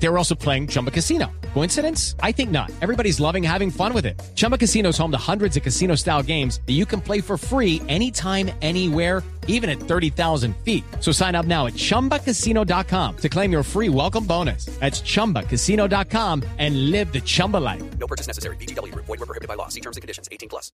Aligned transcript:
They 0.00 0.08
were 0.08 0.18
also 0.18 0.34
playing 0.34 0.68
Chumba 0.68 0.90
Casino. 0.90 1.30
Coincidence? 1.54 2.14
I 2.22 2.32
think 2.32 2.50
not. 2.50 2.70
Everybody's 2.80 3.18
loving 3.20 3.42
having 3.42 3.70
fun 3.70 3.92
with 3.92 4.06
it. 4.06 4.20
Chumba 4.34 4.56
Casino 4.56 4.90
is 4.90 4.98
home 4.98 5.10
to 5.10 5.18
hundreds 5.18 5.56
of 5.56 5.62
casino 5.62 5.96
style 5.96 6.22
games 6.22 6.60
that 6.66 6.74
you 6.74 6.86
can 6.86 7.00
play 7.00 7.20
for 7.20 7.36
free 7.36 7.82
anytime, 7.88 8.50
anywhere, 8.62 9.22
even 9.48 9.68
at 9.68 9.80
30,000 9.80 10.56
feet. 10.58 10.84
So 11.00 11.10
sign 11.10 11.34
up 11.34 11.46
now 11.46 11.66
at 11.66 11.74
chumbacasino.com 11.74 13.16
to 13.16 13.28
claim 13.28 13.50
your 13.50 13.62
free 13.64 13.88
welcome 13.88 14.24
bonus. 14.24 14.66
That's 14.78 15.00
chumbacasino.com 15.00 16.44
and 16.58 16.90
live 16.90 17.12
the 17.12 17.20
Chumba 17.20 17.56
life. 17.56 17.82
No 17.98 18.06
purchase 18.06 18.28
necessary. 18.28 18.56
BGW. 18.56 18.94
Void 18.94 19.08
were 19.08 19.26
prohibited 19.26 19.48
by 19.48 19.54
law. 19.54 19.68
See 19.68 19.80
terms 19.80 19.96
and 19.96 20.02
conditions. 20.02 20.28
18 20.30 20.48
plus. 20.48 20.70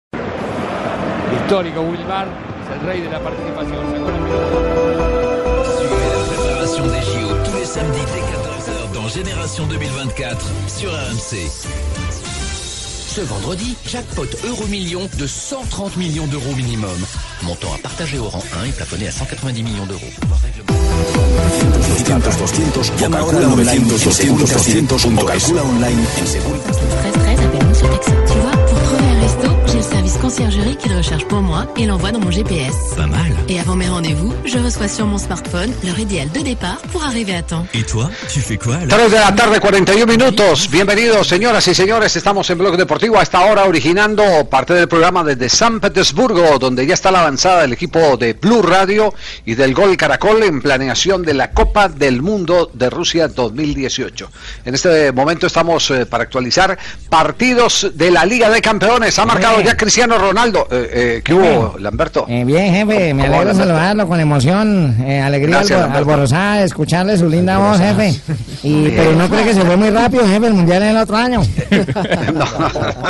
Histórico 1.35 1.83
Wilmar, 1.83 2.29
es 2.63 2.71
el 2.73 2.81
rey 2.87 3.01
de 3.01 3.11
la 3.11 3.21
participación. 3.21 3.91
Sacó 3.91 4.11
la 4.11 4.19
pelota. 4.19 5.79
Suivez 5.79 6.19
la 6.19 6.25
préparation 6.29 6.87
des 6.87 7.01
JO 7.01 7.45
tous 7.45 7.57
les 7.59 7.65
samedis 7.65 8.05
dès 8.15 8.21
14h 8.21 8.33
dans 8.33 8.38
Génération 9.49 9.67
2024 9.67 10.47
sur 10.69 10.91
RMC. 10.91 11.49
Ce 13.09 13.23
vendredi, 13.23 13.75
jackpot 13.87 14.27
euro 14.45 14.67
million 14.67 15.09
de 15.19 15.27
130 15.27 15.97
millions 15.97 16.27
d'euros 16.27 16.55
minimum. 16.55 16.99
Montant 17.45 17.73
à 17.73 17.79
partager 17.79 18.19
au 18.19 18.29
rang 18.29 18.45
1 18.63 18.67
et 18.67 18.73
plafonné 18.73 19.09
à 19.09 19.11
190 19.11 19.63
millions 19.63 19.87
d'euros. 19.87 20.11
200, 21.97 22.19
200, 22.75 22.93
llama 23.01 23.21
ahora 23.21 23.39
al 23.39 23.49
900 23.49 23.89
200 23.89 24.11
200 24.87 25.09
o 25.17 25.25
calcula 25.25 25.65
online 25.65 25.99
en 25.99 26.05
Un 28.91 29.21
resto, 29.21 29.49
j'ai 29.67 29.77
le 29.77 29.83
service 29.83 30.17
conciergerie 30.17 30.77
qui 30.77 30.89
le 30.89 30.97
recherche 30.97 31.25
pour 31.27 31.43
moi 31.43 31.67
et 31.77 31.85
l'envoie 31.85 32.11
dans 32.11 32.21
mon 32.21 32.31
GPS. 32.31 32.75
Pas 32.97 33.07
mal. 33.07 33.33
Et 33.49 33.61
avant 33.61 33.77
mes 33.77 33.89
rendez-vous, 33.89 34.33
je 34.47 34.59
reçois 34.59 34.89
sur 34.89 35.05
mon 35.05 35.19
smartphone 35.19 35.71
l'heure 35.85 35.99
idéale 35.99 36.31
de 36.31 36.41
départ 36.41 36.79
pour 36.91 37.05
arriver 37.05 37.35
à 37.35 37.43
temps. 37.43 37.67
Et 37.75 37.83
toi, 37.83 38.11
tu 38.33 38.41
fais 38.41 38.57
quoi 38.57 38.77
alors 38.77 38.89
3 38.89 39.09
de 39.11 39.15
la 39.15 39.33
tarde, 39.33 39.61
41 39.61 40.07
minutos. 40.07 40.71
Bienvenidos, 40.71 41.29
señoras 41.29 41.69
y 41.69 41.75
señores. 41.75 42.17
Estamos 42.17 42.49
en 42.49 42.57
Blog 42.57 42.79
Deportivo 42.79 43.19
a 43.19 43.23
esta 43.23 43.45
hora, 43.45 43.65
originando 43.67 44.23
parte 44.49 44.73
del 44.73 44.89
programa 44.89 45.23
desde 45.23 45.51
San 45.51 45.81
Petersburgo, 45.81 46.59
donde 46.59 46.87
ya 46.87 46.95
está 46.95 47.11
la 47.11 47.21
avanzada 47.21 47.63
del 47.63 47.75
equipo 47.75 48.17
de 48.17 48.33
Blue 48.33 48.63
Radio 48.63 49.13
y 49.45 49.55
del 49.55 49.75
Gol 49.75 49.99
Caracol 49.99 50.43
en 50.45 50.63
planeación 50.63 51.23
de 51.23 51.35
la 51.35 51.51
Copa 51.51 51.91
del 51.91 52.23
Mundo 52.23 52.71
de 52.73 52.89
Rusia 52.89 53.29
2018. 53.29 54.31
En 54.65 54.75
este 54.75 55.13
momento 55.13 55.47
estamos 55.47 55.91
eh, 55.91 56.07
para 56.07 56.25
actualizar 56.25 56.79
partidos 57.11 57.91
de 57.95 58.11
la 58.11 58.25
Liga 58.25 58.49
de 58.49 58.63
Campeones. 58.63 58.78
Ha 58.83 59.25
marcado 59.27 59.61
ya 59.61 59.77
Cristiano 59.77 60.19
Ronaldo. 60.19 60.67
Eh, 60.71 60.91
eh, 60.93 61.23
¿Qué 61.25 61.35
hubo, 61.35 61.77
Lamberto? 61.79 62.27
Eh, 62.29 62.45
bien, 62.45 62.73
jefe, 62.75 63.13
me 63.15 63.25
¿Cómo 63.25 63.37
alegro 63.41 63.55
saludarlo 63.55 64.07
con 64.09 64.21
emoción, 64.21 64.97
eh, 65.05 65.21
alegría 65.21 65.57
Gracias, 65.57 65.81
Lamberto. 65.81 65.99
alborozada 66.11 66.63
escucharle 66.63 67.17
su 67.19 67.29
linda 67.29 67.59
voz, 67.59 67.79
jefe. 67.79 68.15
Y, 68.63 68.89
pero 68.91 69.13
no 69.13 69.29
cree 69.29 69.45
que 69.45 69.55
se 69.55 69.63
fue 69.63 69.77
muy 69.77 69.91
rápido, 69.91 70.27
jefe, 70.27 70.47
el 70.49 70.55
mundial 70.55 70.83
es 70.83 70.91
el 70.91 70.97
otro 70.97 71.17
año. 71.17 71.43
No, 72.35 72.45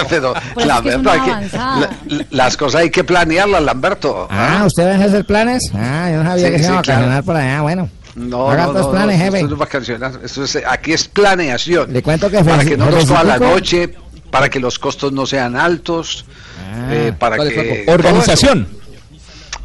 pero 0.09 0.35
Pues 0.55 0.67
es 0.67 0.73
que 0.81 0.89
es 0.89 0.95
Lamberto, 0.95 1.01
una 1.01 1.13
hay 1.13 1.21
que- 1.49 1.57
la- 1.57 1.91
las 2.31 2.57
cosas 2.57 2.83
hay 2.83 2.91
que 2.91 3.05
planearlas, 3.05 3.63
Lamberto. 3.63 4.27
Ah, 4.31 4.63
¿usted 4.67 4.87
va 4.87 5.03
a 5.03 5.07
hacer 5.07 5.25
planes? 5.25 5.71
Ah, 5.75 6.09
yo 6.11 6.23
no 6.23 6.31
sabía 6.31 6.47
Sí, 6.47 6.53
que 6.53 6.59
se 6.59 6.65
sí, 6.65 6.71
iba 6.71 6.79
a 6.79 6.83
claro. 6.83 7.01
vacacionar 7.01 7.25
por 7.25 7.37
allá, 7.37 7.61
bueno. 7.63 7.89
No, 8.15 8.51
Haga 8.51 8.67
no, 8.67 8.73
no, 8.73 8.91
planes, 8.91 9.19
no, 9.19 9.25
jefe. 9.25 9.41
esto 9.41 9.57
no 9.57 9.65
es 10.19 10.25
esto 10.25 10.45
es- 10.45 10.59
aquí 10.69 10.93
es 10.93 11.09
planeación. 11.09 11.93
Le 11.93 12.03
cuento 12.03 12.29
que 12.31 12.43
para 12.43 12.65
que 12.65 12.77
no 12.77 12.91
nos 12.91 13.05
coja 13.07 13.25
la 13.25 13.39
noche, 13.39 13.95
para 14.31 14.49
que 14.51 14.61
los 14.61 14.79
costos 14.79 15.13
no 15.13 15.27
sean 15.27 15.57
altos, 15.57 16.25
Ah. 16.61 16.89
eh, 16.91 17.13
para 17.19 17.37
¿Cuál 17.37 17.49
es 17.49 17.55
que 17.55 17.85
Organización. 17.91 18.67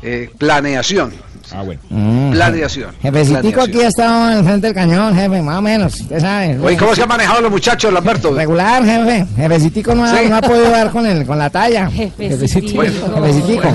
Eh, 0.01 0.29
planeación, 0.37 1.13
Ah, 1.51 1.61
bueno. 1.63 1.81
Mm, 1.89 2.31
planeación. 2.31 2.95
Jefecitico 3.01 3.61
aquí 3.61 3.81
ha 3.81 3.87
estado 3.87 4.31
en 4.31 4.37
el 4.39 4.43
frente 4.45 4.67
del 4.67 4.75
cañón, 4.75 5.15
jefe, 5.15 5.41
más 5.41 5.57
o 5.57 5.61
menos, 5.61 5.99
usted 5.99 6.19
sabe. 6.19 6.57
Oye, 6.59 6.77
¿cómo 6.77 6.95
se 6.95 7.03
han 7.03 7.09
manejado 7.09 7.41
los 7.41 7.51
muchachos, 7.51 7.91
Lamberto? 7.93 8.33
Regular, 8.33 8.83
jefe. 8.85 9.25
Jefecitico 9.35 9.93
no, 9.93 10.05
ha- 10.05 10.17
Sí. 10.17 10.29
no 10.29 10.37
ha 10.37 10.41
podido 10.41 10.69
dar 10.71 10.89
con, 10.91 11.05
el, 11.05 11.25
con 11.25 11.37
la 11.37 11.49
talla. 11.49 11.89
Jefecitico. 11.91 12.81
Jefecitico. 12.81 13.67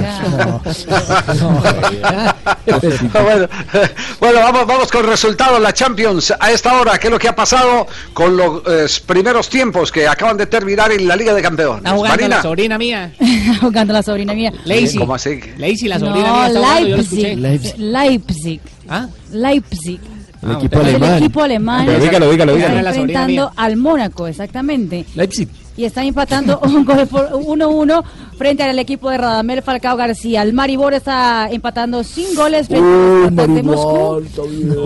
bueno, 3.23 3.49
bueno, 4.21 4.41
vamos, 4.41 4.67
vamos 4.67 4.91
con 4.91 5.07
resultados. 5.07 5.61
La 5.61 5.73
Champions 5.73 6.33
a 6.39 6.51
esta 6.51 6.81
hora, 6.81 6.99
¿qué 6.99 7.09
es 7.09 7.11
lo 7.13 7.19
que 7.19 7.29
ha 7.29 7.35
pasado 7.37 7.87
con 8.13 8.37
los 8.37 8.63
eh, 8.67 8.87
primeros 9.07 9.49
tiempos 9.49 9.91
que 9.93 10.07
acaban 10.07 10.37
de 10.37 10.47
terminar 10.47 10.93
en 10.93 11.07
la 11.07 11.17
Liga 11.17 11.35
de 11.35 11.43
Campeones? 11.43 11.79
Está 11.79 11.91
jugando 11.91 12.09
Marina, 12.17 12.37
la 12.37 12.43
sobrina 12.43 12.79
mía. 12.79 13.13
jugando 13.61 13.93
la 13.93 14.03
sobrina 14.03 14.35
mía. 14.35 14.53
Lazy. 14.65 14.99
¿cómo 14.99 15.15
así? 15.15 15.41
Lazy, 15.57 15.89
la 15.89 15.99
sobrina 15.99 16.29
No, 16.29 16.35
mía 16.39 16.49
lo 16.49 16.61
Leipzig. 17.63 17.79
Leipzig. 17.79 18.61
¿Ah? 18.89 19.09
Leipzig. 19.33 20.01
El 20.43 20.53
equipo 20.53 20.81
Es 20.81 20.95
el 20.95 21.03
equipo 21.03 21.43
alemán. 21.43 21.87
Pero 21.87 21.99
dígalo, 22.01 22.31
dígalo, 22.31 22.57
está 22.57 22.69
dígalo. 22.69 22.83
La 22.83 22.95
sobrina 22.95 23.21
enfrentando 23.21 23.53
al 23.57 23.77
Mónaco, 23.77 24.27
exactamente. 24.27 25.05
Leipzig. 25.15 25.49
Y 25.79 25.85
está 25.85 26.03
empatando 26.05 26.59
un 26.65 26.85
gol 26.85 27.07
por 27.07 27.31
1-1 27.31 28.03
frente 28.37 28.65
al 28.65 28.79
equipo 28.81 29.11
de 29.11 29.19
Radamel 29.19 29.63
Falcao 29.63 29.97
García. 29.97 30.43
El 30.43 30.53
Maribor 30.53 30.93
está 30.93 31.49
empatando 31.51 32.03
sin 32.03 32.35
goles 32.35 32.67
frente 32.67 32.85
al 32.85 33.31
Spartak 33.31 33.51
de 33.51 33.63
Moscú. 33.63 34.23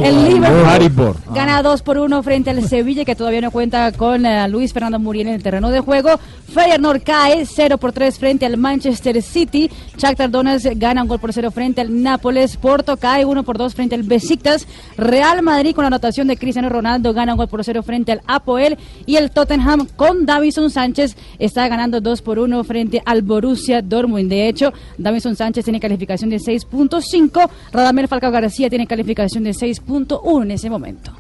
El 0.04 0.28
Liverpool 0.28 0.64
Maribor. 0.64 1.16
gana 1.34 1.62
2 1.62 1.82
por 1.82 1.97
1 1.97 2.22
frente 2.22 2.50
al 2.50 2.69
Sevilla, 2.69 3.06
que 3.06 3.16
todavía 3.16 3.41
no 3.41 3.50
cuenta 3.50 3.91
con 3.92 4.26
eh, 4.26 4.47
Luis 4.48 4.75
Fernando 4.75 4.98
Muriel 4.98 5.28
en 5.28 5.34
el 5.34 5.42
terreno 5.42 5.70
de 5.70 5.80
juego. 5.80 6.20
Feyenoord 6.53 7.03
cae 7.03 7.47
0 7.47 7.78
por 7.78 7.92
3 7.92 8.19
frente 8.19 8.44
al 8.44 8.59
Manchester 8.59 9.22
City. 9.22 9.70
Shakhtar 9.97 10.30
Donetsk 10.30 10.72
gana 10.76 11.03
un 11.03 11.09
gol 11.09 11.20
por 11.20 11.32
0 11.32 11.50
frente 11.53 11.80
al 11.80 12.03
Nápoles. 12.03 12.59
Porto 12.59 12.98
cae 12.98 13.24
1 13.24 13.42
por 13.44 13.56
2 13.56 13.74
frente 13.74 13.94
al 13.94 14.03
Besiktas. 14.03 14.66
Real 14.98 15.41
Madrid 15.41 15.74
con 15.74 15.84
la 15.84 15.88
anotación 15.88 16.28
de 16.28 16.36
Cristiano 16.36 16.69
Ronaldo 16.69 17.14
gana 17.14 17.32
un 17.32 17.38
gol 17.38 17.48
por 17.48 17.64
0 17.64 17.82
frente 17.82 18.12
al 18.12 18.20
Apoel. 18.26 18.76
Y 19.06 19.16
el 19.16 19.30
Tottenham 19.30 19.88
con 19.97 20.26
Davison 20.26 20.69
Sánchez 20.69 20.81
está 21.38 21.69
ganando 21.69 22.00
2 22.00 22.22
por 22.22 22.38
1 22.38 22.65
frente 22.65 23.03
al 23.04 23.22
Borussia 23.22 23.82
Dortmund. 23.82 24.28
De 24.28 24.48
hecho, 24.48 24.72
Davison 24.98 25.37
Sánchez 25.37 25.65
tiene 25.65 25.81
calificación 25.81 26.31
de 26.31 26.37
6.5. 26.37 27.48
Radamel 27.72 28.09
Falcao 28.09 28.31
García 28.31 28.69
tiene 28.69 28.87
calificación 28.87 29.44
de 29.44 29.50
6.1 29.50 30.42
en 30.42 30.50
ese 30.50 30.71
momento. 30.71 31.12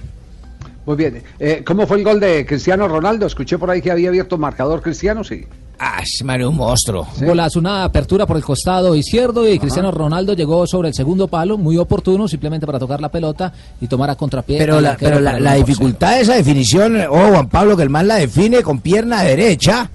Muy 0.84 0.96
bien. 0.96 1.22
Eh, 1.38 1.62
¿Cómo 1.64 1.86
fue 1.86 1.98
el 1.98 2.04
gol 2.04 2.18
de 2.18 2.44
Cristiano 2.44 2.88
Ronaldo? 2.88 3.26
Escuché 3.26 3.56
por 3.58 3.70
ahí 3.70 3.80
que 3.80 3.90
había 3.92 4.08
abierto 4.08 4.36
marcador 4.36 4.82
Cristiano, 4.82 5.22
sí. 5.22 5.44
Ah, 5.78 6.02
Mario, 6.24 6.50
un 6.50 6.56
monstruo. 6.56 7.06
Golazo, 7.20 7.58
una 7.58 7.82
apertura 7.84 8.24
por 8.26 8.36
el 8.36 8.44
costado 8.44 8.94
izquierdo 8.94 9.48
y 9.48 9.58
Cristiano 9.58 9.90
Ronaldo 9.90 10.32
llegó 10.34 10.64
sobre 10.66 10.88
el 10.88 10.94
segundo 10.94 11.26
palo, 11.28 11.58
muy 11.58 11.76
oportuno, 11.76 12.28
simplemente 12.28 12.66
para 12.66 12.78
tocar 12.78 13.00
la 13.00 13.08
pelota 13.10 13.52
y 13.80 13.86
tomar 13.88 14.10
a 14.10 14.14
contrapié. 14.14 14.58
Pero 14.58 14.80
la, 14.80 14.96
pero 14.96 15.18
la, 15.18 15.40
la 15.40 15.54
dificultad 15.54 16.14
de 16.16 16.20
esa 16.22 16.34
definición, 16.34 16.96
oh 17.10 17.28
Juan 17.30 17.48
Pablo, 17.48 17.76
que 17.76 17.82
el 17.82 17.90
man 17.90 18.06
la 18.06 18.16
define 18.16 18.62
con 18.62 18.80
pierna 18.80 19.22
derecha, 19.22 19.90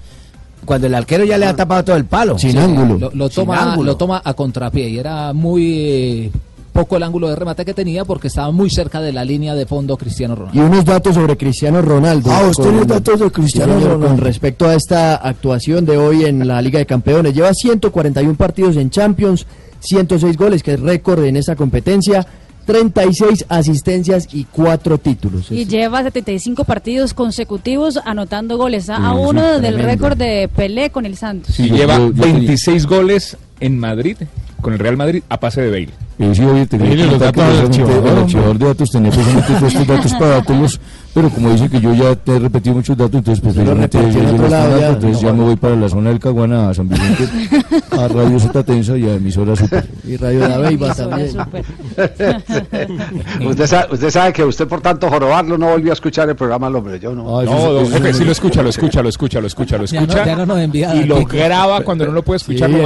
cuando 0.66 0.86
el 0.88 0.94
arquero 0.94 1.24
ya 1.24 1.38
le 1.38 1.46
ha 1.46 1.56
tapado 1.56 1.84
todo 1.84 1.96
el 1.96 2.04
palo. 2.04 2.36
cero. 2.38 2.60
Sí, 2.66 2.98
Lo, 2.98 3.10
lo 3.14 3.28
Sin 3.28 3.34
toma, 3.36 3.72
ángulo. 3.72 3.92
lo 3.92 3.96
toma 3.96 4.20
a 4.22 4.34
contrapié 4.34 4.88
y 4.90 4.98
era 4.98 5.32
muy 5.32 5.74
eh, 5.88 6.30
poco 6.78 6.96
el 6.96 7.02
ángulo 7.02 7.28
de 7.28 7.34
remate 7.34 7.64
que 7.64 7.74
tenía 7.74 8.04
porque 8.04 8.28
estaba 8.28 8.52
muy 8.52 8.70
cerca 8.70 9.00
de 9.00 9.12
la 9.12 9.24
línea 9.24 9.56
de 9.56 9.66
fondo 9.66 9.96
Cristiano 9.96 10.36
Ronaldo. 10.36 10.60
Y 10.60 10.62
unos 10.64 10.84
datos 10.84 11.12
sobre 11.16 11.36
Cristiano 11.36 11.82
Ronaldo. 11.82 12.30
Ah, 12.32 12.42
usted 12.48 12.62
Con- 12.62 12.72
tiene 12.72 12.86
datos 12.86 13.18
de 13.18 13.30
Cristiano 13.32 13.74
señor, 13.74 13.90
Ronaldo. 13.94 14.06
Con 14.14 14.18
respecto 14.18 14.68
a 14.68 14.74
esta 14.74 15.16
actuación 15.16 15.84
de 15.84 15.96
hoy 15.98 16.24
en 16.24 16.46
la 16.46 16.62
Liga 16.62 16.78
de 16.78 16.86
Campeones. 16.86 17.34
Lleva 17.34 17.52
141 17.52 18.36
partidos 18.36 18.76
en 18.76 18.90
Champions, 18.90 19.44
106 19.80 20.36
goles, 20.36 20.62
que 20.62 20.74
es 20.74 20.80
récord 20.80 21.24
en 21.24 21.36
esta 21.36 21.56
competencia, 21.56 22.24
36 22.64 23.46
asistencias 23.48 24.28
y 24.32 24.44
4 24.44 24.98
títulos. 24.98 25.50
Y 25.50 25.64
lleva 25.66 26.04
75 26.04 26.62
partidos 26.62 27.12
consecutivos 27.12 27.98
anotando 28.04 28.56
goles, 28.56 28.88
a- 28.88 28.96
a 28.98 29.14
Sí, 29.14 29.18
sí, 29.18 29.24
uno 29.30 29.58
del 29.60 29.78
récord 29.80 30.16
de 30.16 30.48
Pelé 30.54 30.90
con 30.90 31.06
el 31.06 31.16
Santos. 31.16 31.56
Sí, 31.56 31.68
Yo- 31.70 31.74
lleva 31.76 31.98
yo- 31.98 32.12
yo 32.12 32.22
tenía- 32.22 32.34
26 32.38 32.86
goles 32.86 33.36
en 33.58 33.78
Madrid, 33.80 34.16
con 34.60 34.72
el 34.72 34.78
Real 34.78 34.96
Madrid, 34.96 35.22
a 35.28 35.38
pase 35.38 35.62
de 35.62 35.70
Bale. 35.70 36.34
Sí, 36.34 36.42
oye, 36.44 36.66
tenía 36.66 36.96
que 36.96 37.02
el 37.02 37.22
archivador 37.22 38.58
de 38.58 38.66
datos 38.66 38.90
tenía 38.90 39.10
precisamente 39.10 39.52
todos 39.54 39.72
estos 39.72 39.86
datos 39.86 40.12
para 40.14 40.26
dártelos, 40.28 40.80
pero 41.20 41.30
como 41.34 41.50
dice 41.50 41.68
que 41.68 41.80
yo 41.80 41.92
ya 41.94 42.14
te 42.14 42.36
he 42.36 42.38
repetido 42.38 42.76
muchos 42.76 42.96
datos, 42.96 43.16
entonces 43.16 43.42
pues 43.42 43.54
Yo 43.56 43.64
no 43.64 43.74
lado 43.74 44.48
ya. 44.48 44.58
dando, 44.68 44.86
entonces 44.86 45.20
ya 45.20 45.32
me 45.32 45.42
voy 45.42 45.56
para 45.56 45.74
la 45.74 45.88
zona 45.88 46.10
del 46.10 46.20
Caguana, 46.20 46.70
a 46.70 46.74
San 46.74 46.88
Vicente, 46.88 47.28
a 47.90 48.06
Radio 48.06 48.38
Z 48.38 48.62
Tensa 48.62 48.96
y 48.96 49.08
a 49.08 49.14
emisora 49.14 49.56
Super. 49.56 49.84
Y 50.06 50.16
Radio 50.16 50.46
La 50.48 50.58
Beiba 50.58 50.94
también. 50.94 51.36
Usted, 53.48 53.66
sabe, 53.66 53.94
usted 53.94 54.10
sabe 54.10 54.32
que 54.32 54.44
usted 54.44 54.68
por 54.68 54.80
tanto 54.80 55.08
jorobarlo 55.10 55.58
no 55.58 55.70
volvió 55.70 55.90
a 55.90 55.94
escuchar 55.94 56.28
el 56.28 56.36
programa 56.36 56.68
El 56.68 56.76
Hombre. 56.76 57.00
Yo 57.00 57.12
no. 57.14 57.38
Ah, 57.38 57.42
eso 57.44 57.52
No, 57.52 57.58
es- 57.58 57.64
don 57.64 57.82
eso 57.84 57.92
jefe, 57.94 58.10
es- 58.10 58.16
sí 58.18 58.24
lo 58.24 58.32
escucha, 58.32 58.62
lo 58.62 58.68
escucha, 58.68 59.02
lo 59.02 59.08
escucha, 59.08 59.40
lo 59.40 59.46
escucha, 59.48 59.76
lo 59.78 59.84
Ya 59.86 60.00
no- 60.00 60.06
escucha. 60.06 60.24
ya 60.26 60.36
no 60.36 60.46
nos 60.46 60.58
envía 60.60 60.94
y 60.94 61.04
lo 61.04 61.24
graba 61.24 61.80
cuando 61.82 62.06
no 62.06 62.12
lo 62.12 62.22
puede 62.22 62.38
Sí, 62.38 62.54
escuchar, 62.54 62.70
lo 62.70 62.78
lo 62.78 62.84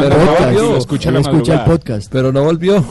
escucha 0.79 1.09
en 1.11 1.15
la 1.17 1.21
escucha 1.21 1.55
el 1.55 1.61
podcast. 1.65 2.11
Pero 2.11 2.33
no 2.33 2.43
volvió. 2.45 2.83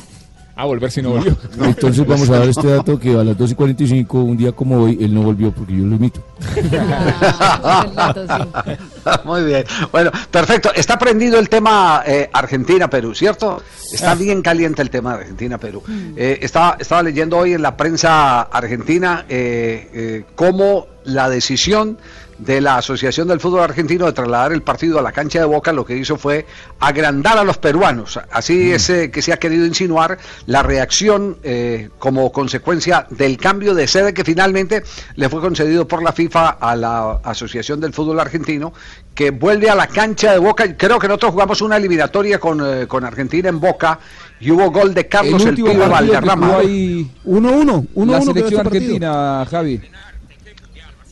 A 0.55 0.65
volver 0.65 0.91
si 0.91 1.01
no 1.01 1.11
volvió. 1.11 1.37
Entonces 1.63 2.05
vamos 2.05 2.29
a 2.29 2.39
dar 2.39 2.49
este 2.49 2.67
dato 2.67 2.99
que 2.99 3.11
a 3.11 3.23
las 3.23 3.37
2 3.37 3.51
y 3.51 3.55
45, 3.55 4.19
un 4.19 4.35
día 4.37 4.51
como 4.51 4.83
hoy, 4.83 4.97
él 5.01 5.13
no 5.13 5.23
volvió 5.23 5.51
porque 5.51 5.75
yo 5.75 5.85
lo 5.85 5.95
imito. 5.95 6.21
Muy 9.23 9.43
bien. 9.43 9.63
Bueno, 9.91 10.11
perfecto. 10.29 10.71
Está 10.75 10.99
prendido 10.99 11.39
el 11.39 11.49
tema 11.49 12.03
eh, 12.05 12.29
Argentina-Perú, 12.31 13.15
¿cierto? 13.15 13.61
Está 13.91 14.15
bien 14.15 14.41
caliente 14.41 14.81
el 14.81 14.89
tema 14.89 15.15
de 15.15 15.21
Argentina-Perú. 15.21 15.83
Eh, 16.15 16.39
estaba, 16.41 16.77
estaba 16.79 17.03
leyendo 17.03 17.37
hoy 17.37 17.53
en 17.53 17.61
la 17.61 17.75
prensa 17.75 18.41
argentina 18.41 19.25
eh, 19.27 19.89
eh, 19.93 20.23
cómo 20.35 20.87
la 21.03 21.29
decisión 21.29 21.97
de 22.41 22.59
la 22.59 22.77
Asociación 22.77 23.27
del 23.27 23.39
Fútbol 23.39 23.61
Argentino 23.61 24.07
de 24.07 24.13
trasladar 24.13 24.51
el 24.51 24.63
partido 24.63 24.97
a 24.97 25.01
la 25.01 25.11
cancha 25.11 25.39
de 25.39 25.45
Boca 25.45 25.71
lo 25.71 25.85
que 25.85 25.95
hizo 25.95 26.17
fue 26.17 26.47
agrandar 26.79 27.37
a 27.37 27.43
los 27.43 27.57
peruanos. 27.59 28.19
Así 28.31 28.71
es 28.71 28.89
eh, 28.89 29.11
que 29.11 29.21
se 29.21 29.31
ha 29.31 29.37
querido 29.37 29.65
insinuar 29.65 30.17
la 30.47 30.63
reacción 30.63 31.37
eh, 31.43 31.89
como 31.99 32.31
consecuencia 32.31 33.05
del 33.11 33.37
cambio 33.37 33.75
de 33.75 33.87
sede 33.87 34.13
que 34.13 34.23
finalmente 34.23 34.83
le 35.15 35.29
fue 35.29 35.39
concedido 35.39 35.87
por 35.87 36.01
la 36.01 36.13
FIFA 36.13 36.49
a 36.49 36.75
la 36.75 37.19
Asociación 37.23 37.79
del 37.79 37.93
Fútbol 37.93 38.19
Argentino, 38.19 38.73
que 39.13 39.29
vuelve 39.29 39.69
a 39.69 39.75
la 39.75 39.85
cancha 39.85 40.31
de 40.31 40.39
Boca. 40.39 40.75
Creo 40.75 40.97
que 40.97 41.07
nosotros 41.07 41.33
jugamos 41.33 41.61
una 41.61 41.77
eliminatoria 41.77 42.39
con, 42.39 42.59
eh, 42.65 42.87
con 42.87 43.05
Argentina 43.05 43.49
en 43.49 43.59
Boca 43.59 43.99
y 44.39 44.49
hubo 44.49 44.71
gol 44.71 44.95
de 44.95 45.07
Carlos 45.07 45.43
el, 45.43 45.49
último 45.49 45.67
Pibe 45.67 45.79
partido 45.87 46.11
que 46.11 46.11
Valderrama. 46.11 46.47
jugó 46.47 46.59
ahí 46.59 47.11
1-1, 47.23 47.87
1-1 47.93 48.05
La 48.07 48.19
quedó 48.19 48.33
selección 48.33 48.65
argentina, 48.65 49.45
Javi. 49.49 49.81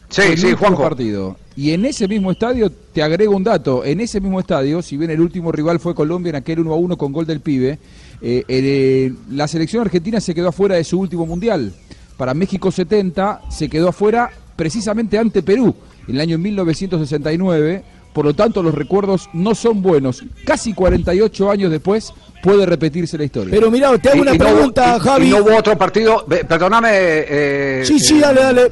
Sí, 0.10 0.22
el 0.24 0.38
sí, 0.38 0.54
Juanjo. 0.54 0.82
partido. 0.84 1.38
Y 1.56 1.72
en 1.72 1.86
ese 1.86 2.08
mismo 2.08 2.32
estadio, 2.32 2.72
te 2.72 3.04
agrego 3.04 3.36
un 3.36 3.44
dato, 3.44 3.84
en 3.86 4.00
ese 4.02 4.20
mismo 4.22 4.40
estadio, 4.40 4.82
si 4.82 4.98
bien 4.98 5.12
el 5.12 5.20
último 5.22 5.52
rival 5.52 5.80
fue 5.80 5.94
Colombia 5.94 6.30
en 6.32 6.36
aquel 6.38 6.60
1 6.60 6.74
a 6.74 6.76
1 6.78 6.98
con 6.98 7.12
gol 7.12 7.26
del 7.26 7.42
pibe, 7.42 7.78
eh, 8.22 8.44
eh, 8.48 9.14
la 9.32 9.48
selección 9.48 9.82
argentina 9.82 10.20
se 10.22 10.34
quedó 10.34 10.50
afuera 10.50 10.76
de 10.76 10.84
su 10.84 11.00
último 11.00 11.26
mundial. 11.26 11.74
Para 12.18 12.34
México 12.34 12.72
70 12.72 13.42
se 13.50 13.70
quedó 13.70 13.90
afuera 13.90 14.30
precisamente 14.56 15.18
ante 15.18 15.42
Perú 15.44 15.76
en 16.08 16.16
el 16.16 16.22
año 16.22 16.38
1969. 16.38 17.84
Por 18.14 18.26
lo 18.26 18.34
tanto, 18.34 18.64
los 18.64 18.74
recuerdos 18.74 19.30
no 19.34 19.54
son 19.54 19.82
buenos. 19.82 20.24
Casi 20.46 20.74
48 20.74 21.52
años 21.52 21.70
después 21.72 22.12
puede 22.42 22.66
repetirse 22.66 23.18
la 23.18 23.24
historia. 23.26 23.52
Pero 23.52 23.70
mira, 23.70 23.96
te 24.00 24.10
hago 24.10 24.18
Y- 24.18 24.22
una 24.22 24.34
y 24.36 24.38
no 24.38 24.46
hubo- 24.46 24.54
pregunta, 24.56 24.98
y- 24.98 25.00
Javi. 25.00 25.28
Y 25.28 25.30
no 25.30 25.38
hubo 25.44 25.56
otro 25.56 25.78
partido. 25.78 26.26
Perdóname. 26.26 26.90
eh, 26.92 27.84
Sí, 27.86 28.00
sí, 28.00 28.18
eh, 28.18 28.22
dale, 28.22 28.42
dale. 28.42 28.72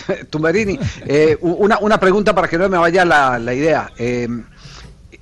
Tumberini, 0.30 0.78
eh, 1.06 1.36
una, 1.40 1.78
una 1.80 1.98
pregunta 1.98 2.34
para 2.34 2.48
que 2.48 2.58
no 2.58 2.68
me 2.68 2.78
vaya 2.78 3.04
la, 3.04 3.38
la 3.38 3.54
idea. 3.54 3.90
Eh, 3.98 4.28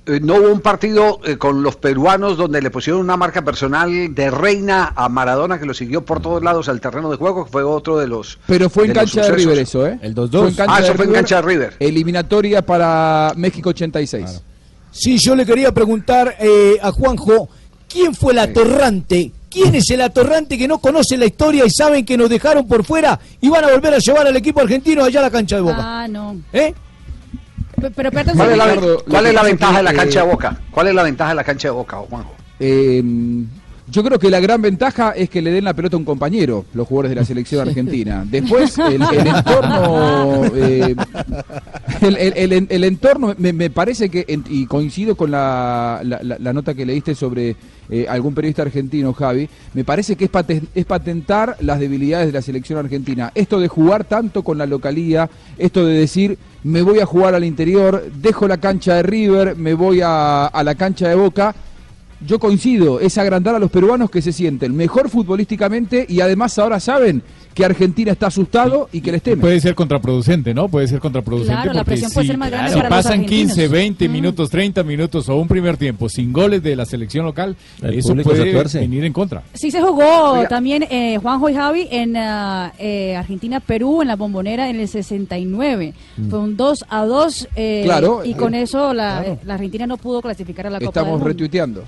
eh, 0.07 0.19
no 0.21 0.35
hubo 0.35 0.51
un 0.51 0.61
partido 0.61 1.19
eh, 1.25 1.37
con 1.37 1.63
los 1.63 1.77
peruanos 1.77 2.37
donde 2.37 2.61
le 2.61 2.69
pusieron 2.69 3.01
una 3.01 3.17
marca 3.17 3.41
personal 3.43 4.13
de 4.13 4.29
reina 4.29 4.93
a 4.95 5.09
Maradona 5.09 5.59
que 5.59 5.65
lo 5.65 5.73
siguió 5.73 6.05
por 6.05 6.21
todos 6.21 6.43
lados 6.43 6.69
al 6.69 6.79
terreno 6.79 7.09
de 7.09 7.17
juego, 7.17 7.45
que 7.45 7.51
fue 7.51 7.63
otro 7.63 7.97
de 7.97 8.07
los. 8.07 8.37
Pero 8.45 8.69
fue 8.69 8.83
en 8.83 8.89
de 8.89 8.99
cancha 8.99 9.23
de. 9.23 9.31
River 9.31 9.57
eso, 9.59 9.87
¿eh? 9.87 9.97
El 10.03 10.13
Fue 10.13 10.25
2-2. 10.29 10.47
en 10.49 10.53
cancha 10.53 10.75
Ah, 10.75 10.79
eso 10.79 10.91
de 10.91 10.97
fue 10.97 11.05
en 11.05 11.11
cancha 11.13 11.35
de 11.37 11.41
River. 11.41 11.73
Eliminatoria 11.79 12.63
para 12.63 13.33
México 13.35 13.69
86. 13.69 14.43
Sí, 14.91 15.17
yo 15.17 15.35
le 15.35 15.45
quería 15.45 15.73
preguntar 15.73 16.35
eh, 16.39 16.77
a 16.81 16.91
Juanjo, 16.91 17.49
¿quién 17.89 18.13
fue 18.13 18.33
el 18.33 18.39
atorrante? 18.39 19.31
¿Quién 19.55 19.73
es 19.73 19.89
el 19.89 20.01
atorrante 20.01 20.57
que 20.57 20.67
no 20.67 20.79
conoce 20.79 21.15
la 21.15 21.25
historia 21.25 21.63
y 21.65 21.69
saben 21.69 22.03
que 22.03 22.17
nos 22.17 22.29
dejaron 22.29 22.67
por 22.67 22.83
fuera 22.83 23.17
y 23.39 23.47
van 23.47 23.63
a 23.63 23.71
volver 23.71 23.93
a 23.93 23.97
llevar 23.99 24.27
al 24.27 24.35
equipo 24.35 24.59
argentino 24.59 25.01
allá 25.05 25.21
a 25.21 25.23
la 25.23 25.31
cancha 25.31 25.55
de 25.55 25.61
Boca? 25.61 25.77
Ah, 25.79 26.07
no. 26.09 26.35
¿Eh? 26.51 26.73
Pe- 27.79 27.89
Pero 27.91 28.09
un 28.09 28.37
¿Cuál 28.37 28.51
es 28.51 28.57
la, 28.57 28.75
cuál 29.09 29.25
es 29.27 29.33
la 29.33 29.43
ventaja 29.43 29.77
de 29.77 29.83
la 29.83 29.93
cancha 29.93 30.23
de 30.23 30.29
Boca? 30.29 30.59
¿Cuál 30.71 30.87
es 30.89 30.93
la 30.95 31.03
ventaja 31.03 31.29
de 31.29 31.35
la 31.35 31.43
cancha 31.45 31.67
de 31.69 31.71
Boca, 31.71 31.97
Juanjo? 32.09 32.31
Eh, 32.59 33.01
yo 33.87 34.03
creo 34.03 34.17
que 34.19 34.29
la 34.29 34.39
gran 34.39 34.61
ventaja 34.61 35.11
es 35.11 35.29
que 35.29 35.41
le 35.41 35.51
den 35.51 35.63
la 35.63 35.73
pelota 35.73 35.95
a 35.95 35.99
un 35.99 36.05
compañero, 36.05 36.65
los 36.73 36.87
jugadores 36.87 37.11
de 37.11 37.15
la 37.15 37.25
selección 37.25 37.67
argentina. 37.67 38.25
Después, 38.27 38.77
el, 38.79 39.01
el 39.01 39.27
entorno. 39.27 40.43
eh, 40.55 40.95
el, 42.01 42.17
el- 42.17 42.53
el- 42.53 42.67
el 42.69 42.83
entorno, 42.83 43.33
me, 43.37 43.53
me 43.53 43.69
parece 43.69 44.09
que, 44.09 44.25
y 44.49 44.65
coincido 44.65 45.15
con 45.15 45.31
la, 45.31 46.01
la- 46.03 46.19
la- 46.23 46.37
la 46.39 46.53
nota 46.53 46.73
que 46.73 46.85
leíste 46.85 47.15
sobre 47.15 47.55
eh, 47.89 48.05
algún 48.09 48.33
periodista 48.33 48.63
argentino, 48.63 49.13
Javi, 49.13 49.47
me 49.73 49.83
parece 49.83 50.15
que 50.15 50.25
es, 50.25 50.31
paten- 50.31 50.67
es 50.73 50.85
patentar 50.85 51.55
las 51.61 51.79
debilidades 51.79 52.27
de 52.27 52.33
la 52.33 52.41
selección 52.41 52.79
argentina. 52.79 53.31
Esto 53.35 53.59
de 53.59 53.67
jugar 53.67 54.03
tanto 54.05 54.43
con 54.43 54.57
la 54.57 54.65
localía, 54.65 55.29
esto 55.57 55.85
de 55.85 55.93
decir, 55.99 56.37
me 56.63 56.81
voy 56.81 56.99
a 56.99 57.05
jugar 57.05 57.35
al 57.35 57.43
interior, 57.43 58.03
dejo 58.21 58.47
la 58.47 58.57
cancha 58.57 58.95
de 58.95 59.03
River, 59.03 59.55
me 59.55 59.73
voy 59.75 60.01
a, 60.03 60.47
a 60.47 60.63
la 60.63 60.75
cancha 60.75 61.07
de 61.07 61.15
Boca. 61.15 61.53
Yo 62.25 62.39
coincido, 62.39 62.99
es 62.99 63.17
agrandar 63.17 63.55
a 63.55 63.59
los 63.59 63.69
peruanos 63.69 64.09
que 64.09 64.21
se 64.21 64.31
sienten 64.31 64.75
mejor 64.75 65.09
futbolísticamente 65.09 66.05
y 66.07 66.21
además 66.21 66.57
ahora 66.57 66.79
saben 66.79 67.21
que 67.53 67.63
Argentina 67.63 68.11
está 68.11 68.27
asustado 68.27 68.89
y 68.91 69.01
que 69.01 69.11
les 69.13 69.21
teme. 69.21 69.41
Puede 69.41 69.59
ser 69.61 69.75
contraproducente, 69.75 70.53
¿no? 70.53 70.67
Puede 70.67 70.87
ser 70.87 70.99
contraproducente. 70.99 71.53
Claro, 71.61 71.73
la 71.73 71.83
presión 71.85 72.11
puede 72.11 72.25
si, 72.25 72.27
ser 72.31 72.37
más 72.37 72.51
grande 72.51 72.71
si 72.71 72.75
para 72.77 72.89
los 72.89 72.97
pasan 72.97 73.13
argentinos. 73.19 73.53
15, 73.53 73.67
20 73.69 74.09
minutos, 74.09 74.49
30 74.49 74.83
minutos 74.83 75.29
o 75.29 75.35
un 75.35 75.47
primer 75.47 75.77
tiempo 75.77 76.09
sin 76.09 76.33
goles 76.33 76.61
de 76.63 76.75
la 76.75 76.85
selección 76.85 77.25
local, 77.25 77.55
El 77.81 77.93
eso 77.99 78.15
puede 78.15 78.51
tuerce. 78.51 78.79
venir 78.79 79.05
en 79.05 79.13
contra. 79.13 79.43
Sí 79.53 79.71
se 79.71 79.81
jugó 79.81 80.31
Oiga. 80.33 80.47
también 80.49 80.83
eh, 80.89 81.17
Juanjo 81.21 81.49
y 81.49 81.53
Javi 81.53 81.87
en 81.91 82.17
ah, 82.17 82.73
eh, 82.77 83.15
Argentina-Perú 83.15 84.01
en 84.01 84.07
la 84.09 84.15
bombonera 84.17 84.69
en 84.69 84.79
el 84.79 84.87
69. 84.87 85.93
Fue 86.29 86.39
un 86.39 86.57
2 86.57 86.85
a 86.89 87.05
2 87.05 87.47
eh, 87.55 87.81
Claro, 87.85 88.23
y 88.25 88.31
eh, 88.31 88.35
con 88.35 88.53
eso 88.53 88.93
la, 88.93 89.37
la 89.45 89.53
Argentina 89.53 89.87
no 89.87 89.97
pudo 89.97 90.21
clasificar 90.21 90.67
a 90.67 90.69
la 90.69 90.79
Copa 90.79 90.89
Estamos 90.89 91.07
del 91.07 91.13
Mundo. 91.19 91.27
retuiteando. 91.27 91.83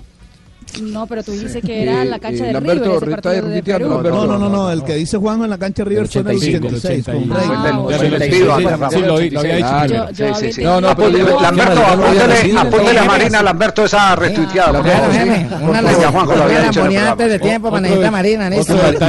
No, 0.82 1.08
pero 1.08 1.24
tú 1.24 1.32
dices 1.32 1.62
que 1.66 1.82
era 1.84 2.04
Eh, 2.04 2.06
la 2.06 2.20
cancha 2.20 2.44
eh, 2.44 2.48
de 2.48 2.54
Lamberto, 2.54 3.00
River. 3.00 3.82
No, 3.82 4.02
no, 4.28 4.38
no, 4.38 4.50
no, 4.50 4.72
el 4.72 4.84
que 4.84 4.96
dice 4.96 5.18
Juanjo 5.18 5.44
en 5.46 5.50
la 5.50 5.58
cancha 5.58 5.84
de 5.84 5.90
River 5.90 6.04
El 6.04 6.10
fue 6.10 6.22
en 6.22 6.28
el 6.28 6.36
85, 6.38 6.68
86 6.68 7.06
con 7.06 7.16
el 7.16 7.30
Rey. 7.30 7.48
Ah, 7.50 7.64
Del- 7.64 7.76
bueno. 7.78 7.98
del 8.20 8.32
Sí, 8.92 9.00
lo, 9.02 9.40
había 9.40 9.56
dicho. 9.56 10.62
No, 10.64 10.82
no, 10.82 10.96
pero 10.96 11.42
Lamberto, 11.42 11.82
apúntele 12.58 13.00
a. 13.00 13.04
Marina 13.06 13.42
Lamberto 13.42 13.86
esa 13.86 14.16
retuiteada. 14.16 14.80
una 14.82 15.82
en 16.68 16.74
programa. 16.74 17.12
antes 17.12 17.30
de 17.32 17.40
tiempo 17.40 17.68
Otro 17.68 17.72
para 17.72 17.82
necesitar 17.82 18.12
Marina, 18.12 18.50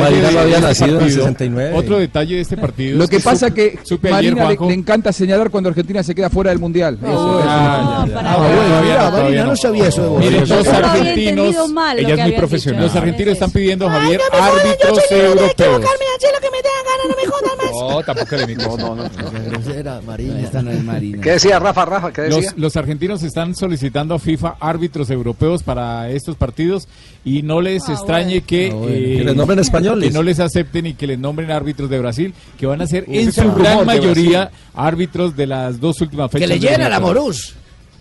Marina 0.00 0.26
de 0.28 0.32
lo 0.32 0.40
había 0.40 0.55
este 0.56 0.69
nacido 0.69 0.87
en 0.88 0.93
el 0.94 0.99
partido, 1.00 1.22
69. 1.25 1.72
Otro 1.75 1.99
detalle 1.99 2.34
de 2.37 2.40
este 2.40 2.56
partido. 2.69 2.99
Lo 2.99 3.05
es 3.05 3.10
que 3.10 3.20
pasa 3.20 3.49
supe- 3.49 4.00
que 4.00 4.10
Marina 4.10 4.49
le, 4.49 4.56
encanta 4.75 5.12
señalar 5.12 5.50
cuando 5.50 5.69
Argentina 5.69 6.02
se 6.02 6.14
queda 6.14 6.31
fuera 6.31 6.50
del 6.50 6.58
Mundial. 6.58 6.99
Eso, 7.02 7.08
No, 7.12 7.38
eso. 7.40 7.49
Ah, 7.49 8.06
Ah, 8.14 8.37
todavía 8.37 8.81
Mira, 8.82 9.10
no, 9.10 9.16
Marina, 9.22 9.44
no 9.44 9.56
sabía 9.56 9.88
eso 9.88 10.19
los 10.31 10.49
solo 10.49 10.60
había 10.70 10.90
argentinos, 10.93 11.48
entendido 11.49 11.69
mal 11.75 11.99
ella 11.99 12.15
que 12.15 12.21
es 12.21 12.27
muy 12.29 12.37
profesional. 12.37 12.83
dicho. 12.83 12.93
Los 12.95 13.03
argentinos 13.03 13.33
están 13.35 13.50
pidiendo, 13.50 13.89
Ay, 13.89 13.93
Javier, 14.00 14.21
no 14.21 14.39
jodan, 14.39 14.55
yo 14.55 14.61
árbitros 14.61 15.09
de 15.11 15.25
europeos. 15.27 15.56
que 15.59 17.09
no 17.09 17.17
me 17.17 17.27
jodan 17.27 17.56
más. 17.59 17.71
No, 17.71 18.03
tampoco 18.03 18.37
le 18.37 18.55
No, 18.56 18.77
no, 18.77 18.95
no. 18.97 19.05
Grosera, 19.50 20.00
Marina. 20.06 20.41
Esta 20.41 20.62
no 20.62 20.71
es 20.71 20.83
Marina. 20.83 21.23
¿Qué 21.23 21.31
decía 21.33 21.59
Rafa, 21.59 21.85
Rafa? 21.85 22.12
¿Qué 22.12 22.23
decía? 22.23 22.50
Los, 22.50 22.59
los 22.59 22.77
argentinos 22.77 23.23
están 23.23 23.55
solicitando 23.55 24.15
a 24.15 24.19
FIFA 24.19 24.56
árbitros 24.61 25.11
europeos 25.11 25.62
para 25.62 26.11
estos 26.11 26.37
partidos 26.37 26.89
y 27.25 27.43
no 27.43 27.61
les 27.61 27.89
Ah, 27.89 27.93
extrañe 27.93 28.27
bueno. 28.31 28.46
que, 28.46 28.70
Ah, 28.72 28.75
bueno. 28.75 28.94
eh, 28.94 29.15
Que 29.19 29.25
les 29.25 29.37
nombren 29.37 29.58
españoles. 29.58 30.08
que 30.08 30.15
no 30.15 30.22
les 30.22 30.41
acepten 30.41 30.87
y 30.87 30.94
que 30.94 31.06
les 31.06 31.19
nombren 31.19 31.51
árbitros 31.51 31.89
de 31.91 31.99
Brasil, 31.99 32.34
que 32.58 32.67
van 32.67 32.81
a 32.82 32.87
ser 32.87 33.05
Ese 33.08 33.20
en 33.20 33.32
su 33.32 33.53
gran 33.55 33.79
de 33.81 33.84
mayoría 33.84 34.51
árbitros 34.75 35.37
de 35.37 35.46
las 35.46 35.81
dos 35.81 36.01
últimas 36.01 36.31
Que 36.31 36.39
fechas. 36.39 36.49
le 36.49 36.58
de 36.58 36.69
llena 36.69 36.89
la. 36.89 37.01
Morús. 37.01 37.55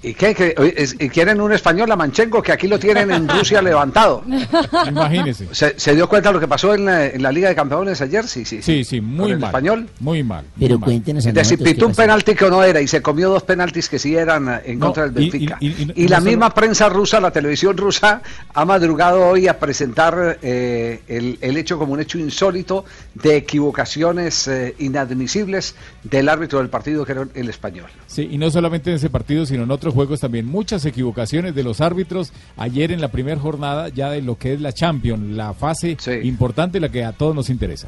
¿Y 0.03 0.13
qué? 0.13 0.35
¿Que- 0.35 0.73
es- 0.77 0.93
quieren 1.11 1.41
un 1.41 1.51
español, 1.51 1.89
la 1.89 1.95
Manchenko, 1.95 2.41
que 2.41 2.51
aquí 2.51 2.67
lo 2.67 2.77
tienen 2.77 3.09
en 3.11 3.27
Rusia 3.27 3.61
levantado. 3.61 4.23
Imagínese. 4.87 5.47
¿Se, 5.53 5.79
se 5.79 5.95
dio 5.95 6.07
cuenta 6.07 6.29
de 6.29 6.33
lo 6.33 6.39
que 6.39 6.47
pasó 6.47 6.73
en 6.75 6.85
la, 6.85 7.07
en 7.07 7.21
la 7.23 7.31
Liga 7.31 7.49
de 7.49 7.55
Campeones 7.55 7.99
ayer? 8.01 8.27
Sí, 8.27 8.45
sí. 8.45 8.61
Sí, 8.61 8.83
sí, 8.83 9.01
muy 9.01 9.31
el 9.31 9.39
mal. 9.39 9.47
español. 9.49 9.89
Muy 9.99 10.23
mal. 10.23 10.45
Pero 10.59 10.75
muy 10.75 10.79
mal. 10.81 10.85
cuéntenos 10.89 11.25
a 11.25 11.31
De 11.31 11.33
si 11.43 11.51
nosotros 11.55 11.67
qué 11.67 11.73
pitó 11.75 11.87
un 11.87 11.95
penalti 11.95 12.35
que 12.35 12.49
no 12.49 12.63
era 12.63 12.79
y 12.81 12.87
se 12.87 13.01
comió 13.01 13.29
dos 13.29 13.43
penaltis 13.43 13.89
que 13.89 13.97
sí 13.99 14.15
eran 14.15 14.47
eh, 14.49 14.61
en 14.65 14.79
No, 14.79 14.85
contra 14.87 15.09
del 15.09 15.23
y- 15.23 15.27
y- 15.27 15.29
Benfica. 15.31 15.57
y- 15.59 15.67
Y, 15.67 15.69
y- 15.95 16.03
y 16.03 16.07
la 16.07 16.17
no 16.17 16.21
solo- 16.21 16.31
misma 16.31 16.53
prensa 16.53 16.89
rusa, 16.89 17.19
la 17.19 17.31
televisión 17.31 17.75
rusa, 17.75 18.21
ha 18.53 18.65
madrugado 18.65 19.25
hoy 19.27 19.47
a 19.47 19.57
presentar 19.59 20.37
eh, 20.41 21.01
el, 21.07 21.37
el 21.41 21.57
hecho 21.57 21.77
como 21.79 21.93
un 21.93 21.99
hecho 22.01 22.19
insólito 22.19 22.85
de 23.15 23.35
equivocaciones 23.37 24.47
eh, 24.47 24.75
inadmisibles 24.79 25.75
del 26.03 26.29
árbitro 26.29 26.59
del 26.59 26.69
partido 26.69 27.05
que 27.05 27.11
era 27.13 27.27
el 27.33 27.49
español. 27.49 27.87
Sí, 28.07 28.27
y 28.31 28.37
no 28.37 28.49
solamente 28.51 28.89
en 28.89 28.97
ese 28.97 29.09
partido, 29.09 29.45
sino 29.45 29.63
en 29.63 29.71
otros 29.87 29.95
juegos 29.95 30.19
también. 30.19 30.45
Muchas 30.45 30.85
equivocaciones 30.85 31.55
de 31.55 31.63
los 31.63 31.79
árbitros 31.81 32.33
ayer 32.57 32.91
en 32.91 32.99
la 32.99 33.07
primera 33.07 33.39
jornada 33.39 33.87
ya 33.89 34.09
de 34.11 34.21
lo 34.21 34.37
que 34.37 34.53
es 34.53 34.59
la 34.61 34.73
Champions, 34.73 35.35
la 35.35 35.53
fase 35.53 35.95
Sí. 35.99 36.11
importante, 36.23 36.79
la 36.79 36.89
que 36.89 37.05
a 37.05 37.13
todos 37.13 37.33
nos 37.33 37.49
interesa. 37.49 37.87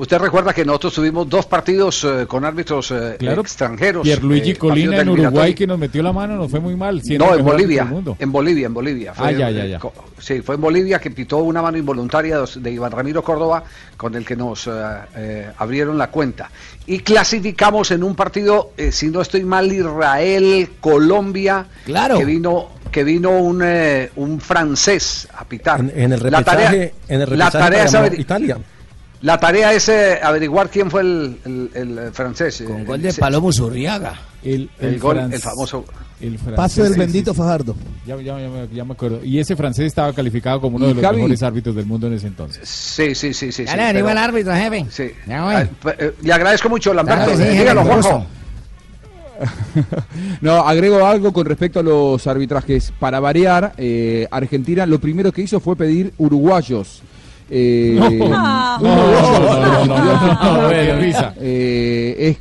Usted 0.00 0.16
recuerda 0.18 0.54
que 0.54 0.64
nosotros 0.64 0.94
tuvimos 0.94 1.28
dos 1.28 1.44
partidos 1.44 2.04
eh, 2.04 2.24
con 2.26 2.46
árbitros 2.46 2.90
eh, 2.90 3.16
Claro, 3.18 3.42
extranjeros. 3.42 4.02
Pierluigi 4.02 4.52
eh, 4.52 4.56
Colina 4.56 4.98
en 5.02 5.10
Uruguay 5.10 5.52
que 5.54 5.66
nos 5.66 5.78
metió 5.78 6.02
la 6.02 6.10
mano, 6.10 6.36
nos 6.36 6.50
fue 6.50 6.58
muy 6.58 6.74
mal. 6.74 7.02
No, 7.18 7.34
en 7.34 7.44
Bolivia, 7.44 7.84
mundo. 7.84 8.16
en 8.18 8.32
Bolivia, 8.32 8.64
en 8.66 8.72
Bolivia. 8.72 9.12
Ah, 9.18 9.30
ya, 9.30 9.50
ya, 9.50 9.66
ya. 9.66 9.78
co- 9.78 9.92
Sí, 10.18 10.40
fue 10.40 10.54
en 10.54 10.62
Bolivia 10.62 10.98
que 10.98 11.10
pitó 11.10 11.36
una 11.38 11.60
mano 11.60 11.76
involuntaria 11.76 12.38
de, 12.40 12.70
Iván 12.70 12.92
Ramiro 12.92 13.22
Córdoba 13.22 13.62
con 13.98 14.14
el 14.14 14.24
que 14.24 14.36
nos 14.36 14.66
eh, 14.68 14.70
eh, 15.16 15.50
abrieron 15.58 15.98
la 15.98 16.10
cuenta. 16.10 16.50
Y 16.86 17.00
clasificamos 17.00 17.90
en 17.90 18.02
un 18.02 18.14
partido, 18.14 18.70
eh, 18.78 18.92
si 18.92 19.08
no 19.08 19.20
estoy 19.20 19.44
mal, 19.44 19.70
Israel, 19.70 20.70
Colombia, 20.80 21.66
Claro. 21.84 22.16
que 22.16 22.24
vino 22.24 22.68
que 22.90 23.04
vino 23.04 23.30
un, 23.38 23.60
eh, 23.62 24.10
un 24.16 24.40
francés 24.40 25.28
a 25.36 25.44
pitar. 25.44 25.78
En, 25.80 25.92
en 25.94 26.12
el 26.14 26.20
La 26.22 26.38
repechaje, 26.40 26.64
tarea- 26.66 26.92
en 27.08 27.20
el 27.20 27.38
la 27.38 27.50
tarea 27.50 27.86
Italia. 28.18 28.58
La 29.22 29.38
tarea 29.38 29.72
es 29.74 29.88
eh, 29.90 30.18
averiguar 30.22 30.70
quién 30.70 30.90
fue 30.90 31.02
el, 31.02 31.36
el- 31.44 31.98
el 31.98 32.12
francés. 32.12 32.62
Con 32.66 32.84
gol 32.86 33.02
de 33.02 33.12
Palomo 33.12 33.52
Zurriaga. 33.52 34.14
El, 34.42 34.70
El 34.78 34.98
gol, 34.98 35.18
el 35.18 35.38
famoso. 35.38 35.84
el 36.22 36.38
Pase 36.38 36.82
del 36.82 36.94
bendito 36.94 37.34
Fajardo. 37.34 37.76
Ya, 38.06 38.16
ya- 38.16 38.40
ya 38.40 38.48
me, 38.48 38.68
ya 38.72 38.82
me 38.84 38.92
acuerdo. 38.94 39.22
Y 39.22 39.38
ese 39.38 39.54
francés 39.56 39.84
estaba 39.86 40.14
calificado 40.14 40.58
como 40.62 40.76
uno 40.76 40.86
¿Y 40.86 40.88
de 40.88 40.94
los 40.94 41.04
Javi? 41.04 41.16
mejores 41.18 41.42
árbitros 41.42 41.74
del 41.76 41.84
mundo 41.84 42.06
en 42.06 42.14
ese 42.14 42.28
entonces. 42.28 42.66
Sí, 42.66 43.14
sí, 43.14 43.34
sí, 43.34 43.52
sí. 43.52 43.66
Sí, 43.66 43.76
le 43.76 43.92
pero- 43.92 44.08
el 44.08 44.16
árbitro, 44.18 44.54
jefe. 44.54 44.86
Sí. 44.90 45.10
Ya 45.26 45.44
voy. 45.44 45.54
Ah, 45.54 45.68
p- 45.82 45.96
eh, 45.98 46.14
le 46.22 46.32
agradezco 46.32 46.70
mucho, 46.70 46.94
Lamberto. 46.94 47.36
Sí, 47.36 47.42
Dígalo, 47.44 47.84
Juanjo. 47.84 48.26
No, 50.40 50.66
agrego 50.66 51.04
algo 51.06 51.32
con 51.32 51.46
respecto 51.46 51.80
a 51.80 51.82
los 51.82 52.26
arbitrajes. 52.26 52.92
Para 52.98 53.20
variar, 53.20 53.72
eh, 53.76 54.26
Argentina 54.30 54.86
lo 54.86 54.98
primero 54.98 55.32
que 55.32 55.42
hizo 55.42 55.60
fue 55.60 55.76
pedir 55.76 56.12
uruguayos. 56.18 57.02
Eh, 57.50 57.96
No. 57.98 58.08
uno 58.08 58.78
No, 58.80 58.96
de 59.08 59.18
ellos, 59.18 59.40
no, 59.40 59.86
no, 59.86 59.86
no, 59.86 60.34
no, 60.34 60.62
no, 60.62 60.70
eh, 60.70 60.86
qué 60.86 60.94
risa. 60.94 61.34
eh, 61.40 62.14
es, 62.18 62.36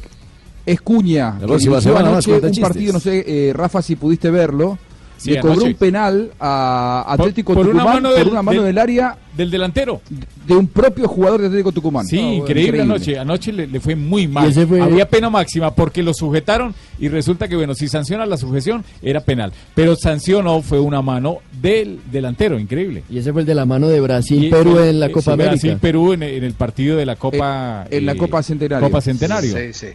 es 0.66 0.82
Cuña. 0.82 1.36
La 1.42 1.48
próxima 1.48 1.82
semana 1.82 2.12
más 2.12 2.28
un 2.28 2.40
partido, 2.62 2.94
no 2.94 3.00
sé, 3.00 3.24
eh, 3.28 3.54
Rafa, 3.54 3.82
si 3.82 3.96
pudiste 3.96 4.30
verlo. 4.30 4.78
Sí, 5.20 5.32
le 5.32 5.40
cobró 5.42 5.54
anoche. 5.54 5.68
un 5.68 5.74
penal 5.76 6.32
a 6.40 7.06
Atlético 7.08 7.54
por 7.54 7.68
una 7.68 7.82
Tucumán 7.82 7.94
mano 7.96 8.10
por 8.10 8.18
del- 8.20 8.28
una 8.30 8.42
mano 8.42 8.62
del- 8.64 8.68
del 8.76 8.78
área 8.78 9.18
Del 9.36 9.52
delantero. 9.52 10.02
de 10.48 10.56
un 10.56 10.68
propio 10.68 11.08
jugador 11.08 11.42
de 11.42 11.48
Atlético 11.48 11.72
Tucumán. 11.72 12.06
Sí, 12.06 12.18
increíble, 12.20 12.82
anoche. 12.82 13.18
Anoche 13.20 13.52
le, 13.54 13.68
le 13.68 13.80
fue 13.80 13.96
muy 13.96 14.28
mal. 14.28 14.52
fue- 14.54 14.82
Había 14.82 15.08
pena 15.10 15.30
máxima 15.30 15.74
porque 15.76 16.02
lo 16.04 16.14
sujetaron 16.14 16.74
y 17.00 17.08
resulta 17.10 17.48
que, 17.48 17.56
bueno, 17.56 17.76
si 17.76 17.88
sanciona 17.88 18.26
la 18.26 18.38
sujeción, 18.38 18.84
era 19.02 19.22
penal. 19.22 19.52
Pero 19.76 19.96
sancionó, 19.96 20.62
fue 20.62 20.80
una 20.80 21.02
mano 21.02 21.38
del 21.62 22.00
delantero, 22.12 22.58
increíble. 22.60 23.04
Y 23.10 23.18
ese 23.20 23.32
fue 23.34 23.42
el 23.42 23.48
de 23.48 23.56
la 23.56 23.66
mano 23.66 23.88
de 23.88 23.98
Y 23.98 24.02
Brasil-Perú 24.02 24.72
fue- 24.72 24.90
en 24.90 25.00
la 25.00 25.06
eh, 25.08 25.12
Copa 25.12 25.24
sí, 25.24 25.32
América. 25.32 25.52
Brasil-Perú 25.52 26.14
en, 26.14 26.24
en 26.24 26.44
el 26.44 26.54
partido 26.54 26.98
de 26.98 27.06
la 27.06 27.16
Copa... 27.16 27.86
en 27.90 28.06
la 28.06 28.14
eh, 28.14 28.18
Copa 28.18 28.42
Centenario. 28.44 28.88
Copa 28.88 29.02
Centenario. 29.02 29.56
Sí, 29.56 29.74
sí. 29.74 29.88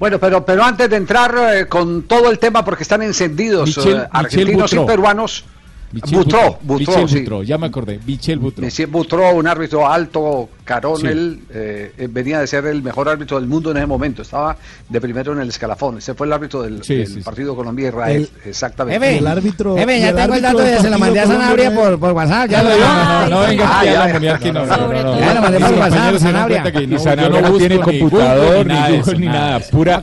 Bueno, 0.00 0.18
pero, 0.18 0.44
pero 0.44 0.64
antes 0.64 0.88
de 0.88 0.96
entrar 0.96 1.34
eh, 1.54 1.66
con 1.68 2.02
todo 2.04 2.30
el 2.30 2.38
tema, 2.38 2.64
porque 2.64 2.82
están 2.82 3.02
encendidos 3.02 3.68
Michel- 3.68 4.00
eh, 4.04 4.08
argentinos 4.10 4.62
Michel 4.72 4.80
y 4.82 4.86
peruanos. 4.86 5.44
Butró, 5.92 6.58
Butró, 6.62 7.08
sí. 7.08 7.18
Butró, 7.20 7.42
ya 7.42 7.58
me 7.58 7.66
acordé. 7.66 7.98
Michel 8.06 8.38
Butró. 8.38 8.64
Michel 8.64 8.86
Butró, 8.86 9.34
un 9.34 9.46
árbitro 9.48 9.88
alto, 9.90 10.48
carón, 10.64 11.04
él 11.04 11.40
eh, 11.52 11.92
eh, 11.98 12.08
venía 12.08 12.38
de 12.38 12.46
ser 12.46 12.64
el 12.66 12.80
mejor 12.80 13.08
árbitro 13.08 13.40
del 13.40 13.48
mundo 13.48 13.72
en 13.72 13.78
ese 13.78 13.86
momento, 13.86 14.22
estaba 14.22 14.56
de 14.88 15.00
primero 15.00 15.32
en 15.32 15.40
el 15.40 15.48
escalafón, 15.48 15.98
ese 15.98 16.14
fue 16.14 16.28
el 16.28 16.32
árbitro 16.32 16.62
del, 16.62 16.84
Sí, 16.84 16.94
del 16.94 17.06
sí, 17.08 17.14
sí. 17.14 17.20
partido 17.22 17.56
Colombia-Israel, 17.56 18.30
exactamente. 18.44 19.04
Jefe, 19.04 19.18
El 19.18 19.26
árbitro- 19.26 19.76
ya 19.76 19.82
el 19.82 20.14
tengo 20.14 20.34
el 20.34 20.42
dato, 20.42 20.58
de, 20.58 20.64
se 20.64 20.74
lo 20.74 20.80
partido 20.82 20.98
mandé 21.00 21.20
a 21.20 21.26
Sanabria 21.26 21.74
por, 21.74 21.98
por 21.98 22.12
WhatsApp. 22.12 22.50
Ya 22.50 22.62
lo 22.62 22.76
dio. 22.76 22.84
no, 22.86 23.20
no, 23.22 23.28
no 23.30 23.40
venga 23.48 23.80
Ah, 23.80 23.84
ya, 23.84 23.92
la 23.92 24.34
aquí, 24.34 24.52
no, 24.52 24.66
no, 24.66 24.76
no, 24.76 24.92
no, 24.92 25.02
no. 25.02 25.18
Ya 25.20 25.34
lo 25.34 25.40
mandé 25.42 25.58
por 25.60 25.72
WhatsApp, 25.74 26.16
Sanabria. 26.18 26.72
Y 26.82 26.86
no, 26.86 26.98
Sanabria 27.00 27.40
yo 27.40 27.48
no 27.50 27.56
tiene 27.58 27.80
computador, 27.80 28.66
ni 28.66 28.72
nada 28.74 29.02
ni 29.18 29.26
nada. 29.26 29.60
Pura, 29.72 30.02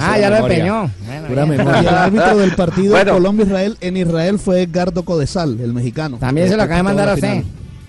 Ah, 0.00 0.18
ya 0.18 0.30
lo 0.30 0.36
empeñó. 0.36 0.90
Pura 1.26 1.44
Y 1.44 1.48
memoria. 1.48 1.80
el 1.80 1.88
árbitro 1.88 2.36
del 2.38 2.54
partido. 2.54 2.96
Colombia-Israel 3.08 3.76
en 3.80 3.96
Israel 3.96 4.38
fue 4.38 4.67
Edgardo 4.68 5.04
Codesal, 5.04 5.60
el 5.60 5.72
mexicano. 5.72 6.18
También 6.18 6.48
se 6.48 6.56
lo 6.56 6.62
acaba 6.62 6.78
de 6.78 6.82
mandar 6.82 7.08
a 7.08 7.14
usted. 7.14 7.44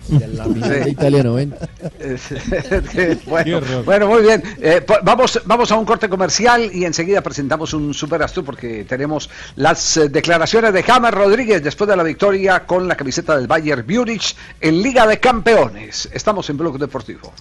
De 0.10 0.90
italiano, 0.90 1.36
ven. 1.36 1.54
bueno, 3.28 3.58
horror. 3.58 3.86
bueno, 3.86 4.08
muy 4.08 4.24
bien. 4.24 4.42
Eh, 4.60 4.84
vamos, 5.04 5.40
vamos 5.46 5.72
a 5.72 5.76
un 5.76 5.86
corte 5.86 6.10
comercial 6.10 6.72
y 6.74 6.86
enseguida 6.86 7.22
presentamos 7.22 7.74
un 7.74 7.94
Super 7.94 8.24
Astro 8.24 8.44
porque 8.44 8.86
tenemos 8.86 9.30
las 9.56 9.98
eh, 9.98 10.10
declaraciones 10.10 10.74
de 10.74 10.82
James 10.82 11.12
Rodríguez 11.12 11.64
después 11.64 11.88
de 11.88 11.96
la 11.96 12.04
victoria 12.04 12.66
con 12.66 12.88
la 12.88 12.96
camiseta 12.96 13.38
del 13.38 13.46
Bayern 13.46 13.86
Múnich 13.88 14.36
en 14.60 14.82
Liga 14.82 15.06
de 15.06 15.20
Campeones. 15.20 16.10
Estamos 16.12 16.50
en 16.50 16.58
Bloque 16.58 16.80
Deportivo. 16.80 17.32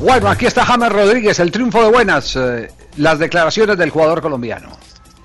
Bueno, 0.00 0.28
aquí 0.28 0.44
está 0.44 0.66
James 0.66 0.92
Rodríguez, 0.92 1.38
el 1.38 1.50
triunfo 1.50 1.82
de 1.82 1.90
buenas, 1.90 2.36
eh, 2.36 2.70
las 2.98 3.18
declaraciones 3.18 3.78
del 3.78 3.88
jugador 3.88 4.20
colombiano. 4.20 4.83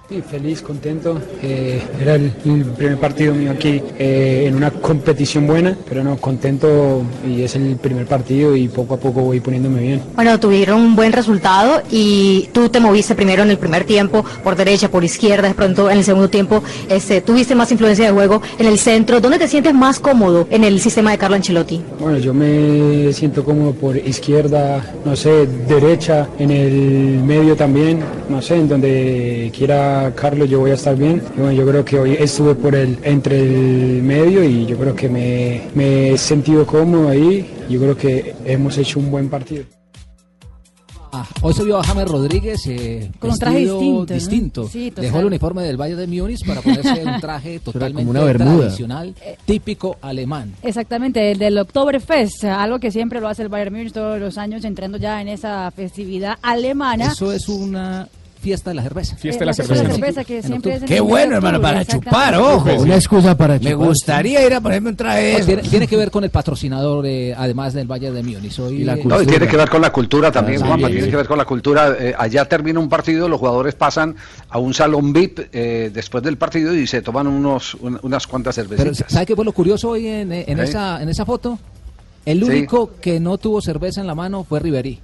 Sí, 0.09 0.23
feliz, 0.27 0.63
contento. 0.63 1.21
Eh, 1.43 1.83
era 2.01 2.15
el, 2.15 2.33
el 2.43 2.65
primer 2.65 2.97
partido 2.97 3.31
mío 3.35 3.51
aquí 3.51 3.79
eh, 3.99 4.45
en 4.47 4.55
una 4.55 4.71
competición 4.71 5.45
buena, 5.45 5.77
pero 5.87 6.03
no, 6.03 6.17
contento 6.17 7.03
y 7.27 7.43
es 7.43 7.55
el 7.55 7.75
primer 7.75 8.07
partido 8.07 8.55
y 8.55 8.69
poco 8.69 8.95
a 8.95 8.97
poco 8.97 9.21
voy 9.21 9.39
poniéndome 9.39 9.81
bien. 9.81 10.01
Bueno, 10.15 10.39
tuvieron 10.39 10.81
un 10.81 10.95
buen 10.95 11.13
resultado 11.13 11.83
y 11.91 12.49
tú 12.53 12.69
te 12.69 12.79
moviste 12.79 13.13
primero 13.13 13.43
en 13.43 13.51
el 13.51 13.59
primer 13.59 13.83
tiempo, 13.83 14.25
por 14.43 14.55
derecha, 14.55 14.89
por 14.89 15.03
izquierda, 15.03 15.47
de 15.47 15.53
pronto 15.53 15.91
en 15.91 15.99
el 15.99 16.03
segundo 16.03 16.27
tiempo 16.27 16.63
este, 16.89 17.21
tuviste 17.21 17.53
más 17.53 17.71
influencia 17.71 18.05
de 18.05 18.11
juego 18.11 18.41
en 18.57 18.65
el 18.65 18.79
centro. 18.79 19.21
¿Dónde 19.21 19.37
te 19.37 19.47
sientes 19.47 19.75
más 19.75 19.99
cómodo 19.99 20.47
en 20.49 20.63
el 20.63 20.79
sistema 20.79 21.11
de 21.11 21.19
Carlo 21.19 21.35
Ancelotti? 21.35 21.83
Bueno, 21.99 22.17
yo 22.17 22.33
me 22.33 23.13
siento 23.13 23.43
cómodo 23.43 23.73
por 23.73 23.95
izquierda, 23.95 24.83
no 25.05 25.15
sé, 25.15 25.45
derecha, 25.67 26.27
en 26.39 26.49
el 26.49 27.21
medio 27.23 27.55
también, 27.55 27.99
no 28.27 28.41
sé, 28.41 28.55
en 28.55 28.67
donde 28.67 29.51
quiera 29.55 29.98
Carlos 30.15 30.49
yo 30.49 30.59
voy 30.59 30.71
a 30.71 30.75
estar 30.75 30.95
bien. 30.95 31.21
Y 31.35 31.39
bueno, 31.41 31.51
yo 31.53 31.67
creo 31.67 31.85
que 31.85 31.99
hoy 31.99 32.13
estuve 32.19 32.55
por 32.55 32.75
el, 32.75 32.97
entre 33.03 33.39
el 33.41 34.03
medio 34.03 34.43
y 34.43 34.65
yo 34.65 34.77
creo 34.77 34.95
que 34.95 35.09
me, 35.09 35.61
me 35.75 36.11
he 36.11 36.17
sentido 36.17 36.65
cómodo 36.65 37.09
ahí. 37.09 37.49
Yo 37.69 37.79
creo 37.79 37.95
que 37.95 38.35
hemos 38.45 38.77
hecho 38.77 38.99
un 38.99 39.11
buen 39.11 39.29
partido. 39.29 39.63
Ah, 41.11 41.27
hoy 41.41 41.53
se 41.53 41.63
vio 41.63 41.79
a 41.79 41.83
James 41.83 42.07
Rodríguez 42.07 42.67
eh, 42.67 43.11
Con 43.17 43.31
un 43.31 43.37
traje 43.39 43.59
distinto, 43.59 43.99
¿no? 43.99 44.05
distinto. 44.05 44.67
Sí. 44.67 44.91
Dejó 44.91 45.19
el 45.19 45.25
uniforme 45.25 45.63
del 45.63 45.75
Valle 45.75 45.95
de 45.95 46.05
Múnich 46.05 46.45
para 46.45 46.61
ponerse 46.61 47.03
un 47.03 47.19
traje 47.21 47.59
totalmente 47.59 48.09
una 48.09 48.31
tradicional, 48.33 49.15
típico 49.45 49.97
alemán. 50.01 50.53
Exactamente, 50.61 51.31
el 51.31 51.39
del 51.39 51.57
Oktoberfest, 51.57 52.43
algo 52.43 52.79
que 52.79 52.91
siempre 52.91 53.19
lo 53.21 53.27
hace 53.27 53.41
el 53.41 53.49
Bayern 53.49 53.73
Múnich 53.73 53.91
todos 53.91 54.19
los 54.19 54.37
años, 54.37 54.63
entrando 54.65 54.97
ya 54.97 55.19
en 55.21 55.29
esa 55.29 55.71
festividad 55.71 56.37
alemana. 56.43 57.11
Eso 57.11 57.31
es 57.31 57.49
una 57.49 58.07
fiesta 58.41 58.69
de 58.69 58.75
la 58.75 58.83
cerveza. 58.83 59.15
Fiesta 59.17 59.39
de 59.41 59.45
la 59.47 59.51
Eh, 59.51 59.55
la 59.57 59.63
cerveza. 59.65 59.91
cerveza 59.95 60.23
que 60.23 60.37
En 60.37 60.43
siempre 60.43 60.71
octubre. 60.71 60.75
es 60.77 60.81
en 60.83 60.87
Qué 60.87 60.99
bueno, 61.01 61.35
hermano, 61.35 61.61
para 61.61 61.83
chupar, 61.85 62.35
ojo. 62.35 62.73
Una 62.81 62.95
excusa 62.95 63.35
para 63.37 63.55
Me 63.55 63.59
chupar, 63.71 63.75
gustaría 63.87 64.45
ir 64.45 64.53
a 64.53 64.61
ponerme 64.61 64.89
un 64.89 64.95
traje 64.95 65.43
tiene, 65.45 65.61
tiene 65.63 65.87
que 65.87 65.97
ver 65.97 66.09
con 66.11 66.23
el 66.23 66.29
patrocinador, 66.29 67.05
eh, 67.05 67.33
además 67.37 67.73
del 67.73 67.87
Valle 67.91 68.11
de 68.11 68.23
Múnich. 68.23 68.57
Hoy, 68.59 68.81
Y 68.81 68.83
la 68.85 68.93
eh, 68.95 69.01
No, 69.03 69.21
y 69.21 69.25
tiene 69.25 69.47
que 69.47 69.57
ver 69.57 69.69
con 69.69 69.81
la 69.81 69.91
cultura 69.91 70.31
también, 70.31 70.59
Sí, 70.59 70.65
Juanpa, 70.65 70.87
sí, 70.87 70.93
tiene 70.93 71.09
que 71.09 71.15
ver 71.17 71.27
con 71.27 71.37
la 71.37 71.45
cultura. 71.45 71.95
Eh, 71.99 72.13
allá 72.17 72.45
termina 72.45 72.79
un 72.79 72.87
partido, 72.89 73.27
los 73.27 73.39
jugadores 73.39 73.75
pasan 73.75 74.15
a 74.49 74.57
un 74.59 74.73
salón 74.73 75.11
VIP 75.13 75.39
eh, 75.51 75.91
después 75.93 76.23
del 76.23 76.37
partido 76.37 76.73
y 76.73 76.87
se 76.87 77.01
toman 77.01 77.27
unos, 77.27 77.75
un- 77.75 77.99
unas 78.03 78.25
cuantas 78.27 78.55
Pero 78.55 78.69
cervecitas. 78.77 79.11
¿sabe 79.11 79.25
qué 79.25 79.35
fue 79.35 79.43
lo 79.45 79.51
curioso 79.51 79.89
hoy 79.89 80.07
en, 80.07 80.31
en, 80.31 80.59
esa, 80.59 81.01
en 81.01 81.09
esa 81.09 81.25
foto? 81.25 81.59
El 82.25 82.39
Sí. 82.43 82.49
único 82.51 82.91
que 83.01 83.19
no 83.19 83.37
tuvo 83.37 83.61
cerveza 83.61 84.01
en 84.01 84.07
la 84.07 84.15
mano 84.15 84.43
fue 84.47 84.59
Riverí. 84.59 84.99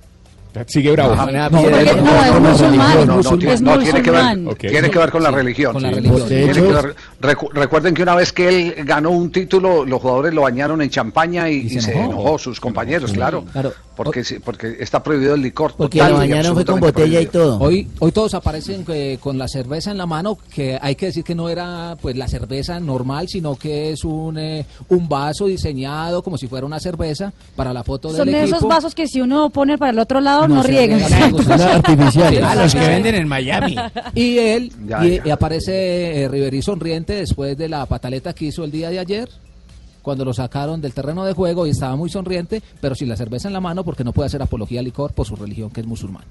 Sigue 0.68 0.92
bravo. 0.92 1.16
No, 1.16 1.26
no, 1.26 1.46
es 1.46 1.52
No, 1.52 2.40
musulmán. 2.40 3.08
no, 3.08 3.22
no, 3.22 3.38
tiene, 3.38 3.54
es 3.54 3.62
no, 3.62 3.80
tiene 3.80 4.02
que 4.02 4.12
ver, 4.12 4.56
tiene 4.58 4.90
que 4.90 5.00
ver 5.00 5.12
con 5.12 5.24
la 5.24 5.32
religión. 5.32 5.74
Con 5.74 5.84
la 5.84 5.90
sí. 5.90 5.96
religión. 5.96 6.20
De 6.30 6.36
Tiene 6.36 6.52
hecho- 6.52 6.62
que 6.68 6.74
ver- 6.74 6.96
recu- 7.22 7.50
recuerden 7.54 7.94
que 7.94 8.04
una 8.04 8.16
vez 8.16 8.32
que 8.32 8.48
él 8.50 8.76
ganó 8.86 9.10
un 9.12 9.32
título, 9.32 9.86
los 9.86 10.02
jugadores 10.02 10.34
lo 10.34 10.42
bañaron 10.44 10.82
en 10.82 10.90
champaña 10.90 11.50
y, 11.50 11.56
Y 11.58 11.70
se 11.70 11.76
y 11.78 11.82
se 11.82 11.92
enojó. 11.94 12.12
enojó, 12.12 12.38
sus 12.38 12.60
compañeros, 12.60 13.12
claro. 13.12 13.44
Claro. 13.52 13.74
Porque, 13.96 14.24
sí, 14.24 14.40
porque 14.40 14.78
está 14.80 15.02
prohibido 15.04 15.36
el 15.36 15.42
licor. 15.42 15.74
Porque 15.78 16.00
total 16.00 16.12
lo 16.14 16.18
bañaron 16.20 16.54
fue 16.54 16.66
con 16.66 16.80
botella 16.80 17.22
y 17.22 17.26
todo. 17.28 17.60
Hoy, 17.60 17.88
hoy 18.00 18.12
todos 18.12 18.34
aparecen 18.34 18.86
eh, 18.90 19.18
con 19.22 19.38
la 19.38 19.48
cerveza 19.48 19.92
en 19.92 19.98
la 19.98 20.06
mano, 20.06 20.38
que 20.54 20.78
hay 20.82 20.96
que 20.96 21.08
decir 21.08 21.24
que 21.24 21.36
no 21.36 21.50
era 21.50 21.98
pues 22.02 22.16
la 22.16 22.28
cerveza 22.28 22.80
normal, 22.80 23.28
sino 23.30 23.56
que 23.56 23.92
es 23.92 24.04
un, 24.04 24.38
eh, 24.38 24.66
un 24.90 25.08
vaso 25.10 25.46
diseñado 25.48 26.22
como 26.22 26.38
si 26.38 26.48
fuera 26.48 26.66
una 26.66 26.80
cerveza 26.80 27.34
para 27.56 27.74
la 27.74 27.84
foto 27.84 28.10
del 28.10 28.18
Son 28.18 28.26
de 28.32 28.42
equipo. 28.42 28.58
esos 28.58 28.68
vasos 28.70 28.96
que 28.96 29.08
si 29.08 29.22
uno 29.22 29.50
pone 29.50 29.78
para 29.78 29.92
el 29.92 30.00
otro 30.00 30.20
lado 30.22 30.48
no, 30.48 30.62
riegan. 30.64 31.00
no, 31.32 31.38
Una 31.38 31.74
artificial. 31.76 32.44
Ah, 32.44 32.56
los 32.56 32.74
que 32.74 32.80
venden 32.88 33.16
en 33.16 33.28
Miami. 33.28 33.76
Y 34.14 34.38
él, 34.38 34.72
Ya, 34.88 35.06
y, 35.06 35.16
ya. 35.18 35.22
y 35.26 35.30
aparece 35.30 36.24
eh, 36.24 36.28
Riverí 36.28 36.62
sonriente 36.62 37.14
después 37.14 37.58
de 37.58 37.70
la 37.70 37.86
pataleta 37.86 38.34
que 38.34 38.46
hizo 38.46 38.64
el 38.64 38.72
día 38.72 38.90
de 38.90 39.00
ayer, 39.00 39.30
cuando 40.06 40.24
lo 40.24 40.36
sacaron 40.36 40.82
del 40.82 40.94
terreno 40.94 41.26
de 41.26 41.34
juego 41.34 41.66
y 41.66 41.72
estaba 41.72 41.96
muy 41.96 42.12
sonriente, 42.12 42.62
pero 42.80 42.94
sin 42.94 43.10
la 43.10 43.18
cerveza 43.18 43.48
en 43.48 43.54
la 43.54 43.60
mano 43.60 43.84
porque 43.84 44.04
no 44.04 44.14
puede 44.14 44.28
hacer 44.28 44.40
apología 44.40 44.80
al 44.80 44.86
licor 44.86 45.14
por 45.14 45.26
su 45.26 45.36
religión, 45.36 45.72
que 45.72 45.82
es 45.82 45.88
musulmán. 45.88 46.26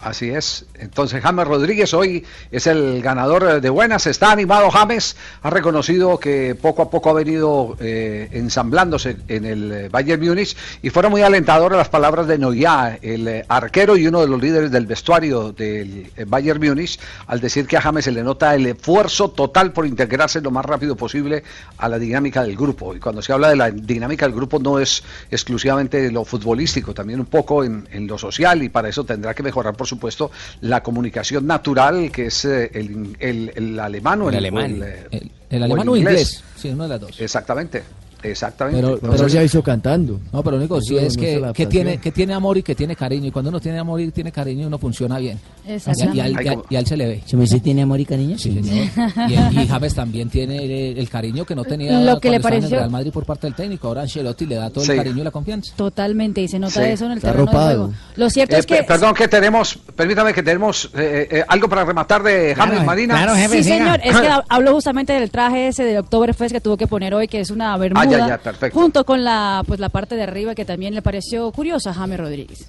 Así 0.00 0.30
es. 0.30 0.64
Entonces 0.74 1.20
James 1.20 1.46
Rodríguez 1.46 1.92
hoy 1.92 2.24
es 2.52 2.68
el 2.68 3.02
ganador 3.02 3.60
de 3.60 3.68
buenas. 3.70 4.06
Está 4.06 4.30
animado 4.30 4.70
James. 4.70 5.16
Ha 5.42 5.50
reconocido 5.50 6.18
que 6.20 6.54
poco 6.54 6.82
a 6.82 6.90
poco 6.90 7.10
ha 7.10 7.14
venido 7.14 7.76
eh, 7.80 8.28
ensamblándose 8.32 9.16
en 9.26 9.44
el 9.44 9.72
eh, 9.72 9.88
Bayern 9.88 10.24
Múnich 10.24 10.56
y 10.82 10.90
fueron 10.90 11.10
muy 11.10 11.22
alentadoras 11.22 11.76
las 11.76 11.88
palabras 11.88 12.28
de 12.28 12.38
Noya, 12.38 12.96
el 13.02 13.26
eh, 13.26 13.44
arquero 13.48 13.96
y 13.96 14.06
uno 14.06 14.20
de 14.20 14.28
los 14.28 14.40
líderes 14.40 14.70
del 14.70 14.86
vestuario 14.86 15.52
del 15.52 16.12
Bayern 16.26 16.64
Múnich, 16.64 17.00
al 17.26 17.40
decir 17.40 17.66
que 17.66 17.76
a 17.76 17.80
James 17.80 18.04
se 18.04 18.12
le 18.12 18.22
nota 18.22 18.54
el 18.54 18.66
esfuerzo 18.66 19.30
total 19.30 19.72
por 19.72 19.84
integrarse 19.84 20.40
lo 20.40 20.52
más 20.52 20.64
rápido 20.64 20.94
posible 20.96 21.42
a 21.76 21.88
la 21.88 21.98
dinámica 21.98 22.44
del 22.44 22.56
grupo. 22.56 22.94
Y 22.94 23.00
cuando 23.00 23.20
se 23.20 23.32
habla 23.32 23.48
de 23.48 23.56
la 23.56 23.70
dinámica 23.72 24.26
del 24.26 24.34
grupo 24.34 24.60
no 24.60 24.78
es 24.78 25.02
exclusivamente 25.28 26.12
lo 26.12 26.24
futbolístico, 26.24 26.94
también 26.94 27.18
un 27.18 27.26
poco 27.26 27.64
en, 27.64 27.88
en 27.90 28.06
lo 28.06 28.16
social 28.16 28.62
y 28.62 28.68
para 28.68 28.88
eso 28.88 29.04
tendrá 29.04 29.34
que 29.34 29.42
mejorar 29.42 29.74
por 29.74 29.87
supuesto, 29.88 30.30
la 30.60 30.82
comunicación 30.82 31.46
natural, 31.46 32.10
que 32.12 32.26
es 32.26 32.44
eh, 32.44 32.70
el, 32.74 33.16
el- 33.18 33.52
el 33.56 33.80
alemán 33.80 34.22
o 34.22 34.28
El 34.28 34.34
el, 34.36 34.38
alemán. 34.38 34.64
o 34.80 34.84
el, 34.84 34.92
eh, 35.10 35.30
alemán 35.64 35.88
o 35.88 35.96
inglés. 35.96 36.44
Sí, 36.56 36.68
uno 36.68 36.84
de 36.84 36.88
las 36.90 37.00
dos. 37.00 37.20
Exactamente, 37.20 37.82
exactamente. 38.22 38.80
Pero, 38.80 38.94
Entonces, 38.94 39.16
pero 39.20 39.28
ya 39.28 39.42
hizo 39.42 39.62
cantando. 39.62 40.20
No, 40.32 40.42
pero 40.42 40.52
lo 40.56 40.62
único 40.62 40.80
sí 40.80 40.96
es 40.96 41.16
no 41.16 41.22
que, 41.22 41.52
que 41.54 41.66
tiene, 41.66 41.98
que 41.98 42.12
tiene 42.12 42.34
amor 42.34 42.58
y 42.58 42.62
que 42.62 42.74
tiene 42.74 42.96
cariño. 42.96 43.26
Y 43.26 43.30
cuando 43.30 43.48
uno 43.50 43.60
tiene 43.60 43.78
amor 43.78 44.00
y 44.00 44.10
tiene 44.10 44.32
cariño, 44.32 44.66
uno 44.66 44.78
funciona 44.78 45.18
bien. 45.18 45.38
A- 45.66 46.14
y 46.14 46.20
a 46.20 46.26
él- 46.26 46.36
y 46.42 46.48
a- 46.48 46.56
y 46.70 46.76
a 46.76 46.78
él 46.80 46.86
se 46.86 46.96
le 46.96 47.06
ve. 47.06 47.22
¿Se 47.26 47.36
me 47.36 47.42
dice 47.42 47.60
tiene 47.60 47.82
amor 47.82 48.00
y 48.00 48.04
cariño? 48.04 48.38
Sí, 48.38 48.52
señor. 48.62 48.88
Y, 49.28 49.60
y 49.62 49.66
James 49.66 49.94
también 49.94 50.28
tiene 50.30 50.56
el, 50.90 50.98
el 50.98 51.08
cariño 51.08 51.44
que 51.44 51.54
no 51.54 51.64
tenía 51.64 52.00
Lo 52.00 52.18
que 52.20 52.30
le 52.30 52.36
estaba 52.36 52.54
en 52.56 52.62
el 52.64 52.68
pareció- 52.68 52.78
Real 52.78 52.90
Madrid 52.90 53.12
por 53.12 53.24
parte 53.24 53.46
del 53.46 53.54
técnico. 53.54 53.88
Ahora 53.88 54.02
Ancelotti 54.02 54.46
le 54.46 54.54
da 54.56 54.70
todo 54.70 54.84
Sí. 54.84 54.92
el 54.92 54.98
cariño 54.98 55.20
y 55.20 55.24
la 55.24 55.30
confianza. 55.30 55.74
Totalmente, 55.76 56.40
y 56.40 56.48
se 56.48 56.58
nota 56.58 56.82
Sí. 56.84 56.90
eso 56.90 57.04
en 57.06 57.12
el 57.12 57.18
Está 57.18 57.32
terreno 57.32 57.50
de 57.50 57.56
juego. 57.56 57.92
Lo 58.16 58.30
cierto 58.30 58.56
eh, 58.56 58.58
es 58.60 58.66
que... 58.66 58.76
pe- 58.76 58.84
perdón 58.84 59.14
que 59.14 59.28
tenemos, 59.28 59.78
permítame 59.94 60.32
que 60.32 60.42
tenemos 60.42 60.90
eh, 60.96 61.28
eh, 61.30 61.44
algo 61.48 61.68
para 61.68 61.84
rematar 61.84 62.22
de 62.22 62.54
James 62.56 62.84
Marina. 62.84 63.34
sí, 63.48 63.62
señor, 63.62 64.00
es 64.02 64.16
que 64.16 64.28
hablo 64.48 64.72
justamente 64.74 65.12
del 65.12 65.30
traje 65.30 65.68
ese 65.68 65.84
de 65.84 65.98
Oktoberfest 65.98 66.52
que 66.52 66.60
tuvo 66.60 66.76
que 66.76 66.86
poner 66.86 67.14
hoy, 67.14 67.28
que 67.28 67.40
es 67.40 67.50
una 67.50 67.76
bermuda, 67.76 68.07
ya, 68.10 68.28
ya, 68.28 68.38
perfecto. 68.38 68.78
junto 68.78 69.04
con 69.04 69.24
la 69.24 69.62
pues 69.66 69.80
la 69.80 69.88
parte 69.88 70.14
de 70.16 70.22
arriba 70.22 70.54
que 70.54 70.64
también 70.64 70.94
le 70.94 71.02
pareció 71.02 71.50
curiosa 71.52 71.90
a 71.90 71.94
James 71.94 72.18
Rodríguez. 72.18 72.68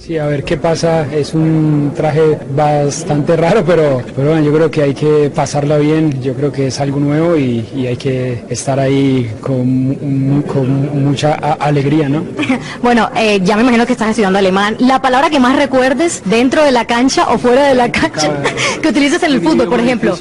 Sí, 0.00 0.16
a 0.16 0.24
ver 0.26 0.44
qué 0.44 0.56
pasa. 0.56 1.06
Es 1.12 1.34
un 1.34 1.92
traje 1.94 2.38
bastante 2.52 3.36
raro, 3.36 3.62
pero, 3.66 4.02
pero 4.16 4.30
bueno, 4.30 4.42
yo 4.42 4.52
creo 4.52 4.70
que 4.70 4.82
hay 4.82 4.94
que 4.94 5.30
pasarla 5.34 5.76
bien. 5.76 6.22
Yo 6.22 6.32
creo 6.32 6.50
que 6.50 6.68
es 6.68 6.80
algo 6.80 6.98
nuevo 6.98 7.36
y, 7.36 7.68
y 7.76 7.86
hay 7.86 7.96
que 7.96 8.42
estar 8.48 8.80
ahí 8.80 9.30
con, 9.42 10.42
con 10.42 11.04
mucha 11.04 11.34
alegría, 11.34 12.08
¿no? 12.08 12.24
Bueno, 12.82 13.10
eh, 13.14 13.40
ya 13.42 13.56
me 13.56 13.62
imagino 13.62 13.84
que 13.84 13.92
estás 13.92 14.08
estudiando 14.10 14.38
alemán. 14.38 14.76
La 14.78 15.02
palabra 15.02 15.28
que 15.28 15.38
más 15.38 15.56
recuerdes 15.56 16.22
dentro 16.24 16.64
de 16.64 16.72
la 16.72 16.86
cancha 16.86 17.28
o 17.28 17.36
fuera 17.36 17.66
de 17.66 17.74
la 17.74 17.92
cancha 17.92 18.42
que 18.82 18.88
utilices 18.88 19.22
en 19.22 19.32
el 19.32 19.42
fútbol, 19.42 19.68
por 19.68 19.80
ejemplo. 19.80 20.16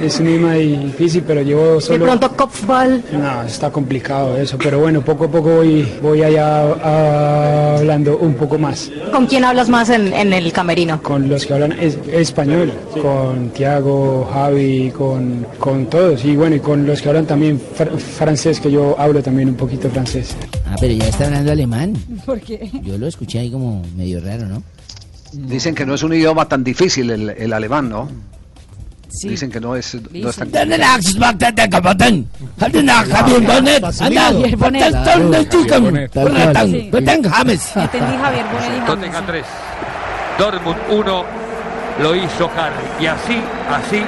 Es 0.00 0.20
un 0.20 0.86
difícil, 0.86 1.22
pero 1.26 1.42
llevo 1.42 1.74
De 1.76 1.80
solo... 1.80 2.04
pronto 2.04 2.30
Kopfball. 2.36 3.02
No, 3.12 3.42
está 3.42 3.70
complicado 3.70 4.36
eso, 4.36 4.56
pero 4.58 4.78
bueno, 4.80 5.02
poco 5.02 5.24
a 5.24 5.28
poco 5.30 5.56
voy, 5.56 5.86
voy 6.02 6.22
allá 6.22 6.62
ah, 6.82 7.76
hablando 7.78 8.18
un 8.18 8.34
poco 8.34 8.58
más. 8.58 8.90
¿Con 9.12 9.26
quién 9.26 9.44
hablas 9.44 9.68
más 9.68 9.90
en, 9.90 10.12
en 10.12 10.32
el 10.32 10.52
camerino? 10.52 11.02
Con 11.02 11.28
los 11.28 11.44
que 11.46 11.54
hablan 11.54 11.72
es- 11.72 11.98
español, 12.12 12.72
con 13.02 13.50
Tiago, 13.50 14.28
Javi, 14.32 14.90
con, 14.96 15.46
con 15.58 15.86
todos, 15.86 16.24
y 16.24 16.36
bueno, 16.36 16.56
y 16.56 16.60
con 16.60 16.86
los 16.86 17.02
que 17.02 17.08
hablan 17.08 17.26
también 17.26 17.60
fr- 17.60 17.96
francés, 17.98 18.60
que 18.60 18.70
yo 18.70 18.94
hablo 18.98 19.22
también 19.22 19.48
un 19.48 19.56
poquito 19.56 19.88
francés. 19.90 20.36
Ah, 20.66 20.76
pero 20.80 20.94
ya 20.94 21.08
está 21.08 21.26
hablando 21.26 21.52
alemán. 21.52 21.94
¿Por 22.24 22.40
qué? 22.40 22.70
Yo 22.84 22.98
lo 22.98 23.06
escuché 23.06 23.38
ahí 23.40 23.50
como 23.50 23.82
medio 23.96 24.20
raro, 24.20 24.46
¿no? 24.46 24.62
Dicen 25.32 25.74
que 25.74 25.84
no 25.84 25.94
es 25.94 26.02
un 26.02 26.14
idioma 26.14 26.48
tan 26.48 26.64
difícil 26.64 27.10
el, 27.10 27.30
el 27.30 27.52
alemán, 27.52 27.88
¿no? 27.90 28.08
Dicen 29.10 29.50
que 29.50 29.60
no 29.60 29.74
es, 29.74 29.96
no 30.12 30.28
es 30.28 30.36
tan 30.36 30.50
Javier 38.20 38.46
Bonet 38.50 38.70
y 38.74 38.80
James. 38.80 38.86
Tottenham 38.86 39.26
3. 39.26 39.44
Dortmund 40.38 40.78
1. 40.90 41.24
Lo 42.00 42.14
hizo 42.14 42.50
Harry. 42.56 43.02
Y 43.04 43.06
así, 43.06 43.40
así, 43.70 44.04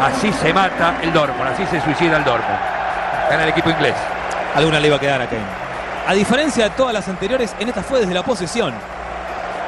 así 0.00 0.32
se 0.40 0.52
mata 0.52 1.00
el 1.02 1.12
Dortmund. 1.12 1.48
Así 1.48 1.64
se 1.66 1.80
suicida 1.80 2.18
el 2.18 2.24
Dortmund. 2.24 2.58
Gana 3.30 3.44
el 3.44 3.48
equipo 3.48 3.70
inglés. 3.70 3.94
Alguna 4.54 4.78
le 4.78 4.88
iba 4.88 4.96
a 4.96 5.00
quedar 5.00 5.22
a 5.22 5.28
Kane. 5.28 5.42
A 6.06 6.14
diferencia 6.14 6.64
de 6.64 6.70
todas 6.70 6.92
las 6.92 7.08
anteriores, 7.08 7.54
en 7.58 7.68
esta 7.68 7.82
fue 7.82 8.00
desde 8.00 8.12
la 8.12 8.22
posesión. 8.22 8.74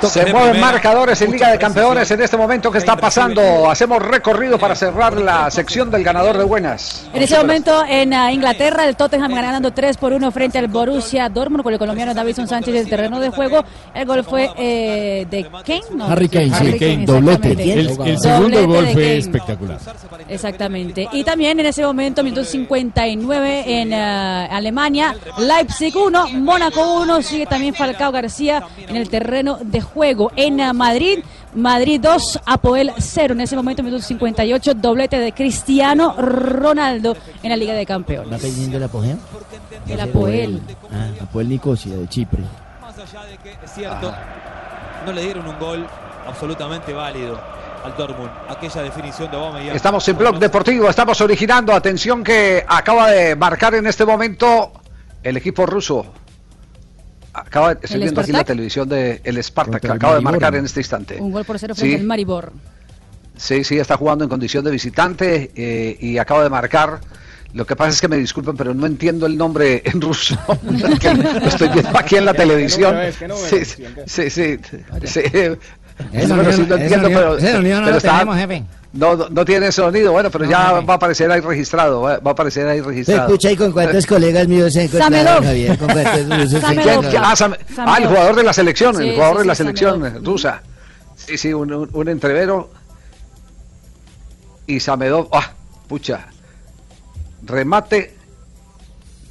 Se 0.02 0.20
mueven 0.26 0.50
primera, 0.50 0.72
marcadores 0.72 1.20
en 1.22 1.32
Liga 1.32 1.50
de. 1.50 1.58
Campeones 1.58 2.10
en 2.10 2.20
este 2.20 2.36
momento 2.36 2.70
que 2.70 2.78
está 2.78 2.96
pasando. 2.96 3.70
Hacemos 3.70 4.02
recorrido 4.02 4.58
para 4.58 4.74
cerrar 4.74 5.16
la 5.16 5.50
sección 5.50 5.90
del 5.90 6.04
ganador 6.04 6.36
de 6.36 6.44
buenas. 6.44 7.06
En 7.14 7.22
ese 7.22 7.38
momento 7.38 7.84
en 7.88 8.12
ah, 8.12 8.30
Inglaterra 8.32 8.86
el 8.86 8.96
Tottenham 8.96 9.32
ganando 9.34 9.72
3 9.72 9.96
por 9.96 10.12
1 10.12 10.30
frente 10.30 10.58
al 10.58 10.68
Borussia 10.68 11.28
Dortmund 11.28 11.62
con 11.62 11.72
el 11.72 11.78
colombiano 11.78 12.12
Davidson 12.12 12.46
Sánchez 12.48 12.74
en 12.74 12.80
el 12.80 12.88
terreno 12.90 13.18
de 13.20 13.30
juego. 13.30 13.64
El 13.94 14.06
gol 14.06 14.24
fue 14.24 14.50
eh, 14.58 15.26
de 15.30 15.44
Kane. 15.44 15.82
No, 15.94 16.06
Harry 16.06 16.28
Kane, 16.28 16.48
sí. 16.48 16.54
Harry 16.54 16.78
Kane, 16.78 17.06
Doblete. 17.06 17.52
exactamente. 17.52 17.72
El, 17.72 18.08
el 18.08 18.18
segundo 18.18 18.60
Doblete 18.60 18.66
gol 18.66 18.86
fue 18.92 19.02
Kane. 19.02 19.16
espectacular. 19.18 19.78
Exactamente. 20.28 21.08
Y 21.12 21.24
también 21.24 21.58
en 21.60 21.66
ese 21.66 21.82
momento, 21.84 22.22
minuto 22.22 22.44
59 22.44 23.64
en 23.80 23.92
eh, 23.92 24.48
Alemania, 24.50 25.14
Leipzig 25.38 25.96
1, 25.96 26.28
Mónaco 26.34 27.00
1, 27.02 27.22
sigue 27.22 27.46
también 27.46 27.74
Falcao 27.74 28.12
García 28.12 28.64
en 28.86 28.96
el 28.96 29.08
terreno 29.08 29.58
de 29.62 29.80
juego. 29.84 30.32
En 30.36 30.56
Madrid, 30.76 31.20
Madrid 31.54 32.00
2, 32.00 32.40
Apoel 32.44 32.92
0. 32.98 33.34
En 33.34 33.40
ese 33.40 33.56
momento, 33.56 33.82
minuto 33.82 34.02
58, 34.02 34.74
doblete 34.74 35.18
de 35.18 35.32
Cristiano 35.32 36.14
Ronaldo 36.18 37.16
en 37.42 37.50
la 37.50 37.56
Liga 37.56 37.74
de 37.74 37.86
Campeones. 37.86 38.32
¿Va 38.32 38.38
pidiendo 38.38 38.76
el 38.76 38.82
apogeo? 38.82 39.16
El 39.86 40.00
Apoel. 40.00 40.60
Ah, 40.92 41.08
Apoel 41.22 41.48
Nicosia 41.48 41.96
de 41.96 42.08
Chipre. 42.08 42.42
Más 42.80 42.98
allá 42.98 43.24
de 43.24 43.36
que 43.38 43.50
es 43.64 43.72
cierto, 43.72 44.12
no 45.06 45.12
le 45.12 45.22
dieron 45.22 45.46
un 45.46 45.58
gol 45.58 45.86
absolutamente 46.26 46.92
válido 46.92 47.38
al 47.84 47.96
Dortmund. 47.96 48.30
Aquella 48.48 48.82
definición 48.82 49.30
de 49.30 49.36
Aubameyang. 49.36 49.76
Estamos 49.76 50.08
en 50.08 50.16
Blog 50.16 50.38
Deportivo, 50.38 50.88
estamos 50.88 51.20
originando. 51.20 51.72
Atención 51.74 52.24
que 52.24 52.64
acaba 52.66 53.10
de 53.10 53.36
marcar 53.36 53.74
en 53.74 53.86
este 53.86 54.04
momento 54.04 54.72
el 55.22 55.36
equipo 55.36 55.66
ruso. 55.66 56.06
Acaba, 57.34 57.72
estoy 57.72 57.94
¿El 57.96 58.02
viendo 58.02 58.20
aquí 58.20 58.30
la 58.30 58.38
Spartak? 58.38 58.46
televisión 58.46 58.88
de 58.88 59.20
el 59.24 59.42
Spartak, 59.42 59.84
el 59.84 59.90
acaba 59.90 60.14
de 60.14 60.20
marcar 60.20 60.54
en 60.54 60.64
este 60.64 60.80
instante. 60.80 61.20
Un 61.20 61.32
gol 61.32 61.44
por 61.44 61.58
cero 61.58 61.74
Sí. 61.74 61.80
frente 61.80 62.00
al 62.00 62.06
Maribor. 62.06 62.52
Sí, 63.36 63.64
sí, 63.64 63.76
está 63.78 63.96
jugando 63.96 64.22
en 64.24 64.30
condición 64.30 64.64
de 64.64 64.70
visitante 64.70 65.50
eh, 65.56 65.96
y 66.00 66.18
acaba 66.18 66.44
de 66.44 66.50
marcar. 66.50 67.00
Lo 67.52 67.66
que 67.66 67.74
pasa 67.74 67.90
es 67.90 68.00
que 68.00 68.06
me 68.08 68.16
disculpen, 68.16 68.56
pero 68.56 68.72
no 68.74 68.86
entiendo 68.86 69.26
el 69.26 69.36
nombre 69.36 69.82
en 69.84 70.00
ruso. 70.00 70.36
que 71.00 71.14
lo 71.14 71.46
estoy 71.48 71.68
viendo 71.68 71.98
aquí 71.98 72.16
en 72.16 72.24
la 72.24 72.34
televisión. 72.42 72.96
Sí, 73.48 73.64
sí, 73.64 73.84
sí, 74.06 74.30
sí, 74.30 74.58
sí. 75.04 75.20
Eso 76.12 76.36
no- 76.36 76.52
sí 76.52 76.66
lo 76.66 76.76
entiendo, 76.76 77.08
pero, 77.08 77.36
pero 77.40 77.60
lo 77.60 77.96
está- 77.96 78.12
tenemos, 78.12 78.36
jefe. 78.36 78.64
No, 78.94 79.16
no, 79.16 79.28
no 79.28 79.44
tiene 79.44 79.72
sonido, 79.72 80.12
bueno, 80.12 80.30
pero 80.30 80.44
ya 80.44 80.68
jefe. 80.68 80.86
va 80.86 80.94
a 80.94 80.96
aparecer 80.96 81.28
ahí 81.30 81.40
registrado, 81.40 82.00
va, 82.02 82.18
va 82.18 82.30
a 82.30 82.32
aparecer 82.32 82.68
ahí 82.68 82.78
Se 82.78 82.84
registrado. 82.86 83.26
escucha 83.26 83.48
ahí 83.48 83.56
con 83.56 83.72
cuántos 83.72 84.06
colegas 84.06 84.46
míos 84.46 84.72
se 84.72 84.84
encontraron, 84.84 85.44
Javier. 85.44 85.76
Con 85.78 85.88
cuántos 85.88 86.28
rusos 86.28 86.50
se 86.50 86.60
Samedov. 86.60 86.60
¿Quién- 86.60 86.88
encontraron. 86.94 87.10
quién- 87.10 87.22
ah, 87.24 87.34
Sam- 87.36 87.56
ah, 87.78 87.98
el 88.00 88.06
jugador 88.06 88.36
de 88.36 88.42
la 88.44 88.52
selección, 88.52 88.96
Sí, 88.96 89.02
el 89.08 89.14
jugador 89.16 89.36
sí, 89.36 89.40
de 89.42 89.46
la 89.46 89.54
sí, 89.54 89.58
selección 89.58 89.92
Samedov. 90.00 90.24
rusa. 90.24 90.62
Sí, 91.16 91.36
sí, 91.38 91.52
un, 91.52 91.72
un, 91.72 91.90
un 91.92 92.08
entrevero. 92.08 92.70
Y 94.66 94.78
Samedov, 94.80 95.28
ah, 95.32 95.52
pucha. 95.88 96.26
Remate, 97.44 98.13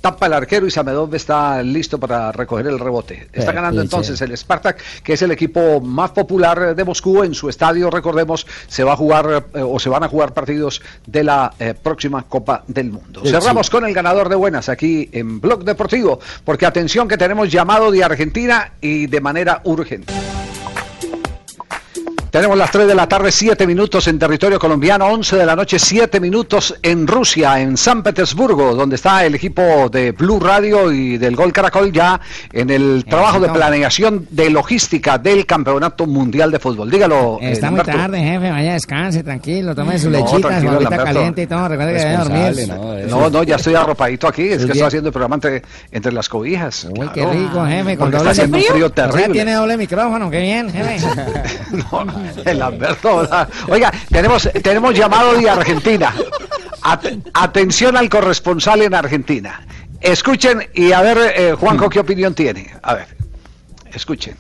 tapa 0.04 0.26
el 0.26 0.34
arquero 0.34 0.68
y 0.68 0.72
Samedov 0.72 1.16
está 1.16 1.64
listo 1.64 1.98
para 1.98 2.30
recoger 2.34 2.68
el 2.68 2.78
rebote. 2.78 3.30
Está 3.32 3.52
Eh, 3.52 3.56
ganando 3.56 3.80
sí, 3.80 3.86
entonces 3.86 4.20
sí. 4.20 4.26
el 4.26 4.36
Spartak, 4.38 4.78
que 5.02 5.14
es 5.14 5.22
el 5.22 5.32
equipo 5.32 5.80
más 5.80 6.12
popular 6.12 6.76
de 6.76 6.84
Moscú. 6.84 7.24
En 7.24 7.34
su 7.34 7.48
estadio, 7.48 7.90
recordemos, 7.90 8.46
se 8.68 8.84
va 8.84 8.94
a 8.94 8.96
jugar 8.98 9.46
eh, 9.54 9.62
o 9.62 9.80
se 9.80 9.88
van 9.88 10.04
a 10.04 10.10
jugar 10.10 10.34
partidos 10.34 10.82
de 11.08 11.24
la 11.24 11.54
eh, 11.58 11.74
próxima 11.82 12.22
Copa 12.24 12.66
del 12.68 12.92
Mundo. 12.92 13.22
Cerramos 13.24 13.70
con 13.70 13.86
el 13.86 13.94
ganador 13.94 14.28
de 14.28 14.36
buenas 14.36 14.68
aquí 14.68 15.08
en 15.14 15.40
Blog 15.40 15.64
Deportivo, 15.64 16.20
porque 16.44 16.66
atención 16.66 17.08
que 17.08 17.16
tenemos 17.16 17.50
llamado 17.50 17.90
de 17.90 18.04
Argentina 18.04 18.74
y 18.82 19.08
de 19.08 19.22
manera 19.22 19.62
urgente. 19.64 20.14
Tenemos 22.34 22.58
las 22.58 22.72
3 22.72 22.88
de 22.88 22.96
la 22.96 23.08
tarde, 23.08 23.32
7 23.32 23.68
minutos 23.68 24.08
en 24.08 24.18
territorio 24.18 24.58
colombiano, 24.58 25.06
11 25.06 25.36
de 25.38 25.46
la 25.46 25.56
noche, 25.56 25.78
7 25.78 26.20
minutos 26.20 26.74
en 26.82 27.06
Rusia, 27.06 27.60
en 27.62 27.78
San 27.78 28.02
Petersburgo, 28.02 28.74
donde 28.74 28.96
está 28.96 29.24
el 29.24 29.36
equipo 29.36 29.88
de 29.92 30.14
Blue 30.14 30.40
Radio 30.40 30.92
y 30.92 31.20
del 31.20 31.36
Gol 31.36 31.54
Caracol 31.54 31.92
ya 31.92 32.20
en 32.52 32.72
el 32.72 33.06
trabajo 33.08 33.40
de 33.40 33.50
planeación 33.50 34.26
de 34.32 34.50
logística 34.50 35.20
del 35.20 35.46
Campeonato 35.46 36.08
Mundial 36.08 36.50
de 36.50 36.58
Fútbol. 36.58 36.90
Dígalo. 36.90 37.38
eh, 37.40 37.52
Está 37.52 37.70
muy 37.70 37.78
Lamberto. 37.78 38.02
tarde, 38.02 38.18
jefe. 38.24 38.50
Vaya, 38.50 38.74
descanse, 38.74 39.22
tranquilo. 39.24 39.76
Tome 39.76 40.00
su 40.00 40.10
No, 40.10 40.18
lechita, 40.18 40.60
su 40.60 40.68
agüita 40.70 40.90
Lamberto. 40.90 41.04
caliente 41.06 41.42
y 41.44 41.46
todo. 41.48 41.68
Recuerde 41.68 41.94
que 41.94 42.00
debe 42.00 42.18
dormir. 42.18 43.10
No, 43.12 43.30
no, 43.30 43.44
ya 43.44 43.58
estoy 43.58 43.76
arropadito 43.76 44.28
aquí, 44.28 44.42
es 44.48 44.58
Muy 44.58 44.66
que 44.66 44.72
estoy 44.72 44.88
haciendo 44.88 45.10
el 45.10 45.14
programa 45.14 45.36
entre, 45.36 45.62
entre 45.92 46.12
las 46.12 46.28
cobijas. 46.30 46.88
Uy, 46.90 47.08
qué 47.14 47.28
rico, 47.28 47.64
jefe. 47.64 47.96
Con 47.96 48.10
Porque 48.10 48.18
doble 48.18 48.18
está 48.18 48.30
haciendo 48.32 48.58
un 48.58 48.64
frío 48.64 48.86
O 48.88 48.90
sea, 48.92 49.08
terrible. 49.08 49.34
tiene 49.34 49.54
doble 49.54 49.78
micrófono, 49.78 50.32
qué 50.32 50.40
bien, 50.42 50.72
jefe. 50.74 50.98
No, 51.92 52.23
el. 52.46 52.60
¿verdad? 53.18 53.50
Oiga, 53.68 53.92
tenemos, 54.10 54.50
tenemos 54.62 54.94
llamado 54.94 55.34
de 55.34 55.50
Argentina. 55.50 56.14
At- 56.82 57.06
atención 57.34 57.98
al 57.98 58.10
corresponsal 58.10 58.82
en 58.82 58.94
Argentina. 58.94 59.66
Escuchen 60.02 60.68
y 60.74 60.92
a 60.92 61.02
ver, 61.02 61.18
eh, 61.36 61.54
Juanjo, 61.54 61.90
¿qué 61.90 62.00
opinión 62.00 62.36
tiene? 62.36 62.72
A 62.82 62.96
ver, 62.96 63.08
escuchen. 63.94 64.36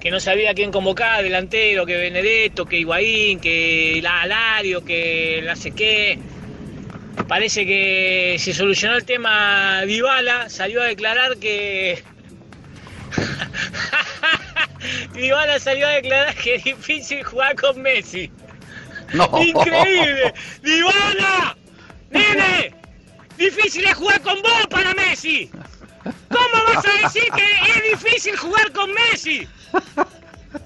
Que 0.00 0.10
no 0.10 0.20
sabía 0.20 0.52
quién 0.54 0.70
convocar, 0.70 1.22
delantero, 1.22 1.86
que 1.86 1.96
Benedetto, 1.96 2.66
que 2.66 2.78
Higuaín, 2.80 3.40
que 3.40 4.00
la 4.02 4.22
Alario, 4.22 4.84
que 4.84 5.40
la 5.42 5.56
sé 5.56 5.70
qué. 5.70 6.18
Parece 7.28 7.64
que 7.64 8.36
se 8.38 8.52
solucionó 8.52 8.96
el 8.96 9.04
tema 9.04 9.82
Dybala, 9.86 10.50
salió 10.50 10.82
a 10.82 10.84
declarar 10.84 11.38
que 11.38 12.02
Dybala 15.12 15.58
salió 15.58 15.86
a 15.86 15.90
declarar 15.90 16.34
que 16.34 16.56
es 16.56 16.64
difícil 16.64 17.22
jugar 17.24 17.54
con 17.56 17.80
Messi. 17.82 18.30
No. 19.12 19.30
Increíble. 19.40 20.34
Dybala, 20.62 21.56
nene, 22.10 22.74
difícil 23.36 23.86
es 23.86 23.94
jugar 23.94 24.20
con 24.22 24.40
vos 24.42 24.66
para 24.70 24.94
Messi. 24.94 25.50
¿Cómo 26.28 26.64
vas 26.66 26.84
a 26.86 27.02
decir 27.02 27.28
que 27.34 27.44
es 27.72 28.00
difícil 28.00 28.36
jugar 28.36 28.72
con 28.72 28.92
Messi? 28.92 29.46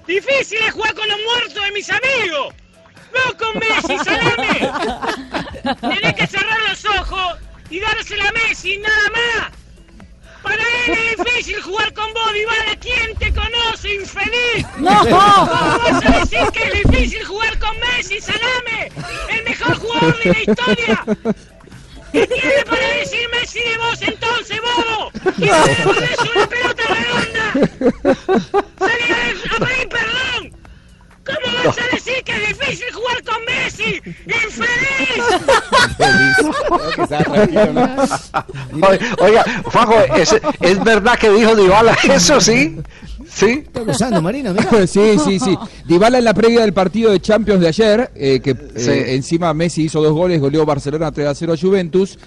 Difícil 0.07 0.59
es 0.65 0.73
jugar 0.73 0.93
con 0.95 1.07
los 1.07 1.19
muertos 1.23 1.63
de 1.63 1.71
mis 1.71 1.89
amigos. 1.89 2.53
No 3.13 3.37
con 3.37 3.59
Messi, 3.59 3.97
salame. 4.03 5.75
Tenés 5.81 6.13
que 6.13 6.27
cerrar 6.27 6.59
los 6.69 6.85
ojos 6.85 7.37
y 7.69 7.79
dársela 7.79 8.29
a 8.29 8.31
Messi, 8.31 8.77
nada 8.77 9.09
más. 9.09 9.60
Para 10.43 10.63
él 10.87 10.97
es 11.11 11.17
difícil 11.17 11.61
jugar 11.61 11.93
con 11.93 12.13
vos, 12.13 12.33
Dybala. 12.33 12.75
¿Quién 12.79 13.15
te 13.17 13.33
conoce, 13.33 13.95
infeliz? 13.95 14.65
No. 14.77 14.99
¿Cómo 14.99 15.79
vas 15.79 16.05
a 16.05 16.19
decir 16.19 16.47
que 16.53 16.63
es 16.63 16.73
difícil 16.83 17.23
jugar 17.25 17.59
con 17.59 17.79
Messi, 17.79 18.19
salame? 18.19 18.91
El 19.29 19.43
mejor 19.43 19.75
jugador 19.75 20.17
de 20.23 20.33
la 20.33 20.39
historia. 20.41 21.03
¿Qué 22.11 22.27
tiene 22.27 22.65
para 22.65 22.87
decir 22.95 23.29
Messi 23.29 23.59
de 23.59 23.77
vos 23.77 24.01
entonces, 24.01 24.59
bobo? 24.61 25.11
¿Quién 25.37 25.51
le 25.65 25.75
pones 25.75 26.19
una 26.35 26.47
pelota 26.47 26.83
redonda? 26.89 27.45
Salí 28.79 29.03
a, 29.11 29.55
a 29.55 29.65
pedir 29.65 29.89
perdón. 29.89 30.61
¿Cómo 31.23 31.63
vas 31.63 31.77
a 31.77 31.79
decir 31.83 32.00
que 32.23 32.31
es 32.33 32.47
difícil 32.59 32.85
jugar 32.93 33.23
con 33.23 33.45
Messi? 33.45 34.01
¡Infeliz! 34.25 35.23
Oiga, 38.81 38.99
Oiga, 39.19 39.43
Juanjo, 39.65 39.95
¿es, 40.15 40.35
es 40.59 40.83
verdad 40.83 41.17
que 41.19 41.29
dijo 41.31 41.55
Dybala 41.55 41.97
eso, 42.03 42.39
sí? 42.41 42.77
¿Sí? 43.33 43.63
Está 43.65 43.81
gozando, 43.81 44.21
Marina, 44.21 44.51
mira. 44.53 44.85
sí, 44.87 45.17
sí, 45.23 45.39
sí. 45.39 45.57
Dybala 45.85 46.17
en 46.17 46.25
la 46.25 46.33
previa 46.33 46.61
del 46.61 46.73
partido 46.73 47.11
de 47.11 47.19
Champions 47.21 47.61
de 47.61 47.67
ayer, 47.67 48.11
eh, 48.15 48.39
que 48.43 48.51
eh, 48.51 48.57
Sí. 48.75 48.91
encima 49.13 49.53
Messi 49.53 49.83
hizo 49.83 50.01
dos 50.01 50.11
goles, 50.13 50.39
goleó 50.41 50.65
Barcelona 50.65 51.11
3 51.11 51.27
a 51.27 51.35
0 51.35 51.53
a 51.53 51.57
Juventus. 51.57 52.17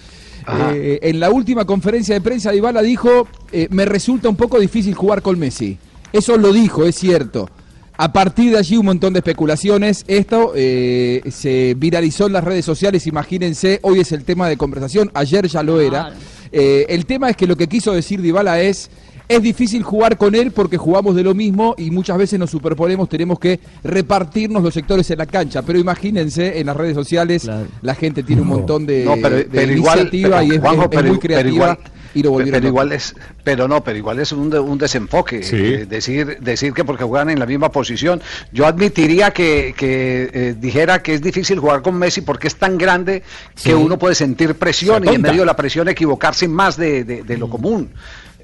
Eh, 0.73 0.99
en 1.01 1.19
la 1.19 1.29
última 1.31 1.65
conferencia 1.65 2.13
de 2.15 2.21
prensa, 2.21 2.51
Dybala 2.51 2.81
dijo: 2.81 3.27
eh, 3.51 3.67
Me 3.71 3.85
resulta 3.85 4.29
un 4.29 4.35
poco 4.35 4.59
difícil 4.59 4.93
jugar 4.95 5.21
con 5.21 5.37
Messi. 5.39 5.77
Eso 6.11 6.37
lo 6.37 6.51
dijo, 6.53 6.85
es 6.85 6.95
cierto. 6.95 7.49
A 7.97 8.11
partir 8.11 8.51
de 8.51 8.57
allí 8.57 8.75
un 8.77 8.85
montón 8.87 9.13
de 9.13 9.19
especulaciones. 9.19 10.03
Esto 10.07 10.51
eh, 10.55 11.21
se 11.31 11.75
viralizó 11.77 12.27
en 12.27 12.33
las 12.33 12.43
redes 12.43 12.65
sociales, 12.65 13.07
imagínense, 13.07 13.79
hoy 13.83 13.99
es 14.01 14.11
el 14.11 14.23
tema 14.25 14.49
de 14.49 14.57
conversación, 14.57 15.09
ayer 15.13 15.47
ya 15.47 15.63
lo 15.63 15.79
era. 15.79 16.13
Eh, 16.51 16.85
el 16.89 17.05
tema 17.05 17.29
es 17.29 17.37
que 17.37 17.47
lo 17.47 17.55
que 17.55 17.67
quiso 17.67 17.93
decir 17.93 18.21
Dybala 18.21 18.59
es, 18.61 18.89
es 19.27 19.41
difícil 19.41 19.81
jugar 19.81 20.17
con 20.17 20.35
él 20.35 20.51
porque 20.51 20.77
jugamos 20.77 21.15
de 21.15 21.23
lo 21.23 21.33
mismo 21.33 21.73
y 21.77 21.89
muchas 21.89 22.17
veces 22.17 22.37
nos 22.37 22.51
superponemos, 22.51 23.07
tenemos 23.09 23.39
que 23.39 23.59
repartirnos 23.83 24.61
los 24.61 24.73
sectores 24.73 25.09
en 25.11 25.17
la 25.17 25.25
cancha. 25.25 25.61
Pero 25.61 25.79
imagínense, 25.79 26.59
en 26.59 26.67
las 26.67 26.75
redes 26.77 26.95
sociales 26.95 27.49
la 27.81 27.95
gente 27.95 28.23
tiene 28.23 28.41
un 28.41 28.49
montón 28.49 28.85
de, 28.85 29.05
No, 29.05 29.15
pero, 29.21 29.37
de 29.37 29.45
pero 29.45 29.71
igual, 29.71 29.99
iniciativa 29.99 30.39
pero, 30.39 30.51
y 30.51 30.55
es, 30.55 30.59
Juanjo, 30.61 30.81
es- 30.81 30.85
es 30.85 30.89
pero- 30.91 31.07
muy 31.07 31.17
pero 31.17 31.19
creativa 31.21 31.53
igual- 31.55 31.77
y 32.15 32.23
lo 32.23 32.31
volvieron 32.31 32.59
pero 32.61 32.67
igual 32.69 32.91
es, 32.93 33.13
pero 33.43 33.67
no, 33.67 33.83
pero 33.83 33.97
igual 33.97 34.19
es 34.19 34.31
un, 34.31 34.49
de- 34.49 34.59
un 34.59 34.77
desenfoque. 34.79 35.43
eh, 35.57 35.85
decir, 35.85 36.37
decir 36.41 36.73
que 36.73 36.83
porque 36.83 37.03
juegan 37.03 37.29
en 37.29 37.37
la 37.39 37.45
misma 37.45 37.69
posición. 37.71 38.21
Yo 38.51 38.65
admitiría 38.65 39.29
que, 39.31 39.75
que 39.77 40.29
eh, 40.33 40.55
dijera 40.59 41.03
que 41.03 41.13
es 41.13 41.21
difícil 41.21 41.59
jugar 41.59 41.81
con 41.83 41.95
Messi 41.95 42.21
porque 42.21 42.47
es 42.47 42.55
tan 42.55 42.77
grande 42.77 43.21
que 43.63 43.75
uno 43.75 43.99
puede 43.99 44.15
sentir 44.15 44.55
presión 44.55 45.03
y 45.03 45.09
en 45.09 45.21
medio 45.21 45.41
de 45.41 45.45
la 45.45 45.55
presión 45.55 45.87
equivocarse 45.89 46.47
más 46.47 46.77
de, 46.77 47.03
de- 47.03 47.23
de 47.23 47.37
lo 47.37 47.49
común. 47.49 47.91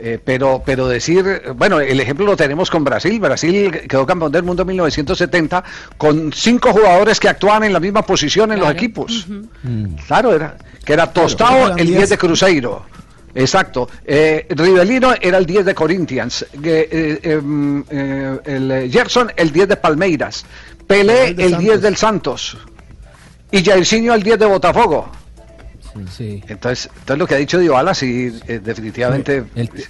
Eh, 0.03 0.17
pero, 0.23 0.63
pero 0.65 0.88
decir, 0.88 1.23
bueno, 1.55 1.79
el 1.79 1.99
ejemplo 1.99 2.25
lo 2.25 2.36
tenemos 2.36 2.71
con 2.71 2.84
Brasil. 2.84 3.19
Brasil 3.19 3.71
quedó 3.88 4.03
campeón 4.03 4.31
del 4.31 4.41
mundo 4.41 4.63
en 4.63 4.69
1970 4.69 5.63
con 5.95 6.34
cinco 6.34 6.73
jugadores 6.73 7.19
que 7.19 7.29
actuaban 7.29 7.63
en 7.65 7.71
la 7.73 7.79
misma 7.79 8.01
posición 8.03 8.51
en 8.51 8.60
los 8.60 8.67
equipos. 8.71 9.27
Claro, 10.07 10.34
era 10.34 10.57
que 10.84 10.93
era 10.93 11.13
Tostao, 11.13 11.67
Eran 11.67 11.79
el 11.79 11.88
10 11.88 12.10
de. 12.10 12.17
Cruzeiro. 12.17 12.86
Exacto. 13.34 13.89
Eh, 14.06 14.46
Rivelino 14.50 15.13
era 15.20 15.38
el 15.38 15.46
10 15.46 15.65
de 15.65 15.76
Corinthians. 15.76 16.44
Eh, 16.63 16.89
eh, 16.91 17.20
em, 17.24 17.84
eh, 17.89 18.39
el 18.46 18.72
eh, 18.72 18.89
Gerson, 18.89 19.32
el 19.36 19.52
10 19.52 19.70
de 19.70 19.76
Palmeiras. 19.78 20.46
Pelé, 20.88 21.30
El 21.30 21.36
de 21.36 21.44
el 21.46 21.58
10 21.58 21.60
Santos. 21.60 21.82
del 21.82 21.98
Santos. 21.98 22.58
Y 23.52 23.63
Jairzinho, 23.63 24.13
el 24.13 24.24
10 24.24 24.39
de 24.39 24.46
Botafogo. 24.46 25.10
Sí. 26.15 26.41
Entonces, 26.47 26.89
entonces 26.93 27.17
lo 27.17 27.27
que 27.27 27.36
ha 27.36 27.38
dicho 27.38 27.58
Dybala, 27.60 27.93
sí, 27.93 28.32
eh, 28.47 28.60
definitivamente, 28.63 29.43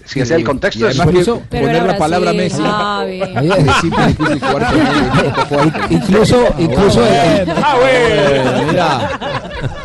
si 0.06 0.20
ese 0.20 0.22
es 0.22 0.32
el 0.32 0.44
contexto, 0.44 0.88
es 0.88 0.98
Pero 0.98 1.40
poner 1.50 1.84
la 1.84 1.98
palabra 1.98 2.34
Messi. 2.34 2.62
Él. 2.62 3.24
incluso, 5.90 6.38
incluso, 6.58 7.06
eh, 7.06 7.46
Ah, 7.64 7.76
bueno, 7.80 8.68
mira. 8.72 9.20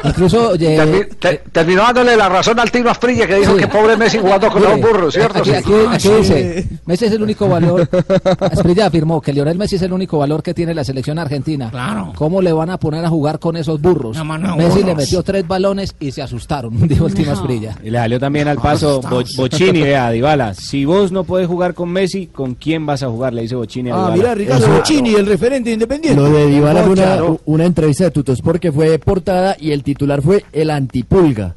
incluso 0.04 0.54
eh, 0.54 0.58
Termi- 0.58 1.08
te- 1.18 1.42
terminó 1.52 1.82
dándole 1.82 2.16
la 2.16 2.28
razón 2.28 2.58
al 2.60 2.70
Tino 2.70 2.90
Asprilla 2.90 3.26
que 3.26 3.36
dijo 3.36 3.54
Sí. 3.54 3.60
que 3.60 3.68
pobre 3.68 3.96
Messi 3.96 4.18
jugando 4.18 4.50
con 4.50 4.62
los 4.62 4.80
burros, 4.80 5.14
¿cierto? 5.14 5.38
Aquí, 5.40 5.52
aquí- 5.52 5.72
aquí 5.90 6.08
dice, 6.10 6.66
Messi 6.86 7.06
es 7.06 7.12
el 7.12 7.22
único 7.22 7.48
valor. 7.48 7.88
Asprilla 8.40 8.86
afirmó 8.86 9.20
que 9.20 9.32
Lionel 9.32 9.58
Messi 9.58 9.76
es 9.76 9.82
el 9.82 9.92
único 9.92 10.18
valor 10.18 10.42
que 10.42 10.54
tiene 10.54 10.74
la 10.74 10.84
selección 10.84 11.18
argentina. 11.18 11.70
Claro. 11.70 12.12
¿Cómo 12.16 12.40
le 12.42 12.52
van 12.52 12.70
a 12.70 12.78
poner 12.78 13.04
a 13.04 13.08
jugar 13.08 13.38
con 13.38 13.56
esos 13.56 13.80
burros? 13.80 14.16
No, 14.16 14.24
Messi 14.24 14.68
burros. 14.68 14.84
le 14.84 14.94
metió 14.94 15.22
tres 15.22 15.46
balones 15.46 15.94
y 16.00 16.05
se 16.12 16.22
asustaron, 16.22 16.76
dijo 16.88 17.06
el 17.06 17.14
Tino 17.14 17.32
Asprilla. 17.32 17.76
Y 17.82 17.90
le 17.90 17.98
salió 17.98 18.18
también 18.20 18.48
al 18.48 18.56
paso 18.58 19.00
Bo- 19.00 19.22
Bochini, 19.36 19.82
vea, 19.82 20.10
Dybala. 20.10 20.54
Si 20.54 20.84
vos 20.84 21.12
no 21.12 21.24
podés 21.24 21.46
jugar 21.46 21.74
con 21.74 21.90
Messi, 21.90 22.26
¿con 22.26 22.54
quién 22.54 22.86
vas 22.86 23.02
a 23.02 23.08
jugar? 23.08 23.32
Le 23.34 23.42
dice 23.42 23.54
Bochini 23.54 23.90
a 23.90 24.06
Ah, 24.06 24.10
mirá, 24.12 24.34
Ricardo 24.34 24.68
Bochini, 24.68 25.14
el 25.14 25.26
referente 25.26 25.70
independiente. 25.72 26.20
Lo 26.20 26.30
de 26.30 26.46
Dybala 26.46 26.82
fue 26.84 27.38
una, 27.46 27.64
entrevista 27.64 28.04
de 28.04 28.10
Tutosport 28.10 28.60
que 28.60 28.72
fue 28.72 28.98
portada 28.98 29.56
y 29.58 29.70
el 29.72 29.82
titular 29.82 30.22
fue 30.22 30.44
el 30.52 30.70
antipulga 30.70 31.54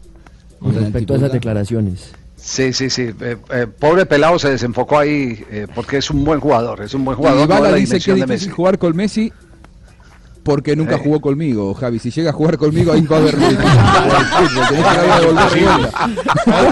con 0.59 0.73
¿El 0.75 0.81
respecto 0.81 1.13
a 1.13 1.17
esas 1.17 1.31
declaraciones. 1.31 2.11
Sí, 2.35 2.71
sí, 2.73 2.89
sí. 2.89 3.09
eh, 3.21 3.37
eh, 3.53 3.67
pobre 3.67 4.05
pelado 4.05 4.39
se 4.39 4.49
desenfocó 4.49 4.97
ahí 4.97 5.43
eh, 5.51 5.67
porque 5.75 5.97
es 5.97 6.09
un 6.09 6.23
buen 6.23 6.39
jugador. 6.39 6.81
Es 6.81 6.93
un 6.93 7.03
buen 7.05 7.15
Y 7.15 7.17
jugador. 7.17 7.41
no 7.41 7.47
de 7.47 7.53
Dybala 7.53 7.71
la 7.71 7.77
dice 7.77 7.93
que 7.93 7.97
es 7.97 8.05
de 8.07 8.13
difícil 8.15 8.27
Messi. 8.29 8.49
jugar 8.49 8.77
con 8.77 8.95
Messi 8.95 9.33
porque 10.43 10.75
nunca 10.75 10.95
Eh. 10.95 11.01
jugó 11.03 11.19
conmigo, 11.21 11.73
Javi. 11.73 11.99
Si 11.99 12.11
llega 12.11 12.29
a 12.31 12.33
jugar 12.33 12.57
conmigo, 12.57 12.91
ahí 12.93 13.01
va 13.01 13.17
a 13.17 13.19
haber. 13.19 13.35
Tenés 13.37 13.57
que 13.57 14.99
haber 14.99 15.19
devolver 15.21 15.51
rienda. 15.53 15.89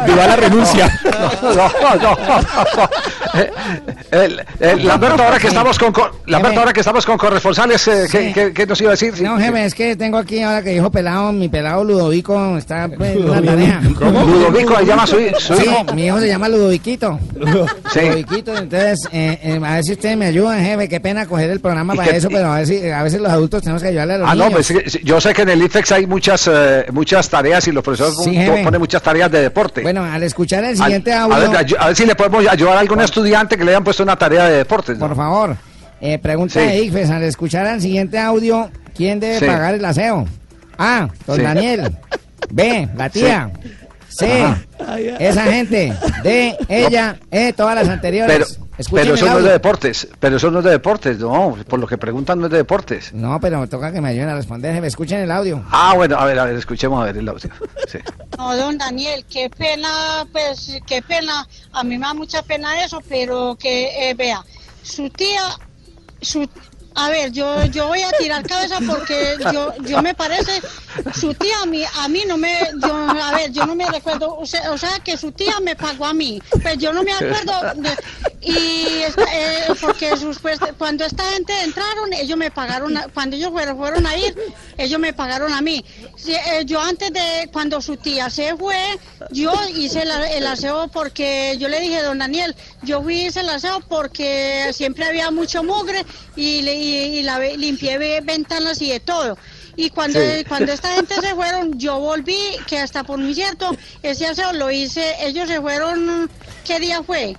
Dybala 0.06 0.36
renuncia. 0.36 1.00
No, 1.44 1.96
no, 1.96 2.18
Lamberto, 4.84 5.24
ahora 5.24 5.40
que 5.40 5.48
estamos 5.48 5.78
con, 5.78 5.94
Lamberto, 6.26 6.60
ahora 6.60 6.74
que 6.74 6.80
estamos 6.80 7.06
con 7.06 7.18
corresponsales, 7.18 7.88
eh, 7.88 8.08
¿qué, 8.12 8.28
Sí. 8.28 8.34
qué- 8.34 8.54
qué 8.54 8.66
nos 8.66 8.80
iba 8.82 8.90
a 8.92 8.94
decir? 8.94 9.22
No, 9.22 9.38
jefe, 9.38 9.66
es 9.66 9.74
que 9.76 9.96
tengo 9.96 10.18
aquí, 10.18 10.42
ahora 10.42 10.62
que 10.64 10.72
dijo 10.72 10.90
pelado, 10.90 11.32
mi 11.34 11.50
pelado 11.50 11.84
Ludovico 11.84 12.58
está 12.58 12.88
pues, 12.90 13.16
en 13.16 13.30
una 13.30 13.42
tarea. 13.42 13.82
Ludovico, 13.82 14.78
se 14.78 14.86
llama 14.86 15.08
su, 15.08 15.18
su 15.40 15.56
Sí, 15.56 15.64
hijo. 15.66 15.94
mi 15.94 16.06
hijo 16.06 16.20
se 16.20 16.28
llama 16.28 16.50
Ludoviquito. 16.50 17.20
Sí. 17.94 18.02
Ludoviquito, 18.02 18.56
entonces, 18.58 19.00
eh, 19.12 19.40
eh, 19.42 19.60
a 19.64 19.74
ver 19.76 19.84
si 19.84 19.94
ustedes 19.94 20.18
me 20.18 20.26
ayudan, 20.26 20.64
jefe. 20.64 20.90
Qué 20.90 21.00
pena 21.00 21.26
coger 21.26 21.50
el 21.50 21.60
programa 21.60 21.94
¿Y 21.94 21.98
para 21.98 22.12
eso, 22.16 22.28
pero 22.30 22.52
a 22.52 22.58
ver 22.58 22.68
si 22.68 22.90
a 22.90 23.02
veces 23.04 23.22
los 23.22 23.32
adultos 23.32 23.57
tenemos 23.62 23.82
que 23.82 23.90
ayudarle 23.90 24.14
a 24.14 24.18
los 24.20 24.30
Ah, 24.30 24.36
no, 24.36 24.50
pues 24.52 24.74
yo 25.04 25.22
sé 25.22 25.34
que 25.34 25.42
en 25.44 25.50
el 25.50 25.62
IFEX 25.64 25.92
hay 25.92 26.08
muchas 26.08 26.50
eh, 26.52 26.86
muchas 26.92 27.30
tareas 27.30 27.68
y 27.68 27.72
los 27.72 27.84
profesores 27.84 28.16
Sí, 28.24 28.38
ponen 28.64 28.80
muchas 28.80 29.02
tareas 29.02 29.32
de 29.32 29.42
deporte. 29.42 29.82
Bueno, 29.82 30.04
al 30.04 30.24
escuchar 30.24 30.64
el 30.64 30.72
Al- 30.72 30.78
siguiente 30.78 31.12
a, 31.14 31.24
audio, 31.24 31.52
ver, 31.52 31.66
a 31.80 31.88
ver 31.88 31.96
si 31.96 32.06
le 32.06 32.16
podemos 32.16 32.48
ayudar 32.48 32.78
a 32.78 32.80
algún 32.80 33.02
estudiante 33.02 33.58
que 33.58 33.64
le 33.64 33.72
hayan 33.72 33.84
puesto 33.84 34.04
una 34.04 34.16
tarea 34.18 34.46
de 34.46 34.58
deportes. 34.58 34.98
¿no? 34.98 35.08
por 35.08 35.16
favor, 35.18 35.56
eh, 36.02 36.18
pregunta 36.20 36.60
Sí. 36.60 36.66
de 36.66 36.84
ICFES, 36.84 37.10
al 37.10 37.24
escuchar 37.24 37.66
el 37.68 37.82
siguiente 37.82 38.20
audio, 38.20 38.70
¿quién 38.96 39.20
debe 39.20 39.40
Sí. 39.40 39.46
pagar 39.46 39.74
el 39.76 39.84
aseo? 39.86 40.28
A, 40.78 41.08
don. 41.26 41.42
Daniel. 41.42 41.98
B, 42.52 42.88
la 42.96 43.10
tía. 43.10 43.50
C, 44.10 44.42
Ajá. 44.44 44.60
esa 45.20 45.44
gente. 45.44 45.94
D, 46.24 46.56
ella. 46.70 47.18
E, 47.30 47.52
todas 47.54 47.76
las 47.76 47.88
anteriores. 47.90 48.58
Pero, 48.58 48.67
Escuchen 48.78 49.04
pero 49.04 49.16
eso 49.16 49.26
no 49.26 49.38
es 49.40 49.44
de 49.44 49.52
deportes. 49.52 50.08
Pero 50.20 50.38
eso 50.38 50.52
no 50.52 50.60
es 50.60 50.66
de 50.66 50.72
deportes, 50.72 51.18
no. 51.20 51.58
Por 51.68 51.80
lo 51.80 51.88
que 51.88 51.98
preguntan 51.98 52.40
no 52.40 52.46
es 52.46 52.52
de 52.52 52.58
deportes. 52.58 53.14
No, 53.14 53.40
pero 53.40 53.60
me 53.60 53.68
toca 53.68 53.92
que 53.92 54.02
me 54.02 54.10
ayuden 54.10 54.30
a 54.30 54.36
responder, 54.36 54.74
jefe. 54.74 54.88
Escuchen 54.88 55.20
el 55.20 55.32
audio. 55.32 55.64
Ah, 55.72 55.94
bueno, 55.96 56.18
a 56.18 56.26
ver, 56.26 56.38
a 56.38 56.46
ver, 56.46 56.56
escuchemos 56.56 57.02
a 57.02 57.06
ver 57.06 57.18
el 57.18 57.28
audio. 57.28 57.50
Sí. 57.88 58.00
No, 58.38 58.54
don 58.58 58.78
Daniel, 58.78 59.24
qué 59.30 59.50
pena, 59.50 60.28
pues 60.34 60.78
qué 60.86 61.02
pena. 61.02 61.48
A 61.72 61.84
mí 61.86 61.98
me 61.98 62.06
da 62.06 62.14
mucha 62.14 62.42
pena 62.44 62.84
eso, 62.84 63.02
pero 63.08 63.56
que 63.58 64.10
eh, 64.10 64.14
vea, 64.14 64.44
su 64.84 65.10
tía, 65.10 65.58
su, 66.22 66.50
a 66.98 67.10
ver, 67.10 67.32
yo 67.32 67.64
yo 67.66 67.88
voy 67.88 68.02
a 68.02 68.12
tirar 68.12 68.46
cabeza 68.46 68.80
porque 68.86 69.36
yo 69.54 69.74
yo 69.82 70.02
me 70.02 70.14
parece 70.14 70.60
su 71.14 71.34
tía 71.34 71.56
a 71.62 71.66
mí 71.66 71.84
a 72.00 72.08
mí 72.08 72.24
no 72.28 72.38
me 72.38 72.60
yo 72.82 72.94
a 72.96 73.32
ver 73.36 73.52
yo 73.52 73.66
no 73.66 73.76
me 73.76 73.86
recuerdo 73.90 74.36
o 74.36 74.46
sea, 74.46 74.72
o 74.72 74.78
sea 74.78 75.00
que 75.04 75.16
su 75.18 75.32
tía 75.32 75.60
me 75.62 75.76
pagó 75.76 76.06
a 76.06 76.14
mí, 76.14 76.42
pues 76.64 76.78
yo 76.80 76.92
no 76.94 77.04
me 77.04 77.14
acuerdo 77.14 77.54
y 78.42 79.04
eh, 79.34 79.68
porque 79.82 80.12
supuest- 80.16 80.74
cuando 80.78 81.06
esta 81.06 81.24
gente 81.32 81.54
entraron, 81.64 82.14
ellos 82.14 82.38
me 82.38 82.50
pagaron, 82.52 82.96
a- 82.96 83.08
cuando 83.14 83.36
ellos 83.36 83.52
fueron, 83.52 83.78
fueron 83.78 84.06
a 84.08 84.16
ir, 84.18 84.36
ellos 84.78 85.00
me 85.00 85.12
pagaron 85.14 85.52
a 85.54 85.62
mí. 85.62 85.84
Eh, 86.28 86.64
yo 86.66 86.80
antes 86.80 87.12
de, 87.12 87.50
cuando 87.52 87.82
su 87.82 87.98
tía 87.98 88.30
se 88.30 88.56
fue, 88.56 88.78
yo 89.32 89.52
hice 89.76 90.06
la- 90.06 90.30
el 90.32 90.46
aseo 90.48 90.88
porque 90.88 91.58
yo 91.60 91.68
le 91.68 91.80
dije, 91.82 92.02
don 92.04 92.20
Daniel, 92.20 92.56
yo 92.84 93.02
fui 93.02 93.26
hice 93.26 93.42
el 93.42 93.50
aseo 93.50 93.82
porque 93.90 94.70
siempre 94.74 95.06
había 95.06 95.30
mucho 95.32 95.64
mugre 95.64 96.06
y, 96.38 96.62
le- 96.62 96.76
y, 96.76 96.96
y 97.20 97.24
la, 97.24 97.40
limpié 97.40 97.98
ve- 97.98 98.22
ventanas 98.24 98.82
y 98.82 98.92
de 98.92 99.00
todo. 99.02 99.38
Y 99.76 99.90
cuando, 99.90 100.20
Sí. 100.20 100.46
cuando 100.48 100.72
esta 100.72 100.96
gente 100.96 101.16
se 101.22 101.36
fueron, 101.36 101.78
yo 101.78 102.00
volví, 102.00 102.38
que 102.68 102.78
hasta 102.80 103.04
por 103.04 103.20
mi 103.20 103.34
cierto, 103.34 103.76
ese 104.04 104.28
aseo 104.28 104.54
lo 104.54 104.72
hice, 104.72 105.16
ellos 105.22 105.48
se 105.50 105.60
fueron, 105.60 106.30
¿qué 106.64 106.80
día 106.80 107.04
fue? 107.04 107.36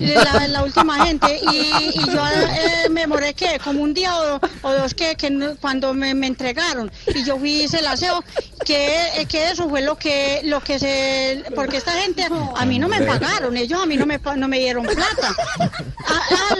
La, 0.00 0.62
última 0.62 1.04
gente 1.04 1.40
y, 1.52 1.56
y 1.94 2.10
yo 2.10 2.26
eh, 2.26 2.88
me 2.90 3.06
moré 3.06 3.34
que 3.34 3.58
como 3.62 3.82
un 3.82 3.92
día 3.92 4.14
o, 4.62 4.72
dos 4.72 4.94
que, 4.94 5.14
cuando 5.60 5.92
me, 5.92 6.10
entregaron. 6.26 6.90
Y 7.14 7.22
yo 7.24 7.38
fui 7.38 7.62
hice 7.64 7.80
el 7.80 7.86
aseo 7.86 8.24
que, 8.64 9.20
eh, 9.20 9.26
que 9.26 9.50
eso 9.50 9.68
fue 9.68 9.82
lo 9.82 9.96
que 9.96 10.40
lo 10.44 10.60
que 10.60 10.78
se 10.78 11.44
porque 11.54 11.76
esta 11.76 11.92
gente 11.92 12.26
a 12.56 12.64
mí 12.64 12.78
no 12.78 12.88
me 12.88 13.02
pagaron 13.02 13.56
ellos 13.56 13.82
a 13.82 13.86
mí 13.86 13.96
no 13.96 14.06
me 14.06 14.18
no 14.36 14.48
me 14.48 14.58
dieron 14.58 14.86
plata. 14.86 15.34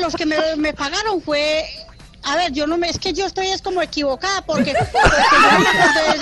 Los 0.01 0.15
que 0.15 0.27
me, 0.27 0.37
me 0.57 0.75
pagaron 0.75 1.23
fue 1.23 1.65
a 2.23 2.37
ver, 2.37 2.53
yo 2.53 2.67
no 2.67 2.77
me, 2.77 2.89
es 2.89 2.99
que 2.99 3.13
yo 3.13 3.27
estoy 3.27 3.49
es 3.49 3.63
como 3.63 3.81
equivocada 3.83 4.43
porque, 4.43 4.75
porque 4.75 5.09
yo 5.33 5.59
me 5.59 5.69
acuerdo 5.69 6.01
de, 6.13 6.19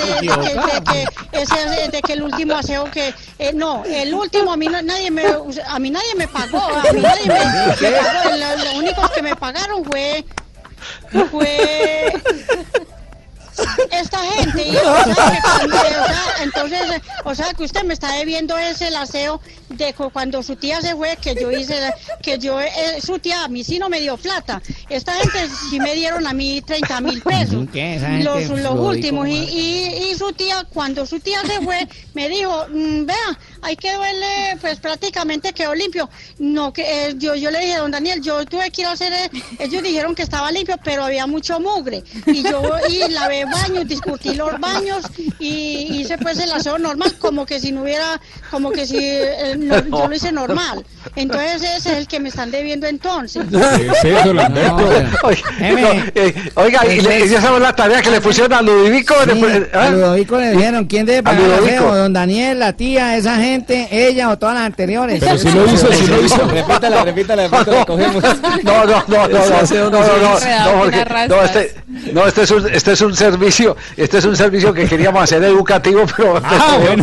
de- 1.80 1.88
de 1.88 2.02
que, 2.02 2.12
el 2.12 2.22
último 2.22 2.54
aseo 2.54 2.84
que, 2.90 3.12
eh, 3.38 3.52
no, 3.52 3.84
el 3.84 4.14
último 4.14 4.52
a 4.52 4.56
mí 4.56 4.68
nadie 4.68 5.10
me, 5.10 5.24
a 5.66 5.78
mí 5.78 5.90
nadie 5.90 6.14
me 6.16 6.28
pagó, 6.28 6.58
a 6.60 6.92
mí 6.92 7.00
nadie 7.00 7.26
me, 7.26 7.34
me 7.90 7.96
pagó, 7.96 8.30
lo, 8.36 8.64
lo 8.64 8.72
único 8.78 9.08
que 9.14 9.22
me 9.22 9.34
pagaron 9.36 9.84
fue, 9.84 10.24
fue 11.30 12.12
esta 13.90 14.18
gente, 14.18 14.68
y, 14.68 14.76
o 14.76 15.04
sea, 15.04 15.14
que 15.14 15.40
cuando- 15.42 15.76
o 15.76 16.06
sea, 16.06 16.24
entonces, 16.42 16.80
o 17.24 17.34
sea, 17.34 17.52
que 17.54 17.64
usted 17.64 17.82
me 17.84 17.94
está 17.94 18.12
debiendo 18.14 18.56
ese 18.58 18.88
aseo 18.96 19.40
de 19.68 19.92
cu- 19.94 20.10
cuando 20.10 20.42
su 20.42 20.56
tía 20.56 20.80
se 20.80 20.94
fue, 20.96 21.16
que 21.16 21.34
yo 21.34 21.50
hice, 21.50 21.92
que 22.22 22.38
yo, 22.38 22.60
eh, 22.60 22.70
su 23.04 23.18
tía 23.18 23.44
a 23.44 23.48
mí 23.48 23.64
sí 23.64 23.78
no 23.78 23.88
me 23.88 24.00
dio 24.00 24.16
plata, 24.16 24.60
esta 24.88 25.12
gente 25.14 25.48
sí 25.70 25.78
me 25.80 25.94
dieron 25.94 26.26
a 26.26 26.32
mí 26.32 26.62
30 26.62 27.00
mil 27.00 27.22
pesos, 27.22 27.66
los, 28.24 28.42
los 28.62 28.74
últimos, 28.88 29.28
y, 29.28 29.32
y, 29.32 30.10
y 30.10 30.14
su 30.14 30.32
tía, 30.32 30.64
cuando 30.72 31.06
su 31.06 31.20
tía 31.20 31.40
se 31.42 31.60
fue, 31.60 31.86
me 32.14 32.28
dijo, 32.28 32.66
"Mm, 32.70 33.04
vea, 33.06 33.38
ahí 33.62 33.76
quedó 33.76 34.04
él, 34.04 34.16
eh, 34.22 34.56
pues 34.60 34.78
prácticamente 34.78 35.52
quedó 35.52 35.74
limpio, 35.74 36.08
no, 36.38 36.72
que 36.72 37.08
eh, 37.08 37.14
yo, 37.16 37.34
yo 37.34 37.50
le 37.50 37.60
dije, 37.60 37.76
don 37.78 37.90
Daniel, 37.90 38.20
yo 38.22 38.44
tuve 38.46 38.70
que 38.70 38.82
ir 38.82 38.86
a 38.86 38.92
hacer, 38.92 39.12
eh, 39.12 39.30
ellos 39.58 39.82
dijeron 39.82 40.14
que 40.14 40.22
estaba 40.22 40.50
limpio, 40.50 40.76
pero 40.82 41.04
había 41.04 41.26
mucho 41.26 41.58
mugre, 41.60 42.02
y 42.26 42.42
yo 42.42 42.62
y 42.88 43.10
lavé 43.10 43.44
baños, 43.44 43.86
discutí 43.86 44.34
los 44.34 44.58
baños, 44.60 45.04
y 45.38 46.00
hice 46.00 46.18
pues 46.18 46.38
el 46.38 46.52
aseo 46.52 46.78
normal, 46.78 47.14
como 47.18 47.46
que 47.46 47.60
si 47.60 47.72
no 47.72 47.82
hubiera, 47.82 48.20
como 48.50 48.70
que 48.70 48.86
si 48.86 48.98
eh, 48.98 49.54
no- 49.56 49.84
yo 49.84 50.08
lo 50.08 50.14
hice 50.14 50.32
normal, 50.32 50.84
entonces 51.16 51.62
ese 51.62 51.76
es 51.76 51.86
el 51.86 52.06
que 52.08 52.20
me 52.20 52.28
están 52.28 52.50
debiendo 52.50 52.86
entonces. 52.86 53.44
Oiga, 55.22 55.48
no, 55.60 56.62
oiga, 56.62 56.86
y, 56.86 57.00
le, 57.00 57.28
ya 57.28 57.40
sabe 57.40 57.60
la 57.60 57.74
tarea 57.74 58.00
que 58.02 58.10
le 58.10 58.20
pusieron 58.20 58.52
a 58.52 58.62
Ludovico. 58.62 59.14
A 59.14 59.24
¿ah? 59.74 59.90
Ludovico 59.90 60.38
le 60.38 60.52
dijeron, 60.52 60.86
¿quién 60.86 61.06
debe 61.06 61.22
pagar 61.22 61.40
el 61.40 61.48
Ludovico. 61.48 61.88
aseo? 61.88 61.96
Don 61.96 62.12
Daniel, 62.12 62.58
la 62.58 62.72
tía, 62.72 63.16
esa 63.16 63.36
gente, 63.36 63.47
ella 63.56 64.30
o 64.30 64.38
todas 64.38 64.54
las 64.56 64.64
anteriores. 64.64 65.20
Pero 65.20 65.38
si 65.38 65.50
lo 65.50 65.66
hizo, 65.66 65.92
si 65.92 66.06
lo 66.06 66.22
hizo. 66.24 66.48
Repítala, 66.48 67.04
repítala, 67.04 67.48
repítala, 67.48 67.84
cogemos. 67.84 68.24
No, 68.62 68.84
no, 68.84 69.04
no, 69.08 69.28
no, 69.28 69.28
no, 69.28 69.28
no, 69.28 69.38
no 69.48 69.60
no, 69.60 69.66
se 69.66 69.74
no, 69.78 69.88
hizo. 69.88 70.48
no, 70.64 70.80
porque- 70.80 71.04
no, 71.28 71.42
este, 71.42 71.74
no, 72.12 72.26
este 72.26 72.42
es 72.42 72.50
un, 72.50 72.68
este 72.68 72.92
es 72.92 73.00
un 73.00 73.16
servicio, 73.16 73.76
este 73.96 74.18
es 74.18 74.24
un 74.24 74.36
servicio 74.36 74.72
que 74.72 74.86
queríamos 74.86 75.22
hacer 75.22 75.42
educativo, 75.44 76.04
pero 76.16 76.40
Ah, 76.44 76.78
pero 76.80 77.02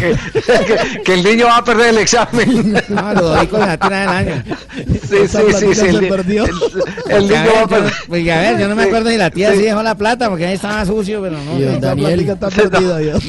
que, 1.04 1.14
el 1.14 1.24
niño 1.24 1.48
va 1.48 1.58
a 1.58 1.64
perder 1.64 1.90
el 1.90 1.98
examen. 2.00 2.74
No, 2.90 3.14
Ludovico 3.14 3.58
se 3.58 3.66
la 3.66 3.78
tira 3.78 4.00
del 4.02 4.10
año. 4.10 4.44
Sí, 4.76 5.28
sí, 5.28 5.38
sí, 5.54 5.76
sí, 5.76 5.86
el, 5.88 7.28
niño 7.28 7.52
va 7.56 7.62
a 7.62 7.68
perder. 7.68 7.94
porque, 8.08 8.32
a 8.32 8.40
ver, 8.40 8.60
yo 8.60 8.68
no 8.68 8.76
me 8.76 8.84
acuerdo 8.84 9.10
si 9.10 9.18
la 9.18 9.30
tía 9.30 9.52
sí, 9.54 9.60
dejó 9.60 9.84
la 9.84 9.96
plata 9.96 10.30
porque 10.30 10.46
ahí 10.48 10.54
estaba 10.56 10.86
sucio, 10.86 11.22
pero 11.22 11.38
no. 11.38 11.60
No, 11.60 11.80
Daniel, 11.80 12.26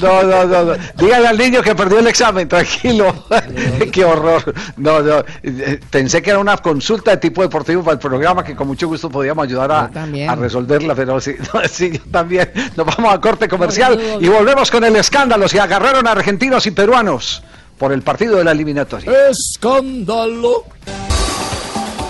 No, 0.02 0.22
no, 0.22 0.44
no, 0.44 0.64
no. 0.64 0.72
Dígale 0.96 1.28
al 1.28 1.38
niño 1.38 1.62
que 1.62 1.74
perdió 1.74 1.98
el 1.98 2.06
examen, 2.06 2.48
tranquilo. 2.48 3.05
Qué 3.92 4.04
horror. 4.04 4.54
No, 4.76 5.00
no. 5.00 5.24
eh, 5.42 5.80
Pensé 5.90 6.22
que 6.22 6.30
era 6.30 6.38
una 6.38 6.56
consulta 6.58 7.12
de 7.12 7.16
tipo 7.18 7.42
deportivo 7.42 7.82
para 7.82 7.94
el 7.94 7.98
programa 7.98 8.44
que 8.44 8.54
con 8.54 8.66
mucho 8.66 8.88
gusto 8.88 9.10
podíamos 9.10 9.44
ayudar 9.44 9.72
a, 9.72 10.34
resolverla, 10.36 10.94
pero 10.94 11.20
sí, 11.20 11.34
no, 11.54 11.60
sí, 11.68 11.92
yo 11.92 12.00
también. 12.10 12.50
Nos 12.76 12.86
vamos 12.86 13.12
a 13.12 13.20
corte 13.20 13.48
comercial 13.48 14.18
y 14.20 14.28
volvemos 14.28 14.70
con 14.70 14.84
el 14.84 14.96
escándalo. 14.96 15.48
Se 15.48 15.60
agarraron 15.60 16.06
a 16.06 16.12
argentinos 16.12 16.66
y 16.66 16.70
peruanos 16.70 17.42
por 17.78 17.92
el 17.92 18.02
partido 18.02 18.36
de 18.36 18.44
la 18.44 18.52
eliminatoria. 18.52 19.10
Escándalo. 19.30 20.64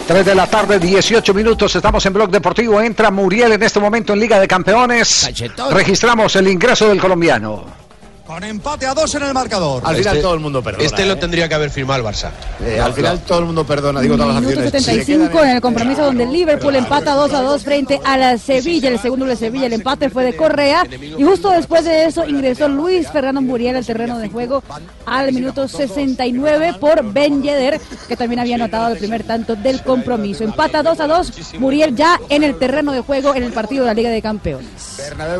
3 0.07 0.25
de 0.25 0.35
la 0.37 0.47
tarde, 0.47 0.79
18 0.79 1.35
minutos. 1.35 1.75
Estamos 1.75 2.07
en 2.07 2.13
Blog 2.13 2.31
Deportivo. 2.31 2.81
Entra 2.81 3.11
Muriel 3.11 3.53
en 3.53 3.63
este 3.65 3.81
momento 3.81 4.13
en 4.13 4.21
Liga 4.21 4.39
de 4.39 4.47
Campeones. 4.47 5.29
Registramos 5.73 6.37
el 6.37 6.47
ingreso 6.47 6.89
del 6.89 7.01
colombiano. 7.01 7.86
Con 8.27 8.43
empate 8.43 8.87
a 8.87 8.95
dos 8.95 9.15
en 9.15 9.23
el 9.23 9.33
marcador. 9.33 9.83
Al 9.87 9.97
final 9.97 10.21
todo 10.21 10.35
el 10.35 10.41
mundo 10.41 10.61
perdona. 10.61 10.85
Este 10.85 11.07
lo 11.07 11.17
tendría 11.17 11.49
que 11.49 11.55
haber 11.55 11.71
firmado 11.71 12.01
el 12.01 12.07
Barça. 12.13 12.31
Eh, 12.61 12.81
al 12.81 12.93
final 12.93 13.21
todo 13.21 13.39
el 13.39 13.45
mundo 13.45 13.65
perdona, 13.65 14.01
digo 14.01 14.17
todas 14.17 14.35
las 14.35 14.43
Minuto 14.43 14.61
acciones. 14.63 14.85
75 14.85 15.45
en 15.45 15.51
el 15.51 15.61
compromiso 15.61 16.05
donde 16.05 16.25
el 16.25 16.33
Liverpool 16.33 16.75
empata 16.75 17.15
2 17.15 17.33
a 17.33 17.43
2 17.43 17.63
frente 17.63 18.01
a 18.05 18.19
la 18.19 18.37
Sevilla. 18.37 18.89
El 18.89 18.99
segundo 18.99 19.27
de 19.27 19.37
Sevilla, 19.37 19.67
el 19.67 19.75
empate 19.75 20.11
fue 20.11 20.25
de 20.25 20.35
Correa. 20.35 20.85
Y 20.91 21.23
justo 21.23 21.51
después 21.51 21.85
de 21.85 22.07
eso 22.07 22.27
ingresó 22.27 22.69
Luis 22.69 23.09
Fernando 23.11 23.41
Muriel 23.41 23.77
al 23.77 23.87
terreno 23.87 24.19
de 24.19 24.29
juego 24.29 24.63
al 25.07 25.33
minuto 25.33 25.69
69 25.69 26.75
por 26.81 27.05
Ben 27.13 27.45
Yedder, 27.45 27.81
que 28.09 28.17
también 28.17 28.41
había 28.41 28.57
anotado 28.57 28.93
el 28.93 28.99
primer 28.99 29.23
tanto 29.23 29.55
del 29.55 29.83
compromiso. 29.83 30.43
Empata 30.43 30.83
2 30.83 30.99
a 30.99 31.07
2. 31.07 31.33
Muriel 31.61 31.95
ya 31.95 32.21
en 32.29 32.43
el 32.43 32.59
terreno 32.59 32.91
de 32.91 33.03
juego 33.03 33.37
en 33.37 33.45
el 33.45 33.53
partido 33.53 33.85
de 33.85 33.87
la 33.87 33.95
Liga 33.95 34.11
de 34.11 34.21
Campeones. 34.21 34.67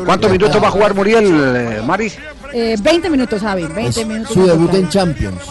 ¿Cuántos 0.05 0.31
minutos 0.31 0.63
va 0.63 0.69
a 0.69 0.71
jugar 0.71 0.93
Muriel, 0.93 1.25
eh, 1.55 1.81
Mari? 1.85 2.13
Eh, 2.59 2.75
20 2.79 3.11
minutos, 3.11 3.39
Javi. 3.39 3.67
20 3.67 4.05
minutos. 4.05 4.33
Su 4.33 4.47
debut 4.47 4.73
en 4.73 4.89
Champions. 4.89 5.43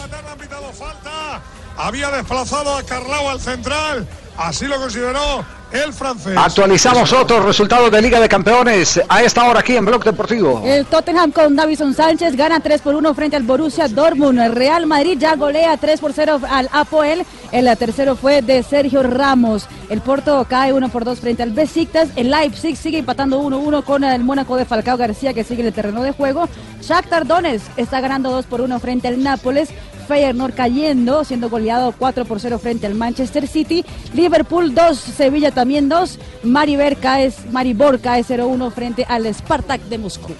Había 1.77 2.09
desplazado 2.11 2.75
a 2.75 2.83
Carlau 2.83 3.29
al 3.29 3.39
central. 3.39 4.05
Así 4.35 4.65
lo 4.65 4.77
consideró 4.77 5.45
el 5.71 5.93
francés. 5.93 6.35
Actualizamos 6.37 7.11
otros 7.13 7.43
resultados 7.43 7.91
de 7.91 8.01
Liga 8.01 8.19
de 8.19 8.29
Campeones 8.29 9.01
a 9.07 9.23
esta 9.23 9.47
hora 9.47 9.59
aquí 9.59 9.75
en 9.75 9.85
Blog 9.85 10.03
Deportivo. 10.03 10.61
El 10.65 10.85
Tottenham 10.85 11.31
con 11.31 11.55
Davison 11.55 11.93
Sánchez 11.93 12.35
gana 12.35 12.59
3 12.59 12.81
por 12.81 12.95
1 12.95 13.13
frente 13.13 13.35
al 13.35 13.43
Borussia 13.43 13.87
Dortmund. 13.87 14.39
El 14.39 14.55
Real 14.55 14.85
Madrid 14.85 15.17
ya 15.19 15.35
golea 15.35 15.77
3 15.77 15.99
por 15.99 16.13
0 16.13 16.41
al 16.49 16.69
Apoel. 16.71 17.25
El 17.51 17.77
tercero 17.77 18.15
fue 18.15 18.41
de 18.41 18.63
Sergio 18.63 19.03
Ramos. 19.03 19.67
El 19.89 20.01
Porto 20.01 20.45
cae 20.49 20.73
1 20.73 20.89
por 20.89 21.05
2 21.05 21.19
frente 21.19 21.43
al 21.43 21.51
Besiktas. 21.51 22.09
El 22.15 22.31
Leipzig 22.31 22.75
sigue 22.75 22.99
empatando 22.99 23.41
1-1 23.41 23.83
con 23.83 24.03
el 24.03 24.23
Mónaco 24.23 24.57
de 24.57 24.65
Falcao 24.65 24.97
García 24.97 25.33
que 25.33 25.43
sigue 25.43 25.61
en 25.61 25.67
el 25.67 25.73
terreno 25.73 26.03
de 26.03 26.11
juego. 26.11 26.47
Shakhtar 26.81 27.25
Donetsk 27.25 27.65
está 27.77 28.01
ganando 28.01 28.31
2 28.31 28.45
por 28.45 28.61
1 28.61 28.79
frente 28.79 29.07
al 29.07 29.21
Nápoles. 29.21 29.69
Feyenoord 30.07 30.53
cayendo, 30.53 31.23
siendo 31.23 31.49
goleado 31.49 31.93
4 31.97 32.25
por 32.25 32.39
0 32.39 32.59
frente 32.59 32.87
al 32.87 32.95
Manchester 32.95 33.47
City. 33.47 33.83
Liverpool 34.13 34.73
2, 34.73 34.97
Sevilla 34.97 35.51
también 35.51 35.89
2. 35.89 36.19
Maribor 36.43 36.95
cae, 36.97 37.31
Maribor 37.51 37.99
cae 37.99 38.23
0-1 38.23 38.71
frente 38.71 39.05
al 39.07 39.31
Spartak 39.33 39.81
de 39.83 39.97
Moscú. 39.97 40.33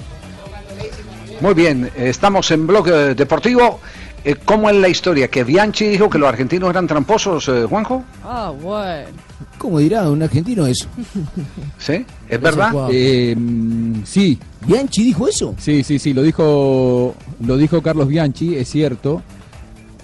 Muy 1.42 1.54
bien, 1.54 1.92
estamos 1.96 2.50
en 2.50 2.66
Blog 2.66 2.88
eh, 2.88 3.16
Deportivo. 3.16 3.80
Eh, 4.24 4.36
¿Cómo 4.44 4.70
es 4.70 4.76
la 4.76 4.90
historia? 4.90 5.28
¿Que 5.30 5.44
Bianchi 5.44 5.88
dijo 5.88 6.10
que 6.10 6.18
los 6.18 6.28
argentinos 6.28 6.70
eran 6.70 6.88
tramposos, 6.88 7.48
eh, 7.48 7.66
Juanjo? 7.70 8.04
Ah, 8.24 8.52
bueno. 8.62 9.08
¿Cómo 9.58 9.80
dirá 9.80 10.10
un 10.10 10.22
argentino 10.22 10.66
eso? 10.66 10.88
¿Sí? 11.78 12.06
¿Es 12.28 12.42
verdad? 12.42 12.90
Eh, 12.92 13.36
mm, 13.38 14.04
sí. 14.04 14.40
¿Bianchi 14.66 15.04
dijo 15.04 15.28
eso? 15.28 15.56
Sí, 15.58 15.84
sí, 15.84 16.00
sí, 16.00 16.14
lo 16.14 16.24
dijo, 16.24 17.16
lo 17.46 17.58
dijo 17.58 17.82
Carlos 17.82 18.08
Bianchi, 18.08 18.56
es 18.56 18.70
cierto. 18.70 19.22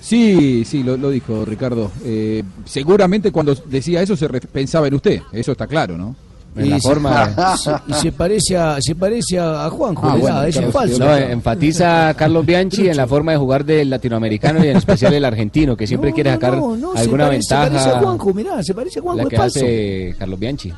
Sí, 0.03 0.65
sí, 0.65 0.83
lo, 0.83 0.97
lo 0.97 1.09
dijo 1.09 1.45
Ricardo. 1.45 1.89
Eh, 2.03 2.43
seguramente 2.65 3.31
cuando 3.31 3.55
decía 3.55 4.01
eso 4.01 4.17
se 4.17 4.27
re- 4.27 4.41
pensaba 4.41 4.87
en 4.87 4.95
usted, 4.95 5.21
eso 5.31 5.53
está 5.53 5.65
claro, 5.65 5.97
¿no? 5.97 6.13
En 6.57 6.69
la 6.69 6.75
se- 6.79 6.87
forma 6.89 7.55
se- 7.57 7.71
y 7.87 7.93
se 7.93 8.11
parece 8.11 8.57
a, 8.57 8.81
se 8.81 8.95
parece 8.95 9.39
a, 9.39 9.65
a 9.65 9.69
Juanjo, 9.69 10.05
Ah, 10.05 10.15
¿verdad? 10.15 10.29
bueno, 10.33 10.43
es 10.43 10.55
Carlos, 10.55 10.73
falso. 10.73 10.99
No, 10.99 11.15
enfatiza 11.17 12.13
Carlos 12.15 12.45
Bianchi 12.45 12.89
en 12.89 12.97
la 12.97 13.07
forma 13.07 13.31
de 13.31 13.37
jugar 13.37 13.63
del 13.63 13.89
latinoamericano 13.89 14.63
y 14.63 14.67
en 14.67 14.75
especial 14.77 15.13
el 15.13 15.23
argentino, 15.23 15.77
que 15.77 15.87
siempre 15.87 16.09
No, 16.09 16.15
quiere 16.15 16.31
sacar 16.31 16.57
no, 16.57 16.75
no, 16.75 16.93
se 16.93 16.99
alguna 16.99 17.27
parece- 17.27 17.43
Se 17.47 17.55
parece 17.55 17.77
a 17.77 17.83
ventaja. 17.83 17.99
Juanjo, 18.01 18.33
mirá, 18.33 18.61
se 18.63 18.73
parece 18.73 18.99
a 18.99 19.01
Juanjo, 19.01 19.17
La 19.17 19.23
es 19.23 19.29
que 19.29 19.37
falso. 19.37 19.59
hace 19.59 20.15
Carlos 20.19 20.39
Bianchi. 20.39 20.73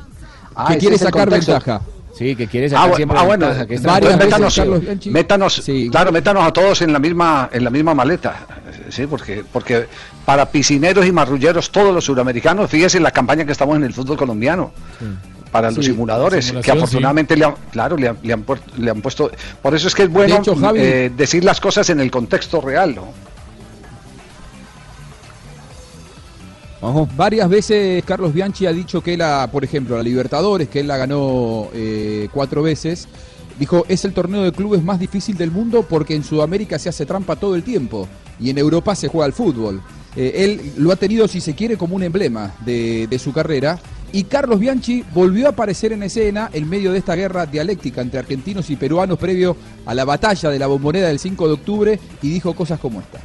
Ah, 0.54 0.68
que 0.72 0.78
quiere 0.78 0.98
sacar 0.98 1.28
ventaja. 1.28 1.82
Sí, 2.16 2.34
que 2.34 2.46
quiere 2.46 2.66
Ah, 2.66 2.70
sacar 2.70 2.90
bu- 2.92 2.96
siempre 2.96 3.18
ah, 3.18 3.22
bueno, 3.24 3.46
ventaja, 3.46 3.66
que 3.66 3.74
esta 3.74 3.88
varias 3.88 4.10
ventaja 4.18 4.26
métanos, 4.26 4.56
Carlos 4.56 4.80
claro, 5.90 6.12
métanos 6.12 6.44
a 6.46 6.52
todos 6.52 6.80
en 6.82 6.92
la 6.92 6.98
misma, 6.98 7.50
en 7.52 7.62
la 7.64 7.70
misma 7.70 7.94
maleta, 7.94 8.46
sí, 8.88 9.06
porque, 9.06 9.44
porque 9.52 9.86
para 10.24 10.46
piscineros 10.50 11.04
y 11.06 11.12
marrulleros, 11.12 11.70
todos 11.70 11.92
los 11.94 12.04
suramericanos, 12.04 12.70
fíjese 12.70 13.00
la 13.00 13.10
campaña 13.10 13.44
que 13.44 13.52
estamos 13.52 13.76
en 13.76 13.84
el 13.84 13.92
fútbol 13.92 14.16
colombiano. 14.16 14.72
Para 15.52 15.70
los 15.70 15.84
Sí, 15.84 15.92
simuladores, 15.92 16.52
que 16.52 16.70
afortunadamente 16.72 17.36
le 17.36 17.44
han, 17.44 17.54
claro, 17.70 17.96
le 17.96 18.08
han, 18.08 18.18
le 18.22 18.32
han 18.32 18.44
puer- 18.44 18.60
le 18.78 18.90
han 18.90 19.00
puesto. 19.00 19.30
Por 19.62 19.74
eso 19.74 19.86
es 19.88 19.94
que 19.94 20.02
es 20.02 20.10
bueno 20.10 20.34
De 20.34 20.40
hecho, 20.40 20.54
Javi- 20.56 20.78
eh, 20.80 21.12
decir 21.16 21.44
las 21.44 21.60
cosas 21.60 21.88
en 21.88 22.00
el 22.00 22.10
contexto 22.10 22.60
real. 22.60 22.94
¿no? 22.96 23.04
Varias 26.80 27.48
veces 27.48 28.04
Carlos 28.04 28.32
Bianchi 28.32 28.66
ha 28.66 28.72
dicho 28.72 29.02
que 29.02 29.14
él, 29.14 29.22
ha, 29.22 29.48
por 29.50 29.64
ejemplo, 29.64 29.96
la 29.96 30.02
Libertadores, 30.02 30.68
que 30.68 30.80
él 30.80 30.88
la 30.88 30.96
ganó 30.96 31.68
eh, 31.72 32.28
cuatro 32.32 32.62
veces, 32.62 33.08
dijo, 33.58 33.84
es 33.88 34.04
el 34.04 34.12
torneo 34.12 34.42
de 34.42 34.52
clubes 34.52 34.82
más 34.82 34.98
difícil 34.98 35.36
del 35.36 35.50
mundo 35.50 35.84
porque 35.88 36.14
en 36.14 36.22
Sudamérica 36.22 36.78
se 36.78 36.88
hace 36.88 37.06
trampa 37.06 37.36
todo 37.36 37.54
el 37.54 37.62
tiempo 37.62 38.06
y 38.38 38.50
en 38.50 38.58
Europa 38.58 38.94
se 38.94 39.08
juega 39.08 39.26
al 39.26 39.32
fútbol. 39.32 39.80
Eh, 40.16 40.32
él 40.36 40.72
lo 40.76 40.92
ha 40.92 40.96
tenido, 40.96 41.28
si 41.28 41.40
se 41.40 41.54
quiere, 41.54 41.76
como 41.76 41.96
un 41.96 42.02
emblema 42.02 42.54
de, 42.64 43.06
de 43.08 43.18
su 43.18 43.32
carrera. 43.32 43.78
Y 44.12 44.24
Carlos 44.24 44.60
Bianchi 44.60 45.04
volvió 45.12 45.46
a 45.46 45.50
aparecer 45.50 45.92
en 45.92 46.02
escena 46.02 46.48
en 46.52 46.68
medio 46.68 46.92
de 46.92 46.98
esta 46.98 47.14
guerra 47.14 47.44
dialéctica 47.44 48.00
entre 48.00 48.20
argentinos 48.20 48.70
y 48.70 48.76
peruanos 48.76 49.18
previo 49.18 49.56
a 49.84 49.94
la 49.94 50.04
batalla 50.04 50.50
de 50.50 50.58
la 50.58 50.66
bombonera 50.66 51.08
del 51.08 51.18
5 51.18 51.46
de 51.46 51.52
octubre 51.52 52.00
y 52.22 52.30
dijo 52.30 52.54
cosas 52.54 52.78
como 52.78 53.00
esta. 53.00 53.18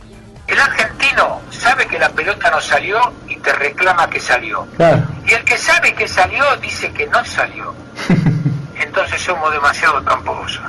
El 0.47 0.59
argentino 0.59 1.30
sabe 1.61 1.85
que 1.87 1.99
la 1.99 2.09
pelota 2.09 2.49
no 2.49 2.59
salió 2.61 2.99
y 3.27 3.35
te 3.37 3.53
reclama 3.53 4.09
que 4.09 4.19
salió. 4.19 4.67
Y 5.27 5.33
el 5.33 5.43
que 5.45 5.57
sabe 5.57 5.93
que 5.93 6.07
salió 6.07 6.43
dice 6.57 6.91
que 6.91 7.05
no 7.07 7.23
salió. 7.25 7.73
Entonces 8.83 9.21
somos 9.21 9.51
demasiado 9.51 10.01
tramposos. 10.01 10.61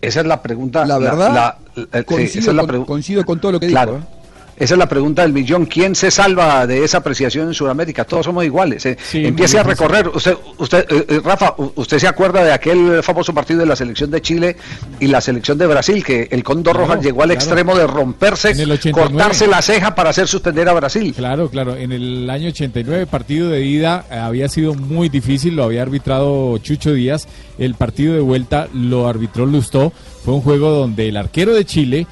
Esa 0.00 0.20
es 0.20 0.26
la 0.26 0.42
pregunta. 0.42 0.84
La 0.84 0.98
verdad, 0.98 1.30
la- 1.32 1.56
la- 1.74 1.98
sí, 2.00 2.04
coincido, 2.04 2.40
esa 2.40 2.50
es 2.50 2.56
la 2.56 2.62
con, 2.62 2.70
pregu- 2.70 2.86
coincido 2.86 3.24
con 3.24 3.40
todo 3.40 3.52
lo 3.52 3.60
que 3.60 3.68
Claro. 3.68 3.94
dijo. 3.96 4.04
¿eh? 4.04 4.23
Esa 4.56 4.74
es 4.74 4.78
la 4.78 4.88
pregunta 4.88 5.22
del 5.22 5.32
millón. 5.32 5.66
¿Quién 5.66 5.94
se 5.94 6.10
salva 6.10 6.66
de 6.66 6.84
esa 6.84 6.98
apreciación 6.98 7.48
en 7.48 7.54
Sudamérica? 7.54 8.04
Todos 8.04 8.24
somos 8.26 8.44
iguales. 8.44 8.86
eh. 8.86 8.96
Sí, 9.02 9.24
Empiece 9.26 9.58
a 9.58 9.62
recorrer. 9.64 10.08
Usted, 10.08 10.36
usted, 10.58 10.86
eh, 10.88 11.06
eh, 11.08 11.20
Rafa, 11.24 11.54
usted 11.74 11.98
se 11.98 12.06
acuerda 12.06 12.44
de 12.44 12.52
aquel 12.52 13.02
famoso 13.02 13.34
partido 13.34 13.60
de 13.60 13.66
la 13.66 13.74
selección 13.76 14.10
de 14.10 14.22
Chile 14.22 14.56
y 15.00 15.08
la 15.08 15.20
selección 15.20 15.58
de 15.58 15.66
Brasil, 15.66 16.04
que 16.04 16.28
el 16.30 16.42
Condor 16.44 16.74
Claro, 16.74 16.86
Rojas 16.88 17.04
llegó 17.04 17.22
al 17.22 17.28
claro. 17.30 17.40
extremo 17.40 17.76
de 17.76 17.86
romperse, 17.86 18.50
En 18.50 18.60
el 18.60 18.70
89. 18.72 19.14
cortarse 19.16 19.46
la 19.46 19.60
ceja 19.60 19.94
para 19.94 20.10
hacer 20.10 20.28
suspender 20.28 20.68
a 20.68 20.72
Brasil. 20.72 21.12
Claro, 21.16 21.48
claro. 21.50 21.76
En 21.76 21.92
el 21.92 22.30
año 22.30 22.48
89, 22.48 23.06
partido 23.06 23.48
de 23.48 23.64
ida, 23.64 24.04
eh, 24.10 24.14
había 24.14 24.48
sido 24.48 24.74
muy 24.74 25.08
difícil, 25.08 25.56
lo 25.56 25.64
había 25.64 25.82
arbitrado 25.82 26.56
Chucho 26.58 26.92
Díaz. 26.92 27.26
El 27.58 27.74
partido 27.74 28.14
de 28.14 28.20
vuelta 28.20 28.68
lo 28.72 29.08
arbitró 29.08 29.46
Lustó. 29.46 29.92
Fue 30.24 30.34
un 30.34 30.40
juego 30.40 30.70
donde 30.70 31.08
el 31.08 31.16
arquero 31.16 31.52
de 31.54 31.64
Chile 31.64 32.06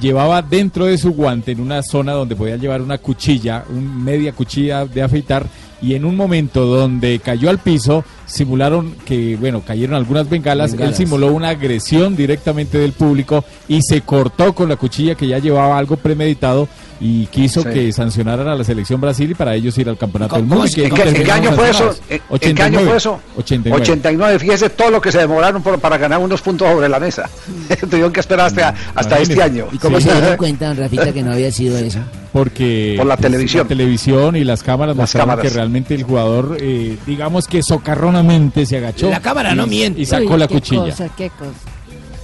llevaba 0.00 0.42
dentro 0.42 0.86
de 0.86 0.98
su 0.98 1.12
guante, 1.12 1.52
en 1.52 1.60
una 1.60 1.82
zona 1.82 2.12
donde 2.12 2.36
podía 2.36 2.56
llevar 2.56 2.82
una 2.82 2.98
cuchilla, 2.98 3.64
un 3.68 4.04
media 4.04 4.32
cuchilla 4.32 4.84
de 4.84 5.02
afeitar, 5.02 5.46
y 5.82 5.94
en 5.94 6.04
un 6.04 6.16
momento 6.16 6.64
donde 6.66 7.18
cayó 7.18 7.50
al 7.50 7.58
piso, 7.58 8.04
simularon 8.26 8.94
que, 9.04 9.36
bueno, 9.36 9.62
cayeron 9.64 9.94
algunas 9.96 10.28
bengalas, 10.28 10.72
él 10.74 10.94
simuló 10.94 11.32
una 11.32 11.50
agresión 11.50 12.16
directamente 12.16 12.78
del 12.78 12.92
público 12.92 13.44
y 13.68 13.80
se 13.82 14.00
cortó 14.00 14.54
con 14.54 14.68
la 14.68 14.76
cuchilla 14.76 15.14
que 15.14 15.26
ya 15.28 15.38
llevaba 15.38 15.78
algo 15.78 15.96
premeditado 15.96 16.68
y 16.98 17.26
quiso 17.26 17.62
Sí. 17.62 17.68
que 17.68 17.92
sancionaran 17.92 18.48
a 18.48 18.54
la 18.54 18.64
selección 18.64 19.00
Brasil 19.02 19.30
y 19.30 19.34
para 19.34 19.54
ellos 19.54 19.76
ir 19.76 19.86
al 19.88 19.98
campeonato 19.98 20.36
del 20.36 20.44
¿Cómo 20.48 20.60
mundo. 20.62 20.72
que 20.74 20.84
¿En 20.84 20.88
no 20.88 20.96
en 20.96 21.24
qué 21.24 21.30
año 21.30 21.52
fue 21.52 21.68
eso? 21.70 21.94
¿En, 22.08 22.20
en 22.40 22.54
qué 22.56 22.62
año 22.62 22.80
fue 22.80 22.96
eso? 22.96 23.20
89. 23.36 23.82
89. 23.82 24.38
Fíjese 24.38 24.70
todo 24.70 24.90
lo 24.90 25.00
que 25.00 25.12
se 25.12 25.18
demoraron 25.18 25.62
por- 25.62 25.78
para 25.78 25.98
ganar 25.98 26.18
unos 26.20 26.40
puntos 26.40 26.66
sobre 26.68 26.88
la 26.88 26.98
mesa. 26.98 27.28
Tuvieron 27.90 28.12
que 28.12 28.20
esperar 28.20 28.46
hasta, 28.46 28.74
hasta 28.94 29.18
este 29.18 29.42
año. 29.42 29.66
¿Y 29.72 29.78
cómo 29.78 30.00
se 30.00 30.10
dieron 30.10 30.36
cuenta, 30.38 30.68
don 30.68 30.78
Rafita, 30.78 31.12
que 31.12 31.22
no 31.22 31.32
había 31.32 31.52
sido 31.52 31.76
eso? 31.76 31.98
Porque 32.36 32.94
Por 32.98 33.06
la 33.06 33.16
pues, 33.16 33.30
televisión. 33.30 33.62
la 33.64 33.68
televisión 33.68 34.36
y 34.36 34.44
las 34.44 34.62
cámaras 34.62 34.94
Las 34.94 35.04
mostraron 35.04 35.30
cámaras. 35.30 35.50
que 35.50 35.56
realmente 35.56 35.94
el 35.94 36.02
jugador, 36.02 36.58
eh, 36.60 36.98
digamos 37.06 37.46
que 37.48 37.62
socarronamente 37.62 38.66
se 38.66 38.76
agachó. 38.76 39.08
La 39.08 39.20
cámara 39.22 39.52
y- 39.54 39.56
no 39.56 39.66
miente. 39.66 40.02
Y 40.02 40.04
sacó 40.04 40.34
Uy, 40.34 40.40
la 40.40 40.46
qué 40.46 40.54
cuchilla. 40.54 40.82
cosa, 40.84 41.08
qué 41.16 41.30
cosa. 41.30 41.52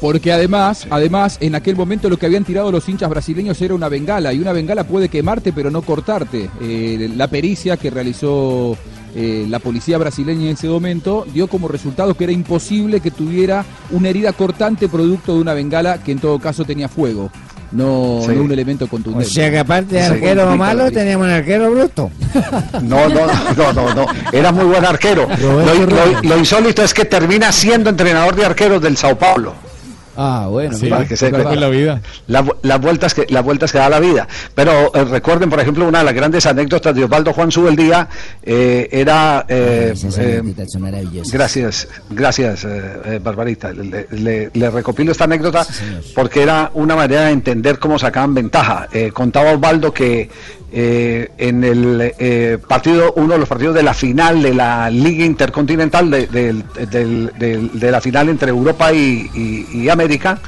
Porque 0.02 0.30
además, 0.30 0.86
además, 0.90 1.38
en 1.40 1.54
aquel 1.54 1.76
momento 1.76 2.10
lo 2.10 2.18
que 2.18 2.26
habían 2.26 2.44
tirado 2.44 2.70
los 2.70 2.86
hinchas 2.90 3.08
brasileños 3.08 3.58
era 3.62 3.72
una 3.74 3.88
bengala, 3.88 4.34
y 4.34 4.38
una 4.40 4.52
bengala 4.52 4.84
puede 4.84 5.08
quemarte 5.08 5.50
pero 5.52 5.70
no 5.70 5.80
cortarte. 5.80 6.50
Eh, 6.60 7.08
la 7.16 7.28
pericia 7.28 7.78
que 7.78 7.88
realizó 7.88 8.76
eh, 9.14 9.46
la 9.48 9.60
policía 9.60 9.96
brasileña 9.96 10.42
en 10.42 10.48
ese 10.56 10.68
momento 10.68 11.24
dio 11.32 11.46
como 11.46 11.68
resultado 11.68 12.14
que 12.14 12.24
era 12.24 12.32
imposible 12.34 13.00
que 13.00 13.10
tuviera 13.10 13.64
una 13.92 14.08
herida 14.10 14.32
cortante 14.34 14.88
producto 14.88 15.34
de 15.36 15.40
una 15.40 15.54
bengala 15.54 16.02
que 16.02 16.12
en 16.12 16.18
todo 16.18 16.38
caso 16.38 16.64
tenía 16.64 16.88
fuego, 16.88 17.30
no, 17.72 18.20
Sí. 18.26 18.32
no 18.34 18.42
un 18.42 18.52
elemento 18.52 18.84
O 18.84 18.88
contundente. 18.88 19.28
sea 19.30 19.50
que 19.50 19.58
aparte 19.58 19.94
de 19.96 20.02
arquero 20.02 20.56
malo, 20.56 20.90
teníamos 20.90 21.26
un 21.26 21.32
arquero 21.32 21.70
bruto. 21.70 22.10
No, 22.82 23.08
no, 23.08 23.26
no, 23.56 23.72
no, 23.72 23.94
no. 23.94 24.06
Era 24.32 24.52
muy 24.52 24.64
buen 24.64 24.84
arquero. 24.84 25.28
Lo, 25.40 25.62
lo- 25.62 26.22
lo 26.22 26.38
insólito 26.38 26.82
es 26.82 26.92
que 26.94 27.04
termina 27.04 27.52
siendo 27.52 27.90
entrenador 27.90 28.34
de 28.34 28.44
arqueros 28.46 28.80
del 28.82 28.96
Sao 28.96 29.16
Paulo. 29.18 29.54
Ah, 30.16 30.46
bueno. 30.50 30.76
Sí, 30.76 30.88
Para 30.88 31.06
que 31.06 31.16
se- 31.16 31.30
la 31.30 31.68
vida. 31.68 32.00
La 32.26 32.44
las 32.62 32.80
vueltas 32.80 33.14
que 33.14 33.26
las 33.30 33.42
vueltas 33.44 33.72
que 33.72 33.78
da 33.78 33.88
la 33.88 34.00
vida 34.00 34.28
pero 34.54 34.94
eh, 34.94 35.04
recuerden 35.04 35.48
por 35.48 35.58
ejemplo 35.60 35.86
una 35.88 36.00
de 36.00 36.04
las 36.04 36.14
grandes 36.14 36.44
anécdotas 36.46 36.94
de 36.94 37.04
Osvaldo 37.04 37.32
Juan 37.32 37.50
Subeldía 37.50 38.08
eh, 38.42 38.88
era 38.92 39.44
eh, 39.48 39.90
Esas 39.94 40.18
eh. 40.18 40.40
Gracias, 41.32 41.88
gracias, 42.10 42.66
Barbarita. 43.22 43.72
Le, 43.72 44.06
le- 44.10 44.50
le 44.52 44.70
recopilo 44.70 45.12
esta 45.12 45.24
anécdota 45.24 45.66
porque 46.14 46.42
era 46.42 46.70
una 46.74 46.94
manera 46.96 47.22
de 47.26 47.32
entender 47.32 47.78
cómo 47.78 47.98
sacaban 47.98 48.34
ventaja. 48.34 48.88
Eh, 48.92 49.10
contaba 49.12 49.52
Osvaldo 49.52 49.92
que 49.92 50.28
eh, 50.72 51.30
en 51.38 51.64
el 51.64 52.14
eh, 52.18 52.58
partido, 52.66 53.12
uno 53.16 53.34
de 53.34 53.38
los 53.38 53.48
partidos 53.48 53.74
de 53.74 53.82
la 53.82 53.94
final 53.94 54.42
de 54.42 54.54
la 54.54 54.88
Liga 54.90 55.24
Intercontinental, 55.24 56.10
de, 56.10 57.90
la 57.90 58.00
final 58.00 58.28
entre 58.28 58.50
Europa 58.50 58.92
y 58.92 59.88
América, 59.88 60.38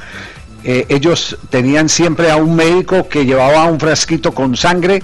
eh, 0.67 0.87
ellos 0.89 1.37
tenían 1.51 1.87
siempre 1.89 2.31
a 2.31 2.37
un 2.37 2.55
médico 2.55 3.07
que 3.07 3.23
llevaba 3.23 3.65
un 3.65 3.79
frasquito 3.79 4.33
con 4.33 4.57
sangre 4.57 5.03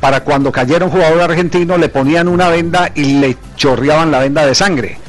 para 0.00 0.24
cuando 0.24 0.50
cayera 0.50 0.86
un 0.86 0.90
jugador 0.90 1.20
argentino 1.20 1.76
le 1.76 1.90
ponían 1.90 2.28
una 2.28 2.48
venda 2.48 2.90
y 2.94 3.20
le 3.20 3.36
chorreaban 3.54 4.10
la 4.10 4.20
venda 4.20 4.46
de 4.46 4.54
sangre 4.54 5.01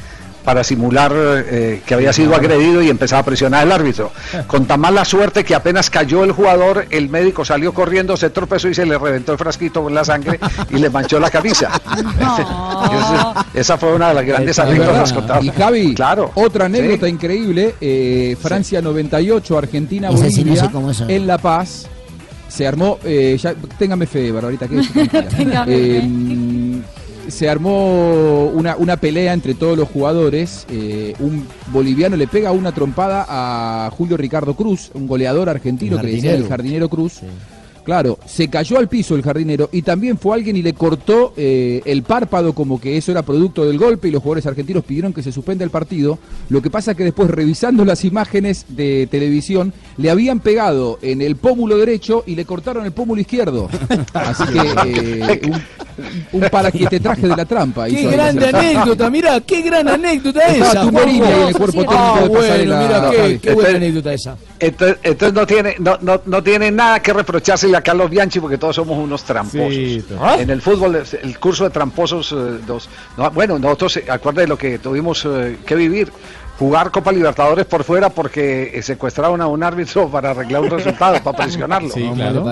para 0.44 0.62
simular 0.62 1.12
eh, 1.16 1.80
que 1.86 1.94
había 1.94 2.12
sido 2.12 2.34
agredido 2.34 2.82
y 2.82 2.90
empezaba 2.90 3.20
a 3.20 3.24
presionar 3.24 3.62
al 3.62 3.72
árbitro. 3.72 4.12
Con 4.46 4.66
tan 4.66 4.80
mala 4.80 5.04
suerte 5.04 5.42
que 5.44 5.54
apenas 5.54 5.88
cayó 5.90 6.22
el 6.24 6.32
jugador, 6.32 6.86
el 6.90 7.08
médico 7.08 7.44
salió 7.44 7.72
corriendo, 7.72 8.16
se 8.16 8.30
tropezó 8.30 8.68
y 8.68 8.74
se 8.74 8.84
le 8.86 8.98
reventó 8.98 9.32
el 9.32 9.38
frasquito 9.38 9.82
con 9.82 9.94
la 9.94 10.04
sangre 10.04 10.38
y 10.70 10.78
le 10.78 10.90
manchó 10.90 11.18
la 11.18 11.30
camisa. 11.30 11.70
Esa, 12.94 13.46
esa 13.54 13.78
fue 13.78 13.94
una 13.94 14.08
de 14.08 14.14
las 14.14 14.26
grandes 14.26 14.50
Es 14.50 14.58
anécdotas 14.58 15.12
contadas. 15.12 15.44
Y 15.44 15.50
Javi, 15.50 15.94
claro. 15.94 16.30
otra 16.34 16.66
anécdota 16.66 17.06
Sí. 17.06 17.12
increíble, 17.12 17.74
eh, 17.80 18.36
Francia 18.40 18.80
98, 18.82 19.58
Argentina, 19.58 20.08
Esa 20.10 20.28
sí 20.30 20.44
no 20.44 20.50
Bolivia, 20.50 20.62
sé 20.64 20.70
cómo 20.70 20.90
en 21.08 21.26
La 21.26 21.38
Paz, 21.38 21.86
se 22.48 22.66
armó, 22.66 22.98
eh, 23.04 23.36
ya, 23.40 23.54
téngame 23.78 24.06
fe, 24.06 24.30
Barbarita, 24.30 24.68
que 24.68 24.76
Téngame 25.36 25.72
Eh, 25.74 26.02
se 27.28 27.48
armó 27.48 28.46
una, 28.46 28.76
una 28.76 28.96
pelea 28.96 29.32
entre 29.32 29.54
todos 29.54 29.76
los 29.76 29.88
jugadores, 29.88 30.66
eh, 30.70 31.14
un 31.18 31.46
boliviano 31.68 32.16
le 32.16 32.26
pega 32.26 32.52
una 32.52 32.72
trompada 32.72 33.26
a 33.28 33.90
Julio 33.90 34.16
Ricardo 34.16 34.54
Cruz, 34.54 34.90
un 34.94 35.06
goleador 35.06 35.48
argentino 35.48 35.98
que 35.98 36.06
le 36.06 36.12
decían 36.12 36.34
el 36.34 36.48
jardinero. 36.48 36.48
jardinero 36.48 36.88
Cruz. 36.88 37.20
Claro, 37.84 38.18
se 38.26 38.48
cayó 38.48 38.78
al 38.78 38.88
piso 38.88 39.14
el 39.14 39.22
jardinero 39.22 39.68
y 39.70 39.82
también 39.82 40.16
fue 40.18 40.34
alguien 40.34 40.56
y 40.56 40.62
le 40.62 40.72
cortó 40.72 41.34
eh, 41.36 41.82
el 41.84 42.02
párpado 42.02 42.54
como 42.54 42.80
que 42.80 42.96
eso 42.96 43.12
era 43.12 43.22
producto 43.22 43.66
del 43.66 43.78
golpe 43.78 44.08
y 44.08 44.10
los 44.10 44.22
jugadores 44.22 44.46
argentinos 44.46 44.84
pidieron 44.84 45.12
que 45.12 45.22
se 45.22 45.30
suspenda 45.32 45.64
el 45.64 45.70
partido. 45.70 46.18
Lo 46.48 46.62
que 46.62 46.70
pasa 46.70 46.94
que 46.94 47.04
después 47.04 47.28
revisando 47.30 47.84
las 47.84 48.04
imágenes 48.04 48.64
de 48.68 49.06
televisión 49.10 49.72
le 49.98 50.10
habían 50.10 50.40
pegado 50.40 50.98
en 51.02 51.20
el 51.20 51.36
pómulo 51.36 51.76
derecho 51.76 52.24
y 52.26 52.34
le 52.36 52.44
cortaron 52.46 52.86
el 52.86 52.92
pómulo 52.92 53.20
izquierdo. 53.20 53.68
Así 54.14 54.44
que 54.44 54.58
eh, 54.86 55.40
un, 56.32 56.40
un 56.42 56.48
para 56.50 56.72
que 56.72 56.86
te 56.86 57.00
traje 57.00 57.28
de 57.28 57.36
la 57.36 57.44
trampa. 57.44 57.86
Qué 57.86 58.10
grande 58.10 58.46
anécdota, 58.46 59.10
mira, 59.10 59.40
qué 59.40 59.60
gran 59.62 59.88
anécdota 59.88 60.40
Estaba 60.46 60.72
esa. 60.72 60.82
En 60.82 61.48
el 61.48 61.54
cuerpo 61.54 61.72
técnico 61.80 61.94
Ah, 61.94 62.20
de 62.22 62.28
bueno, 62.28 62.40
Pasarela, 62.40 62.80
mira, 62.80 63.10
qué, 63.10 63.38
qué 63.40 63.52
buena 63.54 63.76
anécdota 63.76 64.12
esa. 64.14 64.36
Entonces, 64.66 64.98
entonces 65.02 65.34
no 65.34 65.46
tiene 65.46 65.76
no, 65.78 65.98
no, 66.00 66.20
no 66.24 66.42
tiene 66.42 66.70
nada 66.70 67.00
que 67.00 67.12
reprocharse 67.12 67.74
a 67.74 67.82
Carlos 67.82 68.08
Bianchi 68.08 68.40
porque 68.40 68.58
todos 68.58 68.76
somos 68.76 68.96
unos 68.98 69.22
tramposos. 69.24 69.74
Sí, 69.74 70.04
¿Ah? 70.20 70.36
En 70.38 70.50
el 70.50 70.62
fútbol 70.62 70.96
el 70.96 71.38
curso 71.38 71.64
de 71.64 71.70
tramposos 71.70 72.32
eh, 72.32 72.60
dos, 72.66 72.88
no, 73.16 73.30
bueno, 73.30 73.58
nosotros 73.58 73.98
eh, 73.98 74.04
acuérdense 74.08 74.42
de 74.42 74.48
lo 74.48 74.58
que 74.58 74.78
tuvimos 74.78 75.24
eh, 75.26 75.58
que 75.66 75.74
vivir 75.74 76.10
jugar 76.58 76.90
Copa 76.90 77.12
Libertadores 77.12 77.66
por 77.66 77.84
fuera 77.84 78.10
porque 78.10 78.70
eh, 78.74 78.82
secuestraron 78.82 79.40
a 79.40 79.46
un 79.46 79.62
árbitro 79.62 80.08
para 80.12 80.30
arreglar 80.30 80.62
un 80.62 80.70
resultado, 80.70 81.22
para 81.22 81.36
presionarlo. 81.36 81.90
Sí, 81.90 82.02
¿Cómo 82.02 82.14
claro. 82.14 82.44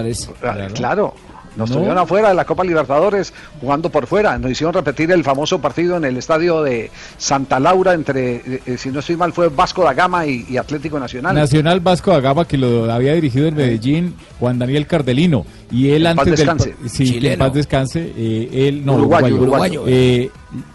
Ah, 0.43 0.69
Claro. 0.75 1.15
Nos 1.57 1.69
No. 1.71 1.77
tuvieron 1.77 1.99
afuera 1.99 2.29
de 2.31 2.35
la 2.35 2.45
Copa 2.45 2.65
Libertadores 2.65 3.33
jugando 3.61 3.91
por 3.91 4.07
fuera. 4.07 4.39
Nos 4.39 4.51
hicieron 4.51 4.73
repetir 4.75 5.11
el 5.13 5.23
famoso 5.23 5.61
partido 5.61 5.97
en 5.97 6.05
el 6.05 6.17
estadio 6.17 6.63
de 6.63 6.91
Santa 7.19 7.61
Laura 7.61 7.93
entre, 7.95 8.37
eh, 8.37 8.63
eh, 8.67 8.79
si 8.79 8.91
no 8.91 9.01
estoy 9.01 9.17
mal, 9.17 9.33
fue 9.33 9.49
Vasco 9.49 9.85
da 9.85 9.93
Gama 9.95 10.27
y, 10.27 10.47
y 10.49 10.57
Atlético 10.57 10.99
Nacional. 10.99 11.35
Nacional 11.35 11.81
Vasco 11.81 12.11
da 12.11 12.21
Gama 12.21 12.47
que 12.47 12.57
lo 12.57 12.91
había 12.91 13.13
dirigido 13.15 13.47
en 13.49 13.55
Medellín 13.57 14.15
Juan 14.41 14.59
Daniel 14.59 14.87
Cardelino 14.87 15.45
y 15.71 15.91
él 15.91 16.07
En 16.07 16.17
paz 16.17 16.27
antes 16.27 16.39
del 16.41 16.49
pa- 16.49 16.55
descanse. 16.55 16.89
sí, 16.89 17.21
que 17.21 17.33
en 17.33 17.39
paz 17.39 17.53
descanse 17.55 18.13
eh, 18.17 18.49
él 18.69 18.85
no 18.85 18.95
Uruguayo, 18.95 19.37
uruguayo, 19.37 19.83
uruguayo. 19.83 19.85
eh, 19.87 20.31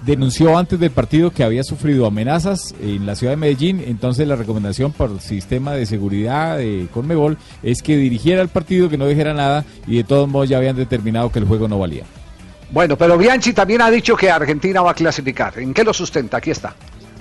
denunció 0.05 0.57
antes 0.57 0.79
del 0.79 0.91
partido 0.91 1.31
que 1.31 1.43
había 1.43 1.63
sufrido 1.63 2.05
amenazas 2.07 2.73
en 2.81 3.05
la 3.05 3.15
ciudad 3.15 3.33
de 3.33 3.37
Medellín 3.37 3.83
entonces 3.85 4.27
la 4.27 4.35
recomendación 4.35 4.91
por 4.91 5.11
el 5.11 5.19
sistema 5.19 5.73
de 5.73 5.85
seguridad 5.85 6.57
de 6.57 6.87
Conmebol 6.93 7.37
es 7.61 7.81
que 7.81 7.95
dirigiera 7.95 8.41
el 8.41 8.49
partido 8.49 8.89
que 8.89 8.97
no 8.97 9.05
dijera 9.07 9.33
nada 9.33 9.65
y 9.85 9.97
de 9.97 10.03
todos 10.03 10.27
modos 10.27 10.49
ya 10.49 10.57
habían 10.57 10.75
determinado 10.75 11.31
que 11.31 11.39
el 11.39 11.45
juego 11.45 11.67
no 11.67 11.77
valía 11.79 12.03
Bueno, 12.71 12.97
pero 12.97 13.17
Bianchi 13.17 13.53
también 13.53 13.81
ha 13.81 13.91
dicho 13.91 14.15
que 14.15 14.29
Argentina 14.31 14.81
va 14.81 14.91
a 14.91 14.93
clasificar. 14.93 15.57
¿En 15.59 15.73
qué 15.73 15.83
lo 15.83 15.93
sustenta? 15.93 16.37
Aquí 16.37 16.51
está. 16.51 16.73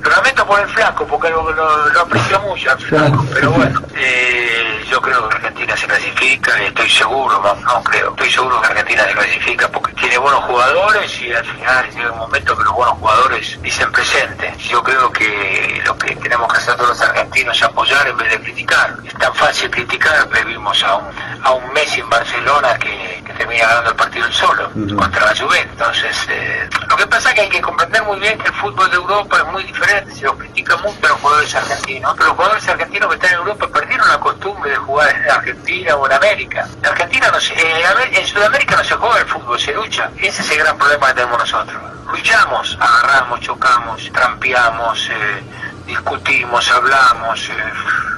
Lamento 0.02 0.46
por 0.46 0.60
el 0.60 0.68
flaco, 0.68 1.06
porque 1.06 1.30
lo, 1.30 1.50
lo- 1.52 1.88
lo 1.92 2.00
aprecio 2.00 2.40
mucho 2.42 2.70
al 2.70 2.78
flaco, 2.78 3.24
pero 3.32 3.50
bueno, 3.52 3.80
eh, 3.96 4.65
yo 4.88 5.00
creo 5.00 5.28
que 5.28 5.36
Argentina 5.36 5.76
se 5.76 5.86
clasifica, 5.86 6.62
y 6.62 6.66
estoy 6.66 6.90
seguro, 6.90 7.40
no, 7.42 7.54
no 7.54 7.82
creo, 7.82 8.10
estoy 8.10 8.30
seguro 8.30 8.60
que 8.60 8.68
Argentina 8.68 9.04
se 9.04 9.14
clasifica 9.14 9.68
porque 9.68 9.92
tiene 9.94 10.18
buenos 10.18 10.44
jugadores 10.44 11.20
y 11.20 11.32
al 11.32 11.44
final 11.44 11.90
llega 11.90 12.12
un 12.12 12.18
momento 12.18 12.56
que 12.56 12.64
los 12.64 12.72
buenos 12.72 12.98
jugadores 12.98 13.62
dicen 13.62 13.90
presente. 13.92 14.54
Yo 14.58 14.82
creo 14.82 15.10
que 15.10 15.82
lo 15.84 15.96
que 15.98 16.14
tenemos 16.16 16.52
que 16.52 16.58
hacer 16.58 16.76
todos 16.76 16.90
los 16.90 17.00
argentinos 17.00 17.56
es 17.56 17.62
apoyar 17.62 18.06
en 18.06 18.16
vez 18.16 18.30
de 18.30 18.40
criticar. 18.40 18.94
Es 19.04 19.14
tan 19.14 19.34
fácil 19.34 19.70
criticar, 19.70 20.28
pero 20.30 20.48
vimos 20.48 20.82
a 20.84 20.96
un, 20.96 21.06
a 21.42 21.50
un 21.52 21.72
Messi 21.72 22.00
en 22.00 22.08
Barcelona 22.08 22.78
que, 22.78 23.22
que 23.26 23.32
termina 23.32 23.66
ganando 23.66 23.90
el 23.90 23.96
partido 23.96 24.30
solo 24.32 24.70
contra 24.96 25.26
la 25.26 25.36
Juventus. 25.36 25.72
Entonces, 25.72 26.16
eh, 26.28 26.68
lo 26.88 26.96
que 26.96 27.06
pasa 27.06 27.30
es 27.30 27.34
que 27.34 27.40
hay 27.42 27.48
que 27.48 27.60
comprender 27.60 28.02
muy 28.04 28.18
bien 28.20 28.38
que 28.38 28.48
el 28.48 28.54
fútbol 28.54 28.90
de 28.90 28.96
Europa 28.96 29.38
es 29.38 29.52
muy 29.52 29.64
diferente. 29.64 30.14
Se 30.14 30.24
lo 30.24 30.36
critica 30.36 30.76
mucho 30.78 30.98
a 31.06 31.08
los 31.08 31.20
jugadores 31.20 31.54
argentinos, 31.54 32.14
pero 32.16 32.28
los 32.28 32.36
jugadores 32.36 32.68
argentinos 32.68 33.08
que 33.08 33.14
están 33.14 33.30
en 33.30 33.36
Europa 33.38 33.68
perdieron 33.72 34.08
la 34.08 34.20
costumbre 34.20 34.70
de 34.70 34.75
jugar 34.76 35.14
en 35.14 35.30
Argentina 35.30 35.96
o 35.96 36.06
en 36.06 36.12
América. 36.12 36.66
En 36.78 36.86
Argentina 36.86 37.28
no 37.32 37.40
se, 37.40 37.54
eh, 37.54 37.84
en 38.12 38.26
Sudamérica 38.26 38.76
no 38.76 38.84
se 38.84 38.94
juega 38.94 39.18
el 39.18 39.26
fútbol, 39.26 39.58
se 39.60 39.72
lucha. 39.72 40.10
Ese 40.18 40.42
es 40.42 40.50
el 40.50 40.58
gran 40.58 40.76
problema 40.78 41.08
que 41.08 41.14
tenemos 41.14 41.38
nosotros. 41.38 41.82
Luchamos, 42.10 42.78
agarramos, 42.80 43.40
chocamos, 43.40 44.10
trampeamos, 44.12 45.08
eh, 45.10 45.42
discutimos, 45.86 46.70
hablamos. 46.70 47.48
eh, 47.48 47.72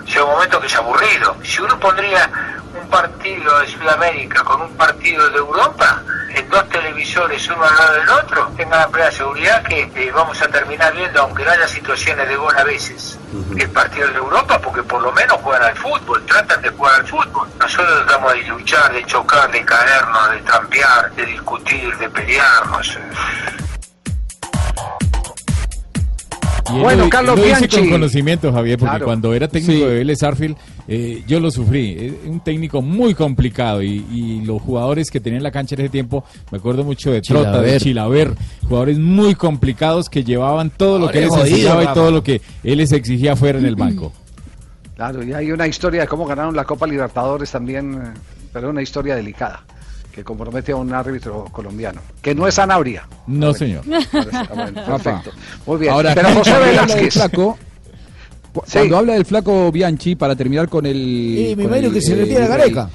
llega 0.07 0.25
un 0.25 0.33
momento 0.33 0.61
que 0.61 0.67
es 0.67 0.77
aburrido. 0.77 1.37
Si 1.45 1.61
uno 1.61 1.79
pondría 1.79 2.31
un 2.75 2.89
partido 2.89 3.59
de 3.61 3.67
Sudamérica 3.67 4.45
con 4.45 4.63
un 4.63 4.77
partido 4.77 5.29
de 5.31 5.39
Europa, 5.39 6.03
en 6.35 6.49
dos 6.49 6.69
televisores 6.69 7.49
uno 7.49 7.65
al 7.65 7.77
lado 7.77 7.95
del 7.95 8.09
otro, 8.11 8.53
tenga 8.57 8.79
la 8.79 8.89
plena 8.89 9.11
seguridad 9.11 9.63
que 9.65 9.91
eh, 9.95 10.13
vamos 10.13 10.41
a 10.43 10.49
terminar 10.49 10.95
viendo, 10.95 11.21
aunque 11.23 11.45
no 11.45 11.51
haya 11.51 11.67
situaciones 11.67 12.29
de 12.29 12.37
gol 12.37 12.55
a 12.57 12.65
veces, 12.65 13.19
el 13.57 13.71
partido 13.71 14.09
de 14.09 14.17
Europa, 14.17 14.61
porque 14.61 14.83
por 14.83 15.03
lo 15.03 15.13
menos 15.13 15.39
juegan 15.43 15.65
al 15.65 15.77
fútbol, 15.77 16.25
tratan 16.27 16.61
de 16.63 16.71
jugar 16.71 16.95
al 16.97 17.07
fútbol. 17.07 17.49
Nosotros 17.59 18.07
tratamos 18.07 18.33
de 18.35 18.43
luchar, 18.43 18.93
de 18.93 19.05
chocar, 19.05 19.51
de 19.51 19.65
caernos, 19.65 20.31
de 20.31 20.41
trampear, 20.41 21.11
de 21.13 21.27
discutir, 21.27 21.97
de 21.97 22.09
pelearnos. 22.11 22.99
Y 26.71 26.77
él 26.77 26.83
Bueno, 26.83 27.05
lo- 27.05 27.11
Carlos 27.11 27.37
lo 27.39 27.45
dice 27.45 27.57
Bianchi. 27.59 27.79
con 27.81 27.91
conocimiento, 27.91 28.53
Javier, 28.53 28.79
porque 28.79 28.91
Claro. 28.91 29.05
cuando 29.07 29.35
era 29.35 29.49
técnico 29.49 29.73
Sí. 29.73 29.81
de 29.87 29.95
Vélez 29.95 30.23
Arfield, 30.23 30.57
eh, 30.87 31.23
yo 31.27 31.41
lo 31.41 31.51
sufrí. 31.51 31.97
Es 31.99 32.13
un 32.29 32.41
técnico 32.41 32.83
muy 32.83 33.15
complicado 33.15 33.83
y, 33.83 34.05
y 34.13 34.43
los 34.45 34.61
jugadores 34.63 35.11
que 35.11 35.21
tenían 35.21 35.43
la 35.43 35.51
cancha 35.51 35.75
en 35.75 35.83
ese 35.83 35.91
tiempo, 35.91 36.25
me 36.51 36.59
acuerdo 36.59 36.85
mucho 36.85 37.11
de 37.11 37.21
Trota, 37.23 37.61
de 37.61 37.79
Chilaver. 37.79 38.35
Jugadores 38.69 38.99
muy 38.99 39.35
complicados 39.35 40.09
que 40.09 40.25
llevaban 40.25 40.71
todo 40.71 40.99
lo 40.99 41.09
que 41.11 41.19
él 41.19 41.25
les 41.31 41.35
enseñaba 41.37 41.85
y 41.85 41.87
todo 41.95 42.11
lo 42.11 42.23
que 42.23 42.41
él 42.65 42.79
les 42.79 42.93
exigía 42.93 43.35
fuera 43.37 43.59
en 43.59 43.67
el 43.67 43.77
banco. 43.77 44.13
Claro, 44.99 45.23
y 45.23 45.33
hay 45.33 45.53
una 45.53 45.69
historia 45.69 46.01
de 46.01 46.09
cómo 46.09 46.27
ganaron 46.27 46.57
la 46.57 46.65
Copa 46.65 46.85
Libertadores 46.85 47.53
también, 47.53 47.95
eh, 47.95 48.19
pero 48.53 48.71
una 48.71 48.83
historia 48.83 49.15
delicada 49.15 49.63
que 50.19 50.25
compromete 50.25 50.73
a 50.73 50.77
un 50.77 50.93
árbitro 50.93 51.45
colombiano, 51.53 52.01
que 52.21 52.35
no 52.35 52.49
es 52.49 52.55
Sanabria. 52.55 53.07
No, 53.29 53.55
señor. 53.55 53.85
Perfecto. 54.11 55.31
Muy 55.65 55.77
bien. 55.79 55.93
Ahora, 55.93 56.13
pero 56.13 56.29
José 56.31 56.51
cuando 56.51 56.55
habla 56.57 56.67
del 56.67 56.87
Velázquez. 56.89 57.15
flaco, 57.15 57.59
cu- 58.53 58.63
Sí. 58.67 58.73
cuando 58.79 58.97
habla 58.99 59.13
del 59.15 59.25
flaco 59.25 59.71
Bianchi, 59.71 60.17
para 60.17 60.35
terminar 60.35 60.69
con 60.69 60.87
el... 60.87 60.97
Y 60.97 61.55
me 61.57 61.65
imagino 61.65 61.93
que 61.93 62.01
se 62.01 62.17
refiere 62.17 62.43
a 62.45 62.49
Gareca. 62.49 62.91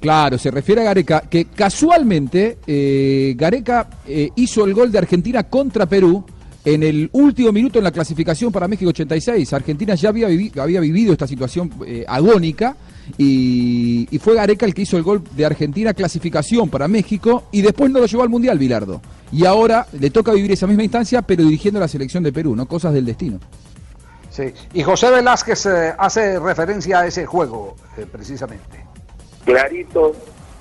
Claro, 0.00 0.36
se 0.36 0.50
refiere 0.50 0.80
a 0.80 0.84
Gareca, 0.84 1.20
que 1.30 1.44
casualmente 1.44 2.58
eh, 2.66 3.34
Gareca 3.36 3.88
eh, 4.08 4.30
hizo 4.34 4.64
el 4.64 4.74
gol 4.74 4.90
de 4.90 4.98
Argentina 4.98 5.44
contra 5.44 5.86
Perú 5.86 6.24
en 6.64 6.82
el 6.82 7.08
último 7.12 7.52
minuto 7.52 7.78
en 7.78 7.84
la 7.84 7.92
clasificación 7.92 8.50
para 8.50 8.66
México 8.66 8.88
86. 8.90 9.52
Argentina 9.52 9.94
ya 9.94 10.08
había, 10.08 10.28
vivi- 10.28 10.58
había 10.58 10.80
vivido 10.80 11.12
esta 11.12 11.28
situación 11.28 11.70
eh, 11.86 12.04
agónica 12.08 12.74
y, 13.18 14.08
y 14.10 14.18
fue 14.18 14.34
Gareca 14.34 14.66
el 14.66 14.74
que 14.74 14.82
hizo 14.82 14.96
el 14.96 15.02
gol 15.02 15.22
de 15.36 15.44
Argentina 15.46 15.94
clasificación 15.94 16.68
para 16.68 16.88
México 16.88 17.44
y 17.52 17.62
después 17.62 17.90
no 17.90 17.98
lo 18.00 18.06
llevó 18.06 18.22
al 18.22 18.28
Mundial, 18.28 18.58
Bilardo. 18.58 19.00
Y 19.32 19.44
ahora 19.44 19.86
le 19.98 20.10
toca 20.10 20.32
vivir 20.32 20.52
esa 20.52 20.66
misma 20.66 20.82
instancia, 20.82 21.22
pero 21.22 21.44
dirigiendo 21.44 21.78
la 21.78 21.88
selección 21.88 22.22
de 22.22 22.32
Perú, 22.32 22.56
¿no? 22.56 22.66
Cosas 22.66 22.92
del 22.92 23.04
destino. 23.06 23.38
Sí. 24.30 24.52
Y 24.74 24.82
José 24.82 25.10
Velázquez 25.10 25.66
eh, 25.66 25.94
hace 25.98 26.38
referencia 26.38 27.00
a 27.00 27.06
ese 27.06 27.26
juego, 27.26 27.74
eh, 27.96 28.06
precisamente. 28.10 28.84
clarito, 29.44 30.14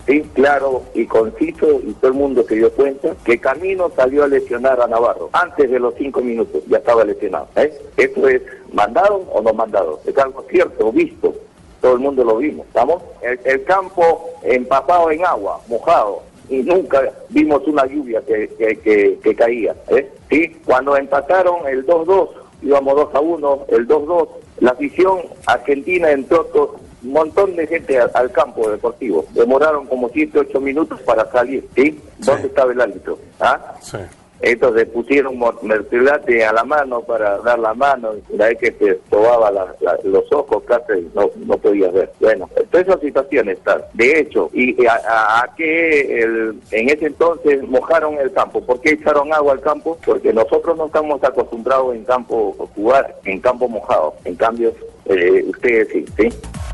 sí, 0.07 0.23
claro 0.33 0.83
y 0.95 1.05
conciso, 1.05 1.79
y 1.85 1.93
todo 1.93 2.11
el 2.11 2.17
mundo 2.17 2.43
se 2.47 2.55
dio 2.55 2.71
cuenta 2.71 3.09
que 3.23 3.39
Camino 3.39 3.91
salió 3.95 4.23
a 4.23 4.27
lesionar 4.27 4.81
a 4.81 4.87
Navarro. 4.87 5.29
Antes 5.33 5.69
de 5.69 5.79
los 5.79 5.93
cinco 5.97 6.21
minutos 6.21 6.63
ya 6.67 6.77
estaba 6.77 7.03
lesionado. 7.03 7.47
¿eh? 7.55 7.71
¿Esto 7.95 8.27
es 8.27 8.41
mandado 8.73 9.17
o 9.31 9.41
no 9.41 9.53
mandado? 9.53 10.01
Es 10.05 10.17
algo 10.17 10.43
cierto, 10.49 10.91
visto. 10.91 11.33
Todo 11.81 11.93
el 11.93 11.99
mundo 11.99 12.23
lo 12.23 12.37
vimos, 12.37 12.67
¿estamos? 12.67 13.01
El, 13.21 13.39
el 13.45 13.63
campo 13.63 14.29
empapado 14.43 15.11
en 15.11 15.25
agua, 15.25 15.59
mojado, 15.67 16.21
y 16.49 16.57
nunca 16.63 17.01
vimos 17.29 17.65
una 17.67 17.85
lluvia 17.85 18.21
que, 18.25 18.47
que, 18.57 18.75
que- 18.79 19.19
que 19.23 19.35
caía. 19.35 19.75
¿eh? 19.89 20.09
¿Sí? 20.29 20.57
Cuando 20.65 20.97
empataron 20.97 21.67
el 21.67 21.85
2-2, 21.85 22.29
íbamos 22.63 22.95
2 22.95 23.15
a 23.15 23.19
1, 23.19 23.65
el 23.69 23.87
2-2, 23.87 24.27
la 24.59 24.71
afición 24.71 25.19
argentina 25.45 26.11
entró 26.11 26.47
un 27.01 27.11
montón 27.13 27.55
de 27.55 27.65
gente 27.67 27.97
al, 27.97 28.11
al 28.13 28.31
campo 28.31 28.69
deportivo. 28.69 29.23
Demoraron 29.31 29.85
como 29.87 30.09
7, 30.09 30.37
8 30.39 30.59
minutos 30.59 30.99
para 31.01 31.31
salir. 31.31 31.65
¿sí? 31.75 32.01
¿Dónde 32.17 32.47
estaba 32.47 32.71
el 32.73 32.81
árbitro? 32.81 33.17
¿Ah? 33.39 33.75
Entonces 34.41 34.85
pusieron 34.87 35.37
mo- 35.37 35.53
mertiolate 35.61 36.45
a 36.45 36.53
la 36.53 36.63
mano 36.63 37.01
para 37.01 37.37
dar 37.39 37.59
la 37.59 37.73
mano, 37.73 38.11
y 38.15 38.33
una 38.35 38.45
vez 38.47 38.57
que 38.57 38.71
te 38.71 38.93
probaba 39.09 39.51
la- 39.51 39.75
la- 39.81 39.97
los 40.03 40.31
ojos 40.31 40.63
casi 40.65 41.07
no, 41.13 41.29
no 41.45 41.57
podías 41.57 41.91
ver. 41.93 42.11
Bueno, 42.21 42.49
todas 42.71 42.87
esas 42.87 43.01
situaciones 43.01 43.57
están. 43.57 43.81
De 43.93 44.19
hecho, 44.19 44.49
¿y 44.53 44.85
a, 44.85 44.93
a, 44.93 45.49
el- 45.57 46.59
en 46.71 46.89
ese 46.89 47.07
entonces 47.07 47.61
mojaron 47.67 48.15
el 48.17 48.31
campo? 48.31 48.61
¿Por 48.65 48.79
qué 48.81 48.91
echaron 48.91 49.33
agua 49.33 49.53
al 49.53 49.61
campo? 49.61 49.97
Porque 50.05 50.31
nosotros 50.33 50.77
no 50.77 50.85
estamos 50.85 51.23
acostumbrados 51.23 51.95
en 51.95 52.05
campo 52.05 52.55
a 52.59 52.73
jugar, 52.75 53.15
en 53.25 53.39
campo 53.41 53.67
mojado. 53.67 54.15
En 54.25 54.35
cambio, 54.35 54.73
eh, 55.05 55.43
ustedes 55.47 55.87
sí, 55.91 56.05
¿sí? 56.17 56.29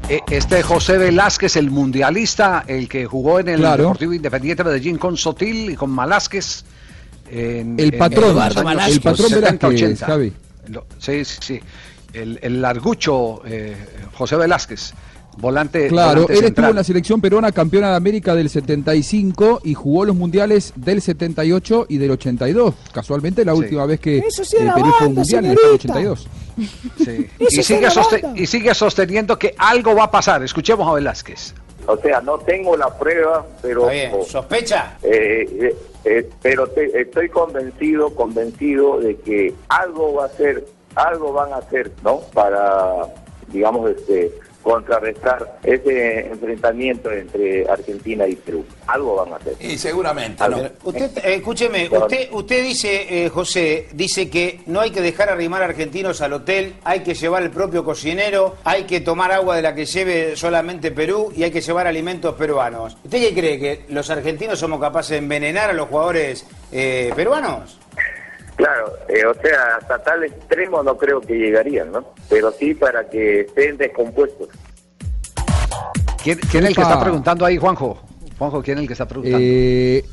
Eh, 0.09 0.19
Este 0.29 0.61
José 0.61 0.97
Velázquez, 0.99 1.55
el 1.55 1.71
mundialista, 1.71 2.63
el 2.67 2.87
que 2.87 3.05
jugó 3.05 3.39
en 3.39 3.49
el 3.49 3.59
Claro. 3.61 3.83
Deportivo 3.83 4.13
Independiente 4.13 4.63
de 4.63 4.69
Medellín 4.69 4.97
con 4.99 5.17
Sotil 5.17 5.71
y 5.71 5.75
con 5.75 5.89
Malásquez. 5.89 6.63
En- 7.29 7.79
El 7.79 7.93
en 7.93 7.99
patrón, 7.99 8.35
los 8.35 8.57
años 8.57 8.87
el 8.95 9.01
patrón 9.01 9.29
70, 9.29 9.67
Velázquez, 9.67 9.83
80. 9.83 10.05
Javi. 10.05 10.33
Lo- 10.69 10.85
Sí, 10.99 11.25
sí, 11.25 11.37
sí. 11.41 11.59
El, 12.13 12.39
el 12.41 12.61
largucho 12.61 13.41
eh, 13.45 13.75
José 14.13 14.35
Velázquez, 14.37 14.93
volante. 15.37 15.87
Claro, 15.89 16.21
volante 16.21 16.33
él 16.33 16.37
estuvo 16.37 16.47
central. 16.47 16.69
en 16.69 16.75
la 16.77 16.83
selección 16.85 17.19
peruana 17.21 17.51
campeona 17.51 17.89
de 17.89 17.95
América 17.97 18.33
del 18.35 18.49
75 18.49 19.61
y 19.65 19.73
jugó 19.73 20.05
los 20.05 20.15
mundiales 20.15 20.71
del 20.75 21.01
78 21.01 21.87
y 21.89 21.97
del 21.97 22.11
82. 22.11 22.73
Casualmente 22.93 23.43
la 23.43 23.53
Sí. 23.53 23.59
última 23.59 23.85
vez 23.85 23.99
que 23.99 24.19
Eso 24.19 24.45
sí 24.45 24.55
eh, 24.59 24.69
Perú 24.73 24.91
fue 24.97 25.07
un 25.07 25.15
mundial 25.15 25.45
en 25.45 25.51
el 25.51 25.57
señorita. 25.57 25.89
82. 25.91 26.27
Sí. 27.03 27.27
Y, 27.39 27.61
sigue 27.63 27.87
y 28.35 28.45
sigue 28.47 28.73
sosteniendo 28.73 29.37
que 29.37 29.53
algo 29.57 29.93
va 29.93 30.05
a 30.05 30.11
pasar. 30.11 30.41
Escuchemos 30.41 30.87
a 30.87 30.93
Velázquez. 30.93 31.53
O 31.85 31.97
sea, 31.97 32.21
no 32.21 32.37
tengo 32.39 32.75
la 32.77 32.97
prueba, 32.97 33.45
pero... 33.61 33.87
¿Sospecha? 34.27 34.97
Eh, 35.03 35.75
eh, 36.05 36.29
pero 36.41 36.67
te- 36.67 36.99
estoy 37.01 37.29
convencido, 37.29 38.13
convencido 38.15 38.99
de 38.99 39.15
que 39.17 39.53
algo 39.69 40.13
va 40.13 40.25
a 40.25 40.29
ser, 40.29 40.65
algo 40.95 41.33
van 41.33 41.51
a 41.53 41.57
hacer, 41.57 41.91
¿no? 42.03 42.19
Para, 42.33 43.07
digamos, 43.47 43.89
este, 43.91 44.31
contrarrestar 44.65 45.59
ese 45.61 46.25
enfrentamiento 46.25 47.11
entre 47.11 47.69
Argentina 47.69 48.27
y 48.27 48.35
Perú. 48.35 48.65
Algo 48.87 49.15
van 49.15 49.33
a 49.33 49.35
hacer. 49.35 49.53
Y 49.59 49.77
seguramente. 49.77 50.43
Usted, 50.83 51.17
eh, 51.19 51.35
escúcheme, 51.35 51.87
usted, 51.87 52.29
usted 52.31 52.63
dice, 52.63 53.25
eh, 53.25 53.29
José, 53.29 53.87
dice 53.93 54.27
que 54.27 54.61
no 54.65 54.81
hay 54.81 54.89
que 54.89 55.01
dejar 55.01 55.29
arrimar 55.29 55.61
argentinos 55.61 56.19
al 56.21 56.33
hotel, 56.33 56.73
hay 56.83 57.01
que 57.01 57.13
llevar 57.13 57.43
el 57.43 57.51
propio 57.51 57.85
cocinero, 57.85 58.55
hay 58.63 58.85
que 58.85 59.01
tomar 59.01 59.31
agua 59.31 59.55
de 59.55 59.61
la 59.61 59.75
que 59.75 59.85
lleve 59.85 60.35
solamente 60.35 60.89
Perú 60.89 61.31
y 61.35 61.43
hay 61.43 61.51
que 61.51 61.61
llevar 61.61 61.85
alimentos 61.85 62.33
peruanos. 62.33 62.97
¿Usted 63.03 63.19
qué 63.19 63.33
cree? 63.35 63.59
¿Que 63.59 63.85
los 63.89 64.09
argentinos 64.09 64.57
somos 64.57 64.81
capaces 64.81 65.11
de 65.11 65.17
envenenar 65.17 65.69
a 65.69 65.73
los 65.73 65.89
jugadores 65.89 66.43
eh, 66.71 67.13
peruanos? 67.15 67.77
Claro, 68.85 68.97
eh, 69.07 69.25
o 69.25 69.33
sea, 69.41 69.77
hasta 69.77 70.03
tal 70.03 70.23
extremo 70.23 70.83
no 70.83 70.97
creo 70.97 71.21
que 71.21 71.33
llegarían, 71.33 71.91
¿no? 71.91 72.13
Pero 72.29 72.51
sí 72.51 72.73
para 72.73 73.07
que 73.09 73.41
estén 73.41 73.77
descompuestos. 73.77 74.49
¿Quién, 76.23 76.39
quién 76.51 76.63
es 76.63 76.69
el 76.69 76.75
que 76.75 76.81
está 76.81 76.99
preguntando 76.99 77.45
ahí, 77.45 77.57
Juanjo? 77.57 77.99
Juanjo, 78.37 78.61
¿quién 78.63 78.77
es 78.77 78.81
el 78.83 78.87
que 78.87 78.93
está 78.93 79.07
preguntando? 79.07 79.39
Eh, 79.41 80.03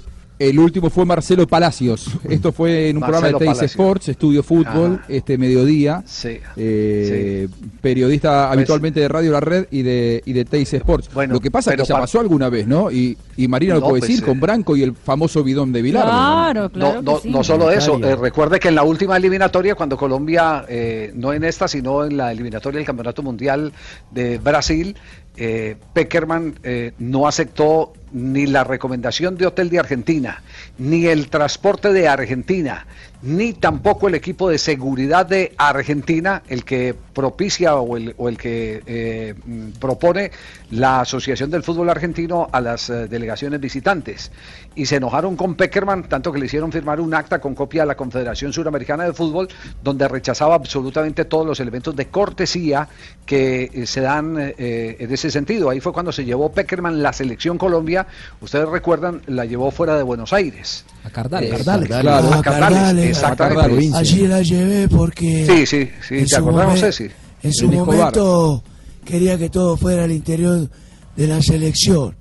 el 0.49 0.59
último 0.59 0.91
fue 0.91 1.05
Marcelo 1.05 1.47
Palacios. 1.47 2.07
Esto 2.29 2.53
fue 2.53 2.89
en 2.89 2.97
un 2.97 3.01
Marcelo 3.01 3.21
programa 3.39 3.39
de 3.55 3.59
Teis. 3.61 3.71
Sports, 3.71 4.09
Estudio 4.09 4.43
Fútbol, 4.43 5.01
Ah. 5.03 5.07
este 5.09 5.39
mediodía. 5.39 6.03
Sí. 6.07 6.39
Eh, 6.57 7.49
Periodista 7.81 8.47
Pues- 8.49 8.59
habitualmente 8.59 9.01
de 9.01 9.09
Radio 9.09 9.33
La 9.33 9.41
Red 9.41 9.67
y 9.71 9.83
de, 9.83 10.23
y 10.25 10.33
de 10.33 10.45
Teis 10.45 10.73
Sports. 10.73 11.11
Lo 11.29 11.41
que 11.41 11.51
pasa 11.51 11.71
es 11.73 11.77
que 11.77 11.85
ya 11.85 11.95
pa- 11.95 12.01
pasó 12.03 12.21
alguna 12.21 12.49
vez, 12.49 12.67
¿no? 12.67 12.91
Y, 12.91 13.17
y 13.37 13.49
Marina 13.49 13.75
lo 13.75 13.81
No, 13.81 13.89
puede 13.89 14.01
pues, 14.01 14.09
decir 14.11 14.23
eh. 14.25 14.27
con 14.27 14.41
Branco 14.41 14.77
y 14.77 14.83
el 14.83 14.95
famoso 14.95 15.43
bidón 15.43 15.73
de 15.73 15.83
Vilar. 15.83 16.05
Claro, 16.05 16.71
claro. 16.71 16.95
no, 16.95 17.03
no, 17.03 17.17
que 17.17 17.23
sí. 17.23 17.31
no 17.31 17.45
solo 17.45 17.71
eso, 17.71 17.99
eh, 18.03 18.17
recuerde 18.17 18.61
que 18.61 18.69
en 18.69 18.75
la 18.75 18.83
última 18.85 19.17
eliminatoria, 19.17 19.75
cuando 19.75 19.97
Colombia, 19.97 20.65
eh, 20.69 21.13
no 21.15 21.33
en 21.33 21.45
esta, 21.45 21.69
sino 21.69 22.05
en 22.05 22.17
la 22.17 22.33
eliminatoria 22.33 22.79
del 22.79 22.87
Campeonato 22.87 23.23
Mundial 23.23 23.73
de 24.11 24.39
Brasil, 24.39 24.97
eh, 25.37 25.77
Peckerman 25.93 26.55
eh, 26.63 26.93
no 26.99 27.27
aceptó 27.27 27.93
ni 28.13 28.47
la 28.47 28.65
recomendación 28.65 29.37
de 29.37 29.47
hotel 29.47 29.71
de 29.71 29.79
Argentina, 29.79 30.43
ni 30.79 31.07
el 31.07 31.29
transporte 31.29 31.93
de 31.93 32.09
Argentina, 32.09 32.87
ni 33.23 33.53
tampoco 33.53 34.09
el 34.09 34.15
equipo 34.15 34.49
de 34.49 34.59
seguridad 34.59 35.27
de 35.27 35.55
Argentina, 35.57 36.43
el 36.49 36.65
que 36.65 36.95
propicia 37.15 37.77
o 37.77 37.97
el, 37.97 38.15
o 38.19 38.29
el 38.29 38.37
que 38.37 38.83
eh, 38.87 39.35
propone 39.79 40.33
la 40.73 41.01
Asociación 41.01 41.51
del 41.51 41.63
Fútbol 41.63 41.91
Argentino 41.91 42.49
a 42.51 42.61
las 42.61 42.89
eh, 42.91 43.07
delegaciones 43.07 43.61
visitantes. 43.61 44.33
Y 44.75 44.87
se 44.87 44.97
enojaron 44.97 45.37
con 45.37 45.55
Peckerman, 45.55 46.09
tanto 46.09 46.33
que 46.33 46.39
le 46.39 46.47
hicieron 46.47 46.73
firmar 46.73 47.01
un 47.01 47.13
acta 47.15 47.41
con 47.41 47.55
copia 47.55 47.83
a 47.83 47.87
la 47.87 47.95
Confederación 47.95 48.53
Suramericana 48.53 49.05
de 49.05 49.13
Fútbol, 49.13 49.49
donde 49.85 50.09
rechazaba 50.09 50.55
absolutamente 50.55 51.27
todos 51.27 51.47
los 51.47 51.61
elementos 51.61 51.95
de 51.95 52.07
cortesía 52.07 52.89
que 53.27 53.71
eh, 53.73 53.87
se 53.87 54.01
dan 54.01 54.37
eh, 54.39 54.97
en 54.99 55.13
ese 55.13 55.31
sentido. 55.31 55.69
Ahí 55.69 55.81
fue 55.81 55.93
cuando 55.93 56.11
se 56.11 56.25
llevó 56.25 56.51
Peckerman 56.51 57.03
la 57.03 57.13
selección 57.13 57.59
Colombia, 57.59 58.07
ustedes 58.41 58.69
recuerdan, 58.69 59.21
la 59.27 59.45
llevó 59.45 59.71
fuera 59.71 59.97
de 59.97 60.03
Buenos 60.03 60.33
Aires. 60.33 60.87
A 61.05 61.11
Cardales. 61.11 61.51
Cardales. 61.51 61.89
claro, 61.89 62.33
a 62.33 62.43
Cardales, 62.43 62.79
Cardales. 62.79 63.12
Exactamente. 63.13 63.91
Allí 63.95 64.27
la 64.27 64.43
llevé 64.43 64.89
porque. 64.89 65.47
Sí, 65.47 65.67
sí, 65.67 65.91
sí, 66.07 66.19
en 66.19 66.25
¿te 66.25 66.29
su 66.29 66.37
acordás, 66.37 66.81
Ceci? 66.81 67.09
En 67.43 67.53
su 67.53 67.71
momento 67.71 68.63
quería 69.05 69.37
que 69.39 69.49
todo 69.49 69.77
fuera 69.77 70.05
al 70.05 70.13
interior 70.13 70.69
de 71.17 71.27
la 71.27 71.43
selección. 71.43 72.15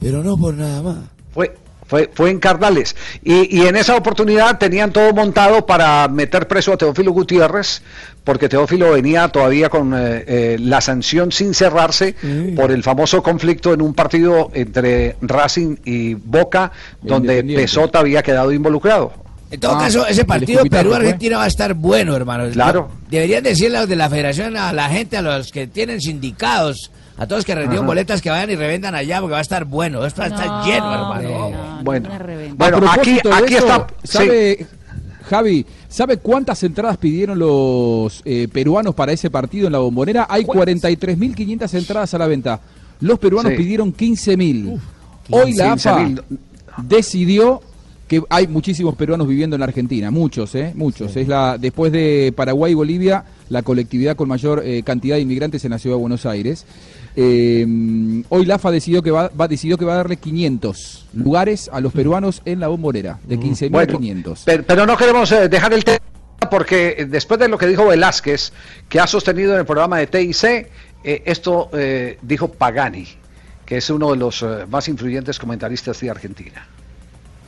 Pero 0.00 0.22
no 0.22 0.36
por 0.36 0.54
nada 0.54 0.82
más. 0.82 0.98
Fue, 1.32 1.54
fue, 1.86 2.10
fue 2.12 2.30
en 2.30 2.38
Cardales. 2.38 2.94
Y, 3.24 3.56
y 3.58 3.66
en 3.66 3.76
esa 3.76 3.96
oportunidad 3.96 4.58
tenían 4.58 4.92
todo 4.92 5.12
montado 5.12 5.66
para 5.66 6.06
meter 6.08 6.46
preso 6.46 6.72
a 6.72 6.76
Teófilo 6.76 7.12
Gutiérrez, 7.12 7.82
porque 8.22 8.48
Teófilo 8.48 8.92
venía 8.92 9.28
todavía 9.28 9.70
con 9.70 9.94
eh, 9.94 10.24
eh, 10.26 10.56
la 10.60 10.80
sanción 10.80 11.32
sin 11.32 11.54
cerrarse 11.54 12.14
por 12.54 12.70
el 12.70 12.82
famoso 12.82 13.22
conflicto 13.22 13.72
en 13.72 13.80
un 13.80 13.94
partido 13.94 14.50
entre 14.52 15.16
Racing 15.22 15.76
y 15.84 16.14
Boca, 16.14 16.70
donde. 17.02 17.42
Pesota 17.42 18.00
había 18.00 18.22
quedado 18.22 18.52
involucrado. 18.52 19.27
En 19.50 19.60
todo 19.60 19.76
Ah, 19.76 19.78
caso, 19.84 20.06
ese 20.06 20.24
partido. 20.24 20.62
Perú-Argentina 20.64 21.38
va 21.38 21.44
a 21.44 21.46
estar 21.46 21.72
bueno, 21.74 22.14
hermano. 22.14 22.50
Claro. 22.52 22.90
Deberían 23.10 23.42
decirle 23.42 23.78
a 23.78 23.80
los 23.80 23.88
de 23.88 23.96
la 23.96 24.10
federación, 24.10 24.56
a 24.56 24.72
la 24.72 24.88
gente, 24.90 25.16
a 25.16 25.22
los 25.22 25.50
que 25.52 25.66
tienen 25.66 26.00
sindicados, 26.02 26.90
a 27.16 27.26
todos 27.26 27.44
que 27.46 27.54
rendieron 27.54 27.84
Ajá. 27.84 27.86
boletas, 27.86 28.20
que 28.20 28.28
vayan 28.30 28.50
y 28.50 28.56
revendan 28.56 28.94
allá, 28.94 29.20
porque 29.20 29.32
va 29.32 29.38
a 29.38 29.42
estar 29.42 29.64
bueno. 29.64 30.04
Esto 30.04 30.20
va 30.20 30.26
a 30.26 30.28
estar 30.30 30.64
lleno, 30.66 30.94
hermano. 30.94 31.80
bueno, 31.82 32.08
bueno 32.56 32.90
aquí, 32.90 33.18
aquí 33.32 33.54
eso, 33.54 33.66
está. 33.66 33.86
¿Sabe, 34.04 34.66
Javi, 35.30 35.64
¿sabe 35.88 36.18
cuántas 36.18 36.62
entradas 36.62 36.98
pidieron 36.98 37.38
los 37.38 38.20
eh, 38.26 38.48
peruanos 38.52 38.94
para 38.94 39.12
ese 39.12 39.30
partido 39.30 39.66
en 39.66 39.72
la 39.72 39.78
bombonera? 39.78 40.26
Hay 40.28 40.44
43.500 40.44 41.74
entradas 41.78 42.12
a 42.14 42.18
la 42.18 42.26
venta. 42.26 42.60
Los 43.00 43.18
peruanos 43.18 43.52
Sí. 43.52 43.56
pidieron 43.58 43.94
15.000. 43.94 44.78
Hoy 45.30 45.52
la 45.54 45.72
AFA 45.72 46.00
15.000. 46.00 46.22
decidió 46.82 47.62
que 48.08 48.22
hay 48.30 48.46
muchísimos 48.48 48.96
peruanos 48.96 49.28
viviendo 49.28 49.54
en 49.56 49.60
la 49.60 49.66
Argentina, 49.66 50.10
muchos, 50.10 50.54
¿eh? 50.54 50.72
Muchos. 50.74 51.14
Es 51.16 51.28
la 51.28 51.58
después 51.58 51.92
de 51.92 52.32
Paraguay 52.34 52.72
y 52.72 52.74
Bolivia, 52.74 53.24
la 53.50 53.62
colectividad 53.62 54.16
con 54.16 54.28
mayor 54.28 54.62
eh, 54.64 54.82
cantidad 54.82 55.16
de 55.16 55.22
inmigrantes 55.22 55.64
en 55.64 55.70
la 55.72 55.78
ciudad 55.78 55.96
de 55.96 56.00
Buenos 56.00 56.24
Aires. 56.26 56.64
Eh, 57.16 57.66
hoy 58.28 58.46
la 58.46 58.54
AFA 58.56 58.70
decidió 58.70 59.02
que 59.02 59.10
va, 59.10 59.28
va- 59.38 59.48
decidió 59.48 59.76
que 59.76 59.84
va 59.84 59.94
a 59.94 59.96
darle 59.96 60.16
500 60.16 61.06
lugares 61.14 61.68
a 61.72 61.80
los 61.80 61.92
peruanos 61.92 62.42
en 62.44 62.60
la 62.60 62.68
bombonera, 62.68 63.18
de 63.26 63.38
15.000 63.38 63.66
a 63.66 63.70
Bueno, 63.70 63.98
500. 63.98 64.42
Pero, 64.46 64.62
pero 64.66 64.86
no 64.86 64.96
queremos 64.96 65.30
eh, 65.32 65.48
dejar 65.48 65.72
el 65.72 65.84
tema 65.84 65.98
porque 66.50 66.94
eh, 66.98 67.04
después 67.06 67.38
de 67.40 67.48
lo 67.48 67.58
que 67.58 67.66
dijo 67.66 67.86
Velázquez, 67.88 68.52
que 68.88 69.00
ha 69.00 69.06
sostenido 69.06 69.52
en 69.52 69.58
el 69.60 69.66
programa 69.66 69.98
de 69.98 70.06
TIC, 70.06 70.44
eh, 70.44 71.22
esto 71.26 71.68
eh, 71.72 72.18
dijo 72.22 72.48
Pagani, 72.48 73.06
que 73.66 73.76
es 73.78 73.90
uno 73.90 74.12
de 74.12 74.16
los 74.16 74.44
más 74.70 74.88
influyentes 74.88 75.38
comentaristas 75.38 76.00
de 76.00 76.10
Argentina. 76.10 76.66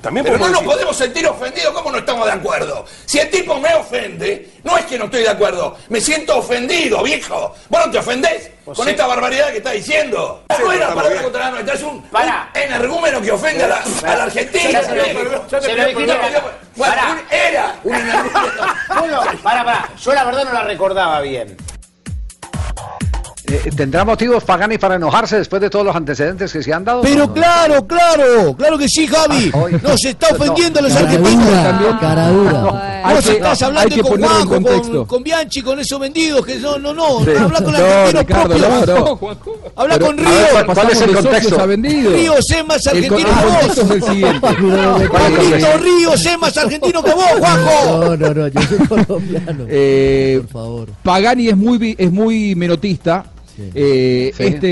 También 0.00 0.24
Pero 0.24 0.38
no 0.38 0.44
podemos 0.44 0.62
nos 0.62 0.72
podemos 0.74 0.96
sentir 0.96 1.26
ofendidos, 1.26 1.74
¿cómo 1.74 1.90
no 1.90 1.98
estamos 1.98 2.26
de 2.26 2.32
acuerdo? 2.32 2.86
Si 3.04 3.18
el 3.18 3.30
tipo 3.30 3.58
me 3.58 3.74
ofende, 3.74 4.50
no 4.64 4.78
es 4.78 4.86
que 4.86 4.98
no 4.98 5.04
estoy 5.06 5.22
de 5.22 5.28
acuerdo, 5.28 5.76
me 5.88 6.00
siento 6.00 6.38
ofendido, 6.38 7.02
viejo. 7.02 7.54
¿Vos 7.68 7.86
no 7.86 7.92
te 7.92 7.98
ofendés 7.98 8.50
con 8.64 8.76
sí. 8.76 8.90
esta 8.90 9.06
barbaridad 9.06 9.50
que 9.50 9.58
está 9.58 9.72
diciendo? 9.72 10.44
Sí, 10.56 10.62
no 10.62 10.72
era 10.72 10.94
palabra 10.94 11.22
contra 11.22 11.40
la 11.46 11.50
nuestra, 11.50 11.74
es 11.74 11.82
un, 11.82 12.02
Pará. 12.04 12.50
un 12.54 12.62
energúmeno 12.62 13.20
que 13.20 13.30
ofende 13.30 13.64
a 13.64 13.68
la, 13.68 13.84
a 14.04 14.16
la 14.16 14.24
Argentina. 14.24 14.80
Bueno, 16.76 16.94
era 17.30 17.74
un 17.84 17.94
energúmeno. 17.94 19.20
Para, 19.42 19.64
para, 19.64 19.88
yo 19.96 20.14
la 20.14 20.24
verdad 20.24 20.44
no 20.44 20.52
la 20.52 20.62
recordaba 20.62 21.20
bien. 21.20 21.56
Eh, 23.52 23.70
¿Tendrá 23.76 24.04
motivos 24.04 24.44
Pagani 24.44 24.78
para 24.78 24.94
enojarse 24.94 25.36
después 25.38 25.60
de 25.60 25.68
todos 25.68 25.84
los 25.84 25.96
antecedentes 25.96 26.52
que 26.52 26.62
se 26.62 26.72
han 26.72 26.84
dado? 26.84 27.02
Pero 27.02 27.16
No, 27.16 27.26
no. 27.26 27.34
claro, 27.34 27.86
claro, 27.86 28.54
claro 28.56 28.78
que 28.78 28.88
sí, 28.88 29.06
Javi. 29.08 29.50
Ah, 29.52 29.58
hoy- 29.58 29.72
Nos 29.82 30.04
está 30.04 30.28
ofendiendo 30.34 30.78
a 30.78 30.82
los 30.82 30.94
argentinos. 30.94 31.46
Vos 33.12 33.26
estás 33.26 33.62
hablando 33.62 33.94
que 33.96 34.02
con 34.02 34.20
Juanjo, 34.22 35.06
con, 35.06 35.22
Bianchi, 35.24 35.62
con 35.62 35.80
esos 35.80 35.98
vendidos, 35.98 36.44
que 36.46 36.56
no, 36.60 36.78
no, 36.78 36.94
no. 36.94 37.24
Sí. 37.24 37.30
Habla 37.38 37.62
con 37.64 37.72
No, 37.72 37.78
argentinos 37.78 38.24
propios. 38.46 38.86
no, 38.86 38.86
no. 38.86 39.20
Habla 39.76 39.98
con 39.98 40.20
a 40.20 40.22
ver, 40.30 40.52
Río. 40.64 40.74
¿cuál- 40.74 40.90
es 40.90 41.00
el 41.00 41.12
contexto? 41.14 41.66
vendido. 41.66 42.12
Ríos 42.12 42.50
es 42.50 42.66
más 42.66 42.86
argentino 42.86 43.16
que 43.16 43.24
vos. 43.24 44.30
Pablito 45.10 45.78
Ríos 45.78 46.26
es 46.26 46.38
más 46.40 46.56
argentino 46.56 47.02
que 47.02 47.12
vos, 47.14 47.24
Juanjo. 47.38 47.98
No, 48.00 48.16
no, 48.16 48.34
no, 48.34 48.48
yo 48.48 48.60
soy 48.62 48.78
colombiano. 49.06 49.64
Eh, 49.68 50.40
Por 50.42 50.50
favor. 50.62 50.88
Pagani 51.02 51.48
es 51.48 51.56
muy 51.56 51.94
es 51.98 52.10
muy 52.12 52.54
menotista. 52.54 53.24
Eh, 53.74 54.32
Sí. 54.36 54.42
Este 54.44 54.68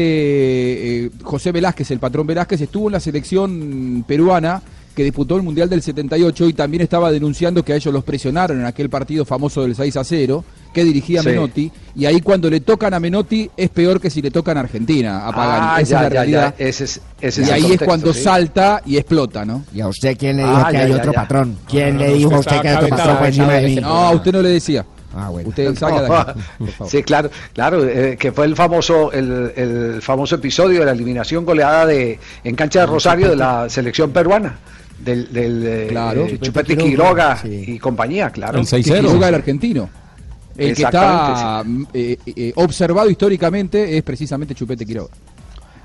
eh, 1.07 1.11
José 1.23 1.53
Velázquez, 1.53 1.91
el 1.91 1.99
patrón 1.99 2.27
Velázquez, 2.27 2.61
estuvo 2.61 2.89
en 2.89 2.93
la 2.93 3.01
selección 3.01 4.05
peruana 4.07 4.63
que 4.95 5.05
disputó 5.05 5.37
el 5.37 5.43
Mundial 5.45 5.69
del 5.71 5.81
78 5.81 6.49
y 6.49 6.53
también 6.55 6.83
estaba 6.83 7.13
denunciando 7.13 7.65
que 7.65 7.73
a 7.73 7.77
ellos 7.77 7.95
los 7.95 8.03
presionaron 8.03 8.59
en 8.59 8.67
aquel 8.67 8.91
partido 8.91 9.25
famoso 9.25 9.63
del 9.63 9.77
6 9.77 9.97
a 9.97 10.03
0 10.03 10.45
que 10.75 10.83
dirigía 10.83 11.23
Sí. 11.23 11.29
Menotti 11.29 11.71
y 11.95 12.05
ahí 12.07 12.21
cuando 12.21 12.51
le 12.51 12.59
tocan 12.61 12.93
a 12.95 12.99
Menotti 13.01 13.49
es 13.57 13.71
peor 13.71 14.01
que 14.01 14.11
si 14.11 14.21
le 14.21 14.33
tocan 14.33 14.57
a 14.57 14.61
Argentina, 14.61 15.29
a 15.29 15.33
Pagani. 15.33 15.67
Ah, 15.71 15.81
Esa 15.81 15.91
ya, 15.91 15.97
es 15.99 16.03
la 16.03 16.09
ya, 16.09 16.09
ya. 16.09 16.15
realidad. 16.21 16.55
Ese 16.59 16.85
es, 16.85 17.01
ese 17.21 17.41
y 17.43 17.45
es 17.45 17.51
ahí 17.53 17.73
es 17.75 17.81
cuando 17.81 18.13
sí. 18.13 18.23
salta 18.23 18.83
y 18.85 18.97
explota, 18.97 19.45
¿no? 19.45 19.65
¿Y 19.73 19.81
a 19.81 19.87
usted 19.89 20.17
quién 20.19 20.37
le 20.39 20.43
Ah, 20.43 20.49
dijo 20.49 20.67
que 20.67 20.73
ya, 20.73 20.81
hay 20.81 20.91
ya, 20.91 20.97
otro 20.97 21.13
ya. 21.13 21.21
patrón? 21.21 21.57
¿Quién 21.69 21.95
No, 21.97 22.01
le 22.03 22.15
dijo 22.15 22.35
a 22.35 22.39
usted 22.41 22.61
que 22.61 22.69
hay 22.69 22.77
otro 22.77 22.89
patrón 22.89 23.07
por 23.09 23.17
cabezado 23.19 23.27
encima 23.29 23.53
de 23.55 23.61
de 23.61 23.67
mí? 23.67 23.73
ese 23.75 23.81
No, 23.83 23.89
a 23.89 24.11
usted 24.11 24.33
no 24.33 24.43
le 24.43 24.49
decía. 24.49 24.85
Ah, 25.15 25.31
bueno. 25.31 25.49
Usted 25.49 25.67
por 26.59 26.69
favor. 26.71 26.91
Sí, 26.91 27.03
claro, 27.03 27.31
claro, 27.55 27.85
eh, 27.85 28.17
que 28.19 28.33
fue 28.33 28.47
el 28.47 28.55
famoso, 28.55 29.11
el, 29.13 29.53
el 29.57 30.03
famoso 30.03 30.35
episodio 30.37 30.81
de 30.81 30.87
la 30.87 30.93
eliminación 30.93 31.45
goleada 31.45 31.87
de 31.87 32.19
en 32.45 32.55
cancha 32.55 32.81
de 32.81 32.87
Rosario 32.87 33.31
de 33.31 33.37
la 33.37 33.69
selección 33.69 34.11
peruana, 34.11 34.59
del, 34.99 35.33
del 35.33 35.63
eh, 35.67 35.87
Claro. 35.89 36.27
eh, 36.27 36.39
Chupete 36.41 36.77
Quiroga 36.77 37.39
y 37.45 37.79
compañía, 37.79 38.31
claro. 38.31 38.63
Que 38.63 38.83
Quiroga, 38.83 39.29
el 39.29 39.35
argentino. 39.35 39.89
El 40.57 40.75
que 40.75 40.83
está 40.83 41.63
eh, 41.95 42.19
eh, 42.27 42.53
observado 42.57 43.09
históricamente 43.09 43.97
es 43.97 44.03
precisamente 44.03 44.55
Chupete 44.57 44.85
Quiroga. 44.85 45.11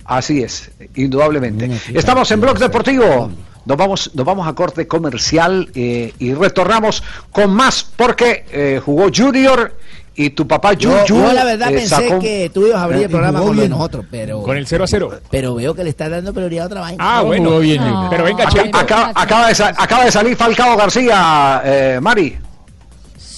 Así 0.06 0.42
es, 0.44 0.70
indudablemente. 0.96 1.70
Estamos 1.94 2.30
en 2.32 2.42
Blog 2.42 2.58
Deportivo. 2.58 3.32
Nos 3.66 3.78
vamos, 3.78 4.12
nos 4.14 4.26
vamos 4.26 4.48
a 4.48 4.54
corte 4.54 4.88
comercial 4.88 5.70
eh, 5.76 6.14
y 6.20 6.34
retornamos 6.34 7.02
con 7.32 7.52
más 7.54 7.84
porque 7.96 8.46
eh, 8.52 8.82
jugó 8.84 9.08
Junior 9.16 9.74
y 10.16 10.30
tu 10.32 10.46
papá 10.48 10.74
Yo, 10.74 11.06
Yuyu 11.06 11.24
yo 11.28 11.34
la 11.34 11.44
verdad 11.44 11.72
eh, 11.72 11.76
pensé 11.76 11.90
sacó- 11.96 12.20
que 12.20 12.52
tú 12.54 12.68
ibas 12.68 12.82
a 12.82 12.84
abrir 12.84 13.00
el 13.00 13.06
Eh, 13.06 13.10
programa 13.10 13.40
jugó 13.40 13.50
con 13.52 13.58
bien. 13.58 13.70
nosotros, 13.72 14.06
pero... 14.12 14.44
Con 14.44 14.58
el 14.58 14.68
0 14.68 14.84
a 14.84 14.88
0. 14.88 15.12
Pero 15.32 15.56
veo 15.56 15.74
que 15.74 15.84
le 15.84 15.90
está 15.90 16.08
dando 16.10 16.34
prioridad 16.34 16.66
a 16.66 16.68
otra 16.68 16.82
vaina. 16.82 16.98
Ah, 17.04 17.22
bueno. 17.24 17.46
Jugó 17.50 17.60
bien, 17.62 17.82
No. 17.84 18.08
pero 18.12 18.24
venga, 18.26 18.44
acá- 18.44 19.12
acaba, 19.16 19.48
de, 19.52 19.64
acaba 19.64 20.06
de 20.06 20.12
salir 20.12 20.36
Falcao 20.36 20.78
García, 20.78 21.62
eh, 21.66 22.00
Mari. 22.02 22.38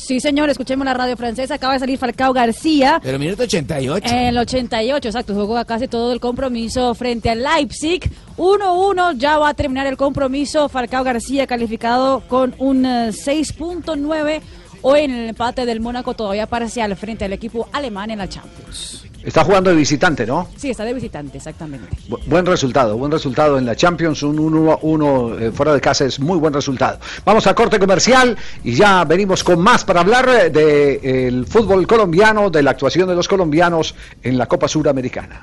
Sí, 0.05 0.19
señor, 0.19 0.51
escuchemos 0.51 0.85
la 0.85 0.93
radio 0.93 1.17
francesa. 1.17 1.55
Acaba 1.55 1.73
de 1.73 1.79
salir 1.79 1.97
Falcao 1.97 2.31
García. 2.31 2.99
Pero 3.01 3.17
minuto 3.17 3.41
88. 3.41 4.07
En 4.07 4.25
el 4.27 4.37
88, 4.37 5.07
exacto, 5.07 5.33
jugó 5.33 5.65
casi 5.65 5.87
todo 5.87 6.13
el 6.13 6.19
compromiso 6.19 6.93
frente 6.93 7.31
al 7.31 7.41
Leipzig. 7.41 8.07
1-1, 8.37 9.17
ya 9.17 9.39
va 9.39 9.49
a 9.49 9.53
terminar 9.55 9.87
el 9.87 9.97
compromiso. 9.97 10.69
Falcao 10.69 11.03
García 11.03 11.47
calificado 11.47 12.19
con 12.27 12.53
un 12.59 12.85
eh, 12.85 13.09
6.9. 13.09 14.41
Hoy 14.83 14.99
en 14.99 15.11
el 15.11 15.29
empate 15.29 15.65
del 15.65 15.79
Mónaco 15.79 16.13
todavía 16.13 16.45
parcial 16.45 16.95
frente 16.95 17.25
al 17.25 17.33
equipo 17.33 17.67
alemán 17.71 18.11
en 18.11 18.19
la 18.19 18.29
Champions. 18.29 19.04
Está 19.25 19.43
jugando 19.43 19.71
de 19.71 19.75
visitante, 19.75 20.25
¿no? 20.25 20.47
Sí, 20.55 20.69
está 20.69 20.83
de 20.85 20.93
visitante, 20.93 21.37
exactamente. 21.39 21.87
Bu- 22.07 22.19
Buen 22.27 22.45
resultado, 22.45 22.95
buen 22.95 23.11
resultado 23.11 23.57
en 23.57 23.65
la 23.65 23.75
Champions, 23.75 24.21
un 24.21 24.37
1-1 24.37 25.39
eh, 25.41 25.51
fuera 25.51 25.73
de 25.73 25.81
casa 25.81 26.05
es 26.05 26.19
muy 26.19 26.37
buen 26.37 26.53
resultado. 26.53 26.99
Vamos 27.25 27.47
a 27.47 27.55
corte 27.55 27.79
comercial 27.79 28.37
y 28.63 28.75
ya 28.75 29.03
venimos 29.03 29.43
con 29.43 29.59
más 29.59 29.83
para 29.83 30.01
hablar 30.01 30.51
del 30.51 31.47
fútbol 31.47 31.87
colombiano, 31.87 32.51
de 32.51 32.61
la 32.61 32.71
actuación 32.71 33.09
de 33.09 33.15
los 33.15 33.27
colombianos 33.27 33.95
en 34.21 34.37
la 34.37 34.45
Copa 34.45 34.67
Suramericana. 34.67 35.41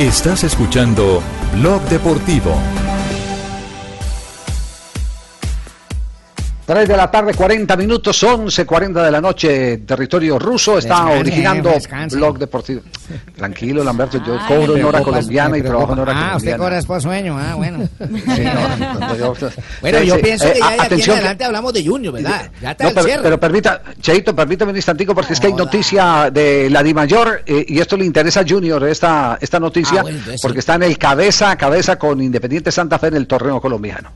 Estás 0.00 0.42
escuchando 0.44 1.22
Blog 1.54 1.80
Deportivo. 1.88 2.54
3 6.66 6.88
de 6.88 6.96
la 6.96 7.08
tarde, 7.08 7.32
40 7.32 7.76
minutos, 7.76 8.20
11.40 8.24 9.04
de 9.04 9.10
la 9.12 9.20
noche, 9.20 9.76
territorio 9.86 10.36
ruso, 10.36 10.78
está 10.78 10.94
Descanse, 10.96 11.20
originando 11.20 11.70
descanse. 11.70 12.16
Blog 12.16 12.38
Deportivo. 12.40 12.80
Tranquilo, 13.36 13.84
Lamberto, 13.84 14.18
yo 14.26 14.36
Ay, 14.40 14.48
cobro 14.48 14.76
en 14.76 14.84
hora 14.84 15.00
colombiana 15.00 15.56
y 15.56 15.62
trabajo 15.62 15.92
en 15.92 15.98
hora 16.00 16.12
preocupa. 16.12 16.32
Ah, 16.32 16.36
usted 16.36 16.56
colombiana. 16.56 16.64
cobra 16.64 16.82
por 16.88 17.02
sueño, 17.02 17.38
ah, 17.38 17.54
bueno. 17.54 17.88
Bueno, 17.98 19.34
Bueno, 19.80 20.02
yo 20.02 20.20
pienso 20.20 20.52
que 20.52 20.58
ya 20.58 20.70
de 20.70 20.80
aquí 20.82 21.02
en 21.02 21.10
adelante 21.12 21.44
hablamos 21.44 21.72
de 21.72 21.86
Junior, 21.86 22.12
¿verdad? 22.14 22.50
Ya 22.60 22.72
está 22.72 22.82
No, 22.84 22.88
el 22.90 22.94
pero, 22.96 23.06
cierre. 23.06 23.22
pero 23.22 23.40
permita, 23.40 23.82
Cheito, 24.00 24.34
permítame 24.34 24.70
un 24.72 24.76
instantico 24.76 25.14
porque 25.14 25.34
es 25.34 25.40
que 25.40 25.46
hay 25.46 25.52
noticia 25.52 26.30
de 26.32 26.68
la 26.68 26.82
Dimayor 26.82 27.42
eh, 27.46 27.64
y 27.68 27.78
esto 27.78 27.96
le 27.96 28.04
interesa 28.04 28.40
a 28.40 28.44
Junior 28.48 28.82
esta, 28.88 29.38
esta 29.40 29.60
noticia 29.60 30.00
Ah, 30.00 30.02
bueno, 30.02 30.18
entonces 30.18 30.40
porque 30.42 30.56
sí. 30.56 30.58
está 30.60 30.74
en 30.74 30.82
el 30.82 30.98
cabeza 30.98 31.52
a 31.52 31.56
cabeza 31.56 31.96
con 31.96 32.20
Independiente 32.20 32.72
Santa 32.72 32.98
Fe 32.98 33.06
en 33.06 33.14
el 33.14 33.28
torneo 33.28 33.60
colombiano. 33.60 34.10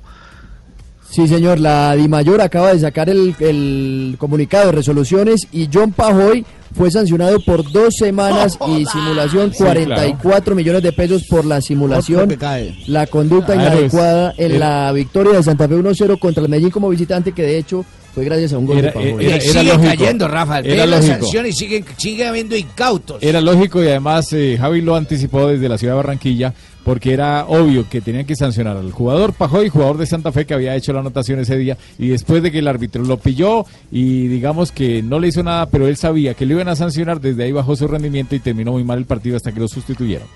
Sí, 1.10 1.26
señor, 1.26 1.58
la 1.58 1.94
Dimayor 1.96 2.40
acaba 2.40 2.72
de 2.72 2.78
sacar 2.78 3.10
el, 3.10 3.34
el 3.40 4.14
comunicado 4.18 4.66
de 4.66 4.72
resoluciones 4.72 5.48
y 5.52 5.68
John 5.72 5.92
Pajoy 5.92 6.44
fue 6.72 6.88
sancionado 6.90 7.40
por 7.40 7.68
dos 7.72 7.94
semanas 7.98 8.56
y 8.68 8.84
simulación, 8.86 9.52
Sí, 9.52 9.58
44 9.64 10.54
millones 10.54 10.82
de 10.84 10.92
pesos 10.92 11.24
por 11.28 11.44
la 11.44 11.60
simulación, 11.60 12.38
la 12.86 13.06
conducta 13.08 13.54
Claro, 13.54 13.72
inadecuada 13.72 14.30
es- 14.36 14.38
en 14.38 14.52
era- 14.56 14.84
la 14.86 14.92
victoria 14.92 15.32
de 15.32 15.42
Santa 15.42 15.66
Fe 15.66 15.74
1-0 15.74 16.16
contra 16.18 16.44
el 16.44 16.48
Medellín 16.48 16.70
como 16.70 16.88
visitante, 16.88 17.32
que 17.32 17.42
de 17.42 17.58
hecho 17.58 17.84
fue 18.14 18.24
gracias 18.24 18.52
a 18.52 18.58
un 18.58 18.66
gol 18.66 18.78
Era- 18.78 18.88
de 18.88 18.92
Pajoy. 18.92 19.24
era- 19.26 19.36
Y 19.36 19.40
siguen 19.40 19.66
lógico. 19.68 19.88
cayendo, 19.88 20.28
Rafa. 20.28 20.58
Era 20.60 20.68
Ve 20.68 20.76
la 20.76 20.86
lógico. 20.98 21.14
sanción 21.22 21.46
y 21.46 21.52
siguen, 21.52 21.84
sigue 21.96 22.26
habiendo 22.26 22.56
incautos. 22.56 23.18
Era 23.20 23.40
lógico 23.40 23.82
y 23.82 23.88
además 23.88 24.32
eh, 24.32 24.56
Javi 24.60 24.80
lo 24.80 24.94
anticipó 24.94 25.48
desde 25.48 25.68
la 25.68 25.76
ciudad 25.76 25.94
de 25.94 25.96
Barranquilla 25.96 26.54
porque 26.90 27.12
era 27.12 27.44
obvio 27.46 27.88
que 27.88 28.00
tenían 28.00 28.26
que 28.26 28.34
sancionar 28.34 28.76
al 28.76 28.90
jugador 28.90 29.32
Pajoy, 29.32 29.68
jugador 29.68 29.96
de 29.96 30.06
Santa 30.06 30.32
Fe 30.32 30.44
que 30.44 30.54
había 30.54 30.74
hecho 30.74 30.92
la 30.92 30.98
anotación 30.98 31.38
ese 31.38 31.56
día 31.56 31.78
y 32.00 32.08
después 32.08 32.42
de 32.42 32.50
que 32.50 32.58
el 32.58 32.66
árbitro 32.66 33.04
lo 33.04 33.16
pilló 33.16 33.64
y 33.92 34.26
digamos 34.26 34.72
que 34.72 35.00
no 35.00 35.20
le 35.20 35.28
hizo 35.28 35.44
nada, 35.44 35.66
pero 35.66 35.86
él 35.86 35.96
sabía 35.96 36.34
que 36.34 36.46
le 36.46 36.54
iban 36.54 36.66
a 36.66 36.74
sancionar, 36.74 37.20
desde 37.20 37.44
ahí 37.44 37.52
bajó 37.52 37.76
su 37.76 37.86
rendimiento 37.86 38.34
y 38.34 38.40
terminó 38.40 38.72
muy 38.72 38.82
mal 38.82 38.98
el 38.98 39.04
partido 39.04 39.36
hasta 39.36 39.52
que 39.52 39.60
lo 39.60 39.68
sustituyeron. 39.68 40.26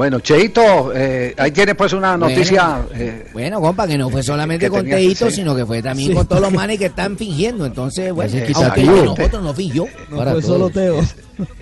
Bueno, 0.00 0.18
Cheito, 0.20 0.92
eh, 0.94 1.34
ahí 1.36 1.50
tiene 1.50 1.74
pues 1.74 1.92
una 1.92 2.16
Bueno. 2.16 2.30
noticia. 2.30 2.78
eh, 2.94 3.26
Bueno, 3.34 3.60
compa, 3.60 3.86
que 3.86 3.98
no 3.98 4.08
fue 4.08 4.22
solamente 4.22 4.64
que 4.64 4.70
con 4.70 4.80
tenía- 4.80 4.96
Teito, 4.96 5.28
sí. 5.28 5.36
sino 5.36 5.54
que 5.54 5.66
fue 5.66 5.82
también 5.82 6.08
Sí. 6.08 6.14
con 6.14 6.26
todos 6.26 6.40
los 6.40 6.50
manes 6.54 6.78
que 6.78 6.86
están 6.86 7.18
fingiendo. 7.18 7.66
Entonces, 7.66 8.10
bueno, 8.10 8.34
Ese 8.34 8.50
aunque 8.54 8.82
nosotros 8.82 9.42
no 9.42 9.52
fingió. 9.52 9.84
Para 10.16 10.40
todos. 10.40 10.72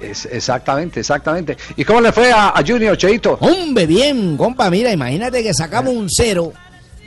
Es- 0.00 0.28
exactamente, 0.30 1.00
exactamente. 1.00 1.56
¿Y 1.76 1.84
cómo 1.84 2.00
le 2.00 2.12
fue 2.12 2.30
a, 2.30 2.50
a 2.50 2.62
Junior, 2.64 2.96
Cheito? 2.96 3.38
Hombre, 3.40 3.86
bien, 3.86 4.36
compa, 4.36 4.70
mira, 4.70 4.92
imagínate 4.92 5.42
que 5.42 5.52
sacamos 5.52 5.92
un 5.92 6.08
cero, 6.08 6.52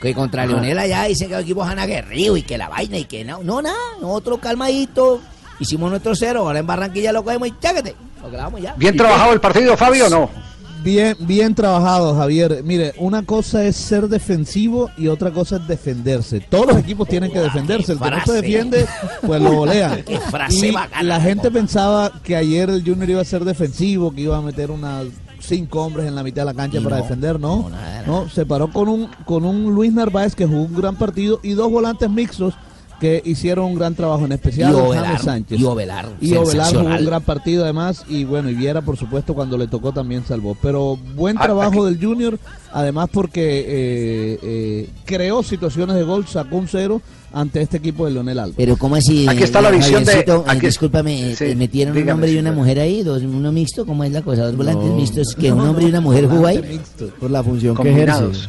que 0.02 0.12
contra. 0.12 0.44
Leonel 0.44 0.78
allá 0.78 1.04
dicen 1.04 1.28
que 1.28 1.34
los 1.36 1.44
equipos 1.44 1.66
han 1.66 1.78
aguerrido 1.78 2.36
y 2.36 2.42
que 2.42 2.58
la 2.58 2.68
vaina 2.68 2.98
y 2.98 3.06
que 3.06 3.24
no, 3.24 3.42
no, 3.42 3.62
nada, 3.62 3.74
nosotros 4.02 4.38
calmaditos, 4.38 5.20
hicimos 5.58 5.88
nuestro 5.88 6.14
cero, 6.14 6.40
ahora 6.40 6.58
en 6.58 6.66
Barranquilla 6.66 7.10
lo 7.10 7.24
cogemos 7.24 7.48
y 7.48 7.54
cháquete, 7.58 7.94
lo 8.22 8.30
grabamos 8.30 8.60
ya. 8.60 8.74
¿Bien 8.76 8.94
trabajado 8.94 9.32
el 9.32 9.40
partido, 9.40 9.74
Fabio, 9.78 10.08
o 10.08 10.10
no? 10.10 10.51
Bien, 10.82 11.16
bien 11.20 11.54
trabajado, 11.54 12.14
Javier. 12.14 12.62
Mire, 12.64 12.94
una 12.98 13.22
cosa 13.22 13.64
es 13.64 13.76
ser 13.76 14.08
defensivo 14.08 14.90
y 14.96 15.08
otra 15.08 15.30
cosa 15.30 15.56
es 15.56 15.68
defenderse. 15.68 16.40
Todos 16.40 16.66
los 16.66 16.76
equipos 16.78 17.08
tienen 17.08 17.30
que 17.30 17.40
defenderse. 17.40 17.92
El 17.92 17.98
que 17.98 18.10
no 18.10 18.24
se 18.24 18.32
defiende, 18.32 18.86
pues 19.24 19.40
lo 19.40 19.62
y 20.50 20.70
bacana, 20.70 21.02
la 21.02 21.20
gente 21.20 21.50
pensaba 21.50 22.12
que 22.22 22.36
ayer 22.36 22.68
el 22.68 22.84
Junior 22.84 23.10
iba 23.10 23.20
a 23.20 23.24
ser 23.24 23.44
defensivo, 23.44 24.12
que 24.12 24.22
iba 24.22 24.36
a 24.36 24.40
meter 24.40 24.70
unas 24.70 25.06
cinco 25.38 25.82
hombres 25.82 26.06
en 26.06 26.14
la 26.14 26.22
mitad 26.22 26.42
de 26.42 26.46
la 26.46 26.54
cancha 26.54 26.78
Y 26.78 26.80
para 26.82 26.96
no, 26.96 27.02
defender, 27.02 27.40
¿no? 27.40 27.70
No, 28.06 28.28
se 28.28 28.46
paró 28.46 28.68
con 28.72 28.88
un 28.88 29.08
con 29.24 29.44
un 29.44 29.74
Luis 29.74 29.92
Narváez 29.92 30.34
que 30.34 30.46
jugó 30.46 30.62
un 30.62 30.74
gran 30.74 30.96
partido 30.96 31.40
y 31.42 31.52
dos 31.52 31.70
volantes 31.70 32.08
mixtos 32.10 32.54
que 33.02 33.20
hicieron 33.24 33.64
un 33.64 33.74
gran 33.74 33.96
trabajo, 33.96 34.24
en 34.26 34.30
especial 34.30 34.70
Y 34.70 34.74
James 34.74 34.88
Ovelar, 34.90 35.20
Sánchez. 35.22 35.58
y 35.60 35.64
Ovelar, 35.64 36.08
Y 36.20 36.34
Ovelar 36.34 36.72
jugó 36.72 36.84
un 36.88 37.04
gran 37.04 37.22
partido 37.22 37.64
además 37.64 38.04
y 38.08 38.22
bueno, 38.22 38.48
y 38.48 38.54
Viera 38.54 38.80
por 38.80 38.96
supuesto 38.96 39.34
cuando 39.34 39.58
le 39.58 39.66
tocó 39.66 39.90
también 39.92 40.22
salvó. 40.24 40.56
Pero 40.62 40.96
buen 41.16 41.36
Ah, 41.36 41.42
trabajo 41.42 41.84
del 41.84 42.00
Junior, 42.00 42.38
además 42.72 43.08
porque 43.12 43.40
eh, 43.66 44.38
eh, 44.40 44.88
creó 45.04 45.42
situaciones 45.42 45.96
de 45.96 46.04
gol, 46.04 46.26
sacó 46.28 46.56
un 46.58 46.68
cero 46.68 47.02
ante 47.32 47.60
este 47.60 47.78
equipo 47.78 48.04
de 48.06 48.12
Leonel 48.12 48.38
Alba. 48.38 48.54
Pero 48.56 48.76
¿cómo 48.76 48.94
así? 48.94 49.26
Aquí 49.28 49.42
está 49.42 49.60
la 49.60 49.70
eh, 49.70 49.76
visión 49.78 50.04
de-? 50.04 50.12
Eh, 50.20 50.24
aquí- 50.46 50.66
discúlpame, 50.66 51.34
Sí, 51.34 51.56
metieron 51.56 51.96
un 51.96 52.08
hombre 52.08 52.30
y 52.30 52.38
una 52.38 52.52
mujer 52.52 52.78
ahí, 52.78 53.02
dos, 53.02 53.22
uno 53.22 53.50
mixto, 53.50 53.84
¿cómo 53.84 54.04
es 54.04 54.12
la 54.12 54.22
cosa? 54.22 54.44
Dos 54.46 54.56
volantes 54.56 54.86
No. 54.88 54.94
mixtos, 54.96 55.34
que 55.34 55.50
un 55.50 55.60
hombre 55.60 55.86
y 55.86 55.88
una 55.88 56.00
mujer 56.00 56.28
jugó 56.28 56.46
ahí. 56.46 56.80
Por 57.18 57.32
la 57.32 57.42
función 57.42 57.74
que 57.74 57.82
Combinados. 57.82 58.48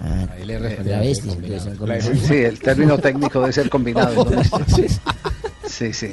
Ah, 0.00 0.26
travestis, 0.84 1.32
entonces 1.34 1.62
son 1.62 1.76
combinados. 1.76 2.18
Sí, 2.26 2.34
el 2.36 2.58
término 2.60 2.98
técnico 2.98 3.40
debe 3.40 3.52
ser 3.52 3.68
combinado. 3.70 4.24
¿no? 4.24 4.42
Sí, 5.68 5.92
sí. 5.92 6.10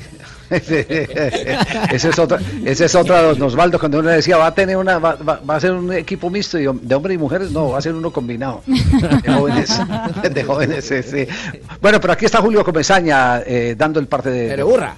ese 0.50 2.10
es 2.10 2.20
otro, 2.20 2.38
ese 2.66 2.86
es 2.86 2.94
otro 2.96 3.34
de 3.34 3.42
Osvaldo 3.42 3.80
cuando 3.80 4.00
uno 4.00 4.10
le 4.10 4.18
decía 4.18 4.38
va 4.38 4.48
a 4.48 4.54
tener 4.54 4.76
una, 4.78 5.00
va, 5.00 5.16
va- 5.16 5.40
va 5.50 5.56
a 5.56 5.60
ser 5.60 5.72
un 5.72 5.92
equipo 5.94 6.30
mixto 6.30 6.60
y 6.60 6.64
de 6.66 6.96
hombres 6.96 7.16
y 7.16 7.18
mujeres, 7.18 7.52
no, 7.52 7.70
va 7.70 7.78
a 7.78 7.82
ser 7.82 7.94
uno 7.94 8.12
combinado. 8.12 8.62
De 8.68 9.32
jóvenes, 9.34 9.82
de 10.32 10.44
jóvenes, 10.44 10.86
sí, 10.86 11.02
sí. 11.04 11.28
Bueno, 11.82 12.00
pero 12.02 12.14
aquí 12.14 12.26
está 12.26 12.42
Julio 12.42 12.64
Comesaña 12.64 13.40
eh, 13.46 13.76
dando 13.78 14.00
el 14.00 14.08
parte 14.08 14.30
de. 14.30 14.50
Pero 14.50 14.68
burra. 14.68 14.94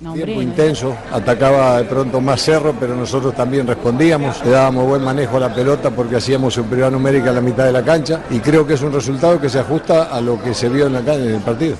No, 0.00 0.12
hombre, 0.12 0.26
Tiempo 0.26 0.42
intenso, 0.42 0.96
atacaba 1.12 1.78
de 1.78 1.84
pronto 1.84 2.20
más 2.20 2.40
Cerro, 2.40 2.72
pero 2.78 2.94
nosotros 2.94 3.34
también 3.34 3.66
respondíamos, 3.66 4.44
le 4.44 4.52
dábamos 4.52 4.86
buen 4.86 5.02
manejo 5.02 5.38
a 5.38 5.40
la 5.40 5.52
pelota 5.54 5.90
porque 5.90 6.14
hacíamos 6.16 6.54
superioridad 6.54 6.92
numérica 6.92 7.30
en 7.30 7.34
la 7.34 7.40
mitad 7.40 7.64
de 7.64 7.72
la 7.72 7.82
cancha 7.82 8.20
y 8.30 8.38
creo 8.38 8.64
que 8.64 8.74
es 8.74 8.82
un 8.82 8.92
resultado 8.92 9.40
que 9.40 9.48
se 9.48 9.58
ajusta 9.58 10.04
a 10.04 10.20
lo 10.20 10.40
que 10.40 10.54
se 10.54 10.68
vio 10.68 10.86
en, 10.86 10.92
la, 10.92 11.00
ca- 11.00 11.14
en 11.16 11.34
el 11.34 11.40
partido. 11.40 11.76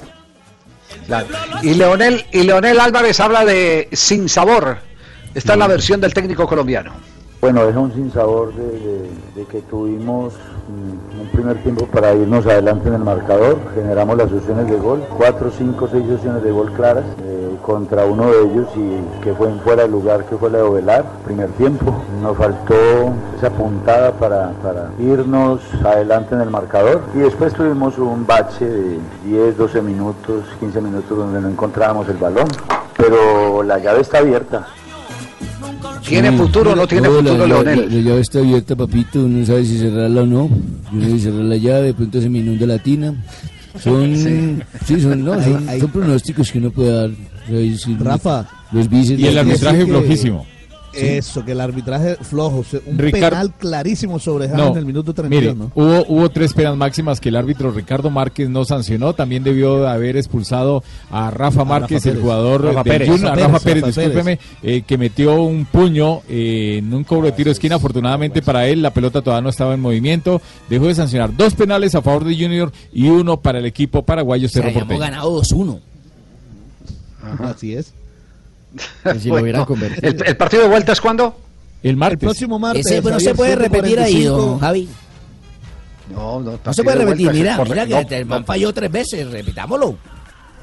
Claro. 1.07 1.27
Y 1.63 1.75
Leonel, 1.75 2.25
y 2.33 2.43
Leonel 2.43 2.81
Álvarez 2.81 3.21
habla 3.21 3.45
de 3.45 3.89
sin 3.93 4.29
sabor. 4.29 4.79
Esta 5.33 5.53
es 5.53 5.59
la 5.59 5.69
versión 5.69 6.01
del 6.01 6.13
técnico 6.13 6.45
colombiano. 6.49 6.93
Bueno, 7.41 7.69
es 7.69 7.77
un 7.77 7.95
sinsabor 7.95 8.53
de, 8.53 8.65
de- 8.81 9.11
de 9.37 9.45
que 9.49 9.61
tuvimos 9.63 10.35
mm, 10.35 11.21
un 11.21 11.29
primer 11.29 11.63
tiempo 11.63 11.87
para 11.87 12.13
irnos 12.13 12.45
adelante 12.47 12.89
en 12.89 12.95
el 12.95 13.01
marcador, 13.05 13.61
generamos 13.77 14.17
las 14.19 14.33
opciones 14.33 14.69
de 14.69 14.77
gol, 14.77 15.07
cuatro, 15.17 15.53
cinco, 15.57 15.89
seis 15.89 16.03
opciones 16.13 16.43
de 16.43 16.51
gol 16.51 16.73
claras 16.73 17.05
eh, 17.23 17.38
contra 17.63 18.05
uno 18.07 18.31
de 18.31 18.41
ellos 18.43 18.67
y 18.77 19.23
que 19.25 19.33
fue 19.35 19.49
en 19.49 19.61
fuera 19.61 19.83
de 19.83 19.89
lugar, 19.89 20.25
que 20.25 20.37
fue 20.37 20.51
la 20.51 20.59
de 20.59 20.65
Ovelar, 20.65 21.05
primer 21.25 21.49
tiempo. 21.51 22.03
Nos 22.23 22.37
faltó 22.37 22.75
esa 23.37 23.51
puntada 23.51 24.13
para, 24.13 24.51
para 24.63 24.91
irnos 24.99 25.61
adelante 25.85 26.35
en 26.35 26.41
el 26.43 26.51
marcador 26.51 27.03
y 27.15 27.19
después 27.19 27.53
tuvimos 27.55 27.99
un 27.99 28.27
bache 28.27 28.65
de 28.65 28.99
10, 29.27 29.57
12 29.59 29.83
minutos, 29.83 30.45
15 30.61 30.81
minutos 30.81 31.17
donde 31.17 31.41
no 31.41 31.49
encontrábamos 31.49 32.09
el 32.09 32.17
balón, 32.17 32.49
pero 32.97 33.63
la 33.63 33.79
llave 33.79 34.01
está 34.01 34.19
abierta. 34.19 34.67
¿Tiene 36.07 36.33
futuro 36.33 36.73
o 36.73 36.77
no 36.77 36.87
tiene 36.87 37.07
No, 37.09 37.15
futuro, 37.17 37.37
la- 37.39 37.47
Leonel? 37.47 37.81
La, 37.91 37.95
la 37.97 38.01
llave 38.03 38.21
está 38.21 38.39
abierta, 38.39 38.75
papito. 38.75 39.19
No 39.19 39.45
sabe 39.45 39.65
si 39.67 39.79
cerrarla 39.79 40.23
o 40.23 40.27
no. 40.27 40.49
Yo 40.49 40.99
no 40.99 41.05
sé 41.05 41.11
si 41.11 41.21
cerrar 41.21 41.41
la 41.45 41.57
llave, 41.57 41.83
de 41.83 41.95
pronto 41.95 42.21
se 42.21 42.31
me 42.31 42.39
inunda 42.39 42.67
la 42.67 42.79
tina. 42.79 43.15
Son, 43.79 44.17
Sí. 44.17 44.59
sí, 44.87 45.01
son, 45.03 45.23
no, 45.23 45.35
Hay- 45.35 45.43
son, 45.43 45.81
son 45.81 45.91
pronósticos 45.91 46.51
que 46.51 46.59
uno 46.59 46.71
puede 46.71 46.93
dar. 46.93 47.11
O 47.51 47.77
sea, 47.79 47.97
Rafa. 47.99 48.47
Los 48.73 48.89
bíceps. 48.89 49.21
Y 49.21 49.27
el 49.27 49.39
arbitraje 49.39 49.79
que- 49.79 49.87
flojísimo. 49.87 50.47
Eso, 50.91 51.45
que 51.45 51.53
el 51.53 51.61
arbitraje 51.61 52.17
flojo, 52.17 52.65
un 52.87 52.97
penal 52.97 53.53
clarísimo 53.57 54.19
sobre 54.19 54.49
James 54.49 54.65
No, 54.65 54.73
en 54.73 54.79
el 54.79 54.87
minuto 54.87 55.13
32, 55.15 55.55
mire, 55.55 55.55
¿no? 55.55 55.71
hubo, 55.75 56.05
hubo 56.09 56.29
tres 56.31 56.55
penas 56.55 56.77
máximas 56.77 57.21
que 57.21 57.29
el 57.29 57.37
árbitro 57.37 57.71
Ricardo 57.71 58.11
Márquez 58.11 58.49
no 58.49 58.65
sancionó. 58.65 59.13
También 59.13 59.45
debió 59.45 59.81
de 59.83 59.89
haber 59.91 60.17
expulsado 60.17 60.83
a 61.11 61.31
Rafa 61.31 61.65
Márquez, 61.65 62.05
Rafa 62.05 62.17
el 62.17 62.23
jugador 62.23 62.65
Rafa 62.65 62.83
del 62.83 62.93
Pérez. 62.93 63.09
Junior, 63.11 63.27
a 63.31 63.35
Rafa 63.35 63.47
Rafa 63.49 63.65
Pérez, 63.65 63.83
Pérez, 63.83 63.97
Rafa 63.97 64.01
discúlpeme, 64.09 64.39
eh, 64.63 64.83
que 64.85 64.99
metió 64.99 65.41
un 65.43 65.67
puño 65.67 66.23
eh, 66.29 66.77
en 66.79 66.93
un 66.93 67.05
cobro 67.05 67.27
de 67.27 67.33
tiro 67.33 67.49
de 67.51 67.53
esquina. 67.53 67.77
Afortunadamente 67.77 68.41
para 68.43 68.67
él, 68.67 68.81
la 68.83 68.91
pelota 68.93 69.21
todavía 69.21 69.43
no 69.43 69.51
estaba 69.51 69.75
en 69.75 69.81
movimiento. 69.81 70.41
Dejó 70.71 70.87
de 70.87 70.95
sancionar 70.97 71.37
dos 71.37 71.55
penales 71.55 71.95
a 71.95 72.03
favor 72.03 72.25
de 72.25 72.35
Junior 72.35 72.73
y 72.93 73.09
uno 73.09 73.41
para 73.41 73.59
el 73.59 73.67
equipo 73.67 74.03
paraguayo 74.05 74.49
Cerro 74.49 74.71
hemos 74.71 74.81
Porteño. 74.81 75.01
ganado 75.01 75.39
2-1. 75.43 75.81
Así 77.41 77.75
es. 77.75 77.93
si 79.21 79.29
lo 79.29 79.37
hubieran 79.37 79.65
convertido. 79.65 80.09
¿El, 80.09 80.27
el 80.27 80.37
partido 80.37 80.63
de 80.65 80.69
vuelta 80.69 80.93
es 80.93 81.01
cuándo? 81.01 81.37
El 81.83 81.97
martes. 81.97 82.23
El 82.23 82.27
próximo 82.29 82.59
martes. 82.59 82.87
Ese 82.87 83.01
pues, 83.03 83.15
no 83.15 83.21
se 83.21 83.35
puede 83.35 83.57
repetir 83.57 83.99
ahí, 84.01 84.25
7:45. 84.25 84.29
don 84.37 84.59
Javi. 84.59 84.89
No, 86.15 86.41
no, 86.41 86.59
No 86.65 86.73
se 86.73 86.83
puede 86.83 86.97
repetir. 87.05 87.31
Mira, 87.33 87.57
Por- 87.57 87.69
mira 87.69 87.87
no, 87.87 88.07
que 88.07 88.17
el 88.19 88.27
man 88.27 88.45
falló 88.45 88.73
tres 88.73 88.91
veces. 88.91 89.31
Repitámoslo. 89.31 89.97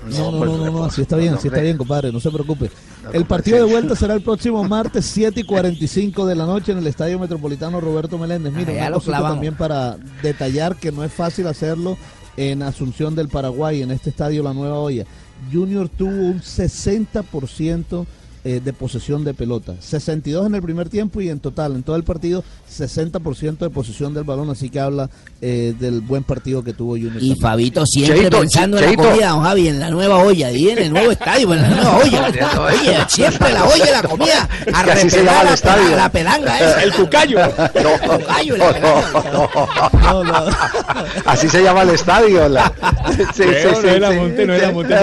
No, 0.09 0.31
no, 0.31 0.45
no, 0.45 0.57
no, 0.57 0.71
no, 0.71 0.85
así 0.85 1.01
está 1.01 1.15
bien, 1.17 1.33
así 1.33 1.47
está 1.47 1.61
bien, 1.61 1.77
compadre, 1.77 2.11
no 2.11 2.19
se 2.19 2.29
preocupe. 2.29 2.69
El 3.11 3.25
partido 3.25 3.57
de 3.57 3.63
vuelta 3.63 3.95
será 3.95 4.13
el 4.13 4.21
próximo 4.21 4.63
martes 4.67 5.03
7 5.07 5.39
y 5.39 5.43
45 5.43 6.27
de 6.27 6.35
la 6.35 6.45
noche 6.45 6.73
en 6.73 6.77
el 6.77 6.85
Estadio 6.85 7.17
Metropolitano 7.17 7.81
Roberto 7.81 8.19
Meléndez. 8.19 8.53
Mira, 8.53 8.71
Ah, 8.73 8.75
ya 8.75 8.81
una 8.89 9.19
lo 9.19 9.25
también 9.29 9.55
para 9.55 9.97
detallar 10.21 10.75
que 10.75 10.91
no 10.91 11.03
es 11.03 11.11
fácil 11.11 11.47
hacerlo 11.47 11.97
en 12.37 12.61
Asunción 12.61 13.15
del 13.15 13.29
Paraguay, 13.29 13.81
en 13.81 13.89
este 13.89 14.11
estadio 14.11 14.43
La 14.43 14.53
Nueva 14.53 14.77
Olla. 14.77 15.05
Junior 15.51 15.89
tuvo 15.89 16.11
un 16.11 16.41
60% 16.41 18.05
eh, 18.45 18.61
de 18.63 18.71
posesión 18.73 19.23
de 19.25 19.33
pelota, 19.33 19.73
62 19.79 20.45
en 20.45 20.55
el 20.55 20.61
primer 20.61 20.87
tiempo 20.87 21.19
y 21.19 21.29
en 21.29 21.39
total, 21.39 21.75
en 21.75 21.83
todo 21.83 21.95
el 21.97 22.03
partido, 22.03 22.43
60% 22.71 23.57
de 23.57 23.69
posesión 23.69 24.13
del 24.13 24.23
balón, 24.23 24.49
así 24.51 24.69
que 24.69 24.79
habla 24.79 25.09
eh, 25.41 25.73
del 25.79 25.99
buen 26.01 26.23
partido 26.23 26.63
que 26.63 26.71
tuvo 26.73 26.91
Junior. 26.91 27.15
Y 27.17 27.29
también. 27.29 27.37
Fabito 27.39 27.85
siempre 27.85 28.19
Cheito, 28.21 28.39
pensando 28.39 28.77
en 28.77 28.85
la 28.85 28.95
comida, 28.95 29.29
don 29.29 29.41
Javi, 29.43 29.67
en 29.67 29.79
la 29.79 29.89
nueva 29.89 30.17
olla, 30.19 30.51
y 30.51 30.69
en 30.69 30.77
el 30.77 30.93
nuevo 30.93 31.11
estadio, 31.11 31.53
en 31.53 31.61
la 31.63 31.69
nueva 31.69 31.97
olla. 32.03 32.61
Oye, 32.61 32.97
siempre 33.09 33.51
la 33.51 33.65
olla, 33.65 33.91
la 34.01 34.07
comida, 34.07 34.49
a 34.73 34.83
que 34.83 34.91
así 34.91 35.09
se 35.09 35.17
repelar 35.17 35.25
llama 35.25 35.41
el 35.41 35.45
la, 35.47 35.53
estadio. 35.53 35.89
la, 35.89 35.95
la 35.97 36.09
pelanga 36.11 36.59
esa. 36.59 36.83
El 36.85 36.93
cucayo. 36.93 37.39
El 37.39 37.99
cucayo, 38.19 38.57
la 38.57 38.71
pelanga. 38.73 40.57
Así 41.25 41.49
se 41.49 41.63
llama 41.63 41.81
el 41.81 41.89
estadio. 41.89 42.47
la- 42.49 42.71
Sí, 43.15 43.23
sí, 43.33 43.43
sí, 43.43 43.81
no 43.83 43.89
era. 43.89 44.11
Monte, 44.11 44.45
no 44.45 44.53
era 44.53 44.71
Monte. 44.71 44.93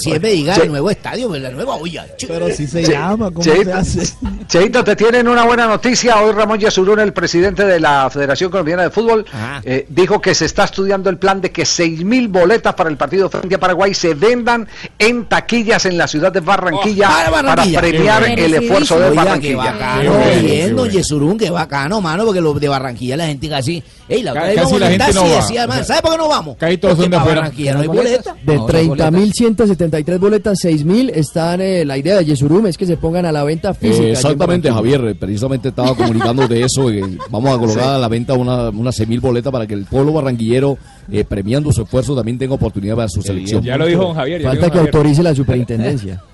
Che- 0.00 0.62
el 0.62 0.68
nuevo 0.68 0.90
estadio, 0.90 1.34
en 1.34 1.42
la 1.42 1.50
nueva 1.50 1.74
olla. 1.76 2.06
Pero 2.26 2.48
si 2.50 2.61
se 2.66 2.82
Che- 2.82 2.92
llama, 2.92 3.30
¿cómo 3.30 3.42
Cheito, 3.42 3.64
se 3.64 3.72
hace? 3.72 4.14
Cheito, 4.48 4.82
te 4.84 4.96
tienen 4.96 5.28
una 5.28 5.44
buena 5.44 5.66
noticia. 5.66 6.20
Hoy 6.20 6.32
Ramón 6.32 6.58
Yesurún, 6.58 7.00
el 7.00 7.12
presidente 7.12 7.64
de 7.64 7.80
la 7.80 8.08
Federación 8.10 8.50
Colombiana 8.50 8.82
de 8.82 8.90
Fútbol, 8.90 9.24
eh, 9.64 9.86
dijo 9.88 10.20
que 10.20 10.34
se 10.34 10.44
está 10.46 10.64
estudiando 10.64 11.10
el 11.10 11.18
plan 11.18 11.40
de 11.40 11.50
que 11.50 11.62
6.000 11.62 12.28
boletas 12.28 12.74
para 12.74 12.90
el 12.90 12.96
partido 12.96 13.28
frente 13.30 13.54
a 13.54 13.60
Paraguay 13.60 13.94
se 13.94 14.14
vendan 14.14 14.66
en 14.98 15.26
taquillas 15.26 15.86
en 15.86 15.96
la 15.98 16.06
ciudad 16.06 16.32
de 16.32 16.40
Barranquilla, 16.40 17.08
para 17.08 17.30
Barranquilla. 17.30 17.80
para 17.80 17.88
premiar 17.90 18.24
Qué 18.34 18.44
el 18.44 18.54
esfuerzo 18.54 18.98
de 18.98 19.10
Oiga, 19.10 19.24
Barranquilla. 19.24 19.50
qué 19.50 19.56
bacano, 19.56 20.12
bien, 20.42 20.76
don 20.76 20.88
Yesurún, 20.90 21.38
qué 21.38 21.50
bacano, 21.50 22.00
mano, 22.00 22.24
porque 22.24 22.40
los 22.40 22.60
de 22.60 22.68
Barranquilla 22.68 23.16
la 23.16 23.26
gente 23.26 23.48
casi, 23.48 23.82
ey, 24.16 24.22
la 24.22 24.30
otra 24.32 24.44
vez 24.46 24.54
Casi 24.56 24.78
la 24.78 24.86
en 24.86 24.92
gente 24.92 25.04
taxi 25.06 25.18
no 25.20 25.26
y 25.26 25.30
va. 25.30 25.36
decía, 25.36 25.66
man, 25.66 25.84
¿sabe 25.84 26.02
por 26.02 26.10
qué 26.12 26.18
no 26.18 26.28
vamos? 26.28 26.56
Casi 26.58 26.76
todos 26.78 26.94
Porque 26.94 27.02
son 27.04 27.10
de 27.10 27.16
afuera. 27.16 27.40
Barranquilla 27.40 27.74
no 27.74 27.80
hay 27.80 27.86
boleta. 27.88 28.36
De 28.44 28.58
30.173 28.58 30.18
boletas, 30.18 30.58
6.000 30.64 31.10
están, 31.14 31.60
eh, 31.60 31.84
la 31.84 31.96
idea 31.98 32.16
de 32.18 32.24
Yesurum 32.24 32.66
es 32.66 32.76
que 32.76 32.86
se 32.86 32.96
pongan 32.96 33.26
a 33.26 33.32
la 33.32 33.44
venta 33.44 33.74
física. 33.74 34.04
Eh, 34.04 34.12
exactamente. 34.12 34.70
Javier. 34.70 35.16
Precisamente 35.18 35.68
estaba 35.68 35.94
comunicando 35.94 36.46
de 36.48 36.62
eso. 36.62 36.86
que 36.88 37.02
vamos 37.30 37.54
a 37.54 37.58
colocar 37.58 37.82
Sí. 37.84 37.88
a 37.90 37.98
la 37.98 38.08
venta 38.08 38.34
una, 38.34 38.68
unas 38.70 38.98
6.000 38.98 39.20
boletas 39.20 39.52
para 39.52 39.66
que 39.66 39.74
el 39.74 39.84
pueblo 39.86 40.12
barranquillero, 40.12 40.76
eh, 41.10 41.24
premiando 41.24 41.72
su 41.72 41.82
esfuerzo, 41.82 42.14
también 42.14 42.38
tenga 42.38 42.54
oportunidad 42.54 42.96
para 42.96 43.08
su 43.08 43.22
selección. 43.22 43.62
Ya 43.62 43.76
lo 43.76 43.86
dijo 43.86 44.02
don 44.02 44.14
Javier. 44.14 44.42
Falta 44.42 44.66
que 44.70 44.78
Javier. 44.78 44.94
autorice 44.94 45.22
la 45.22 45.34
superintendencia. 45.34 46.20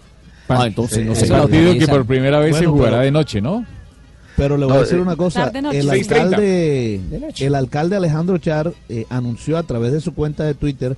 Ah, 0.51 0.67
entonces 0.67 1.05
no 1.05 1.15
sé. 1.15 1.27
partido 1.27 1.75
que 1.79 1.87
por 1.87 2.07
primera 2.07 2.39
vez 2.39 2.57
se 2.57 2.61
Bueno, 2.63 2.73
jugará 2.73 2.91
pero- 2.93 3.03
de 3.05 3.11
noche, 3.11 3.41
¿no? 3.43 3.67
Pero 4.39 4.57
le 4.57 4.65
voy 4.65 4.77
a 4.77 4.81
decir 4.81 4.97
eh, 4.99 5.03
una 5.03 5.17
cosa, 5.17 5.49
el 5.53 5.63
6:30. 5.89 6.13
alcalde, 6.13 7.01
el 7.41 7.55
alcalde 7.55 7.97
Alejandro 7.97 8.39
Char 8.39 8.73
eh, 8.89 9.05
anunció 9.11 9.59
a 9.59 9.65
través 9.65 9.93
de 9.93 10.01
su 10.01 10.15
cuenta 10.15 10.45
de 10.45 10.55
Twitter 10.55 10.97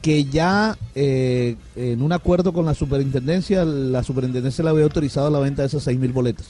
que 0.00 0.24
ya 0.24 0.78
eh, 0.94 1.56
en 1.76 2.00
un 2.00 2.12
acuerdo 2.12 2.54
con 2.54 2.64
la 2.64 2.72
superintendencia, 2.72 3.64
la 3.66 4.02
superintendencia 4.02 4.64
le 4.64 4.70
había 4.70 4.84
autorizado 4.84 5.28
la 5.30 5.40
venta 5.40 5.60
de 5.62 5.68
esas 5.68 5.82
seis 5.82 5.98
mil 5.98 6.12
boletas. 6.12 6.46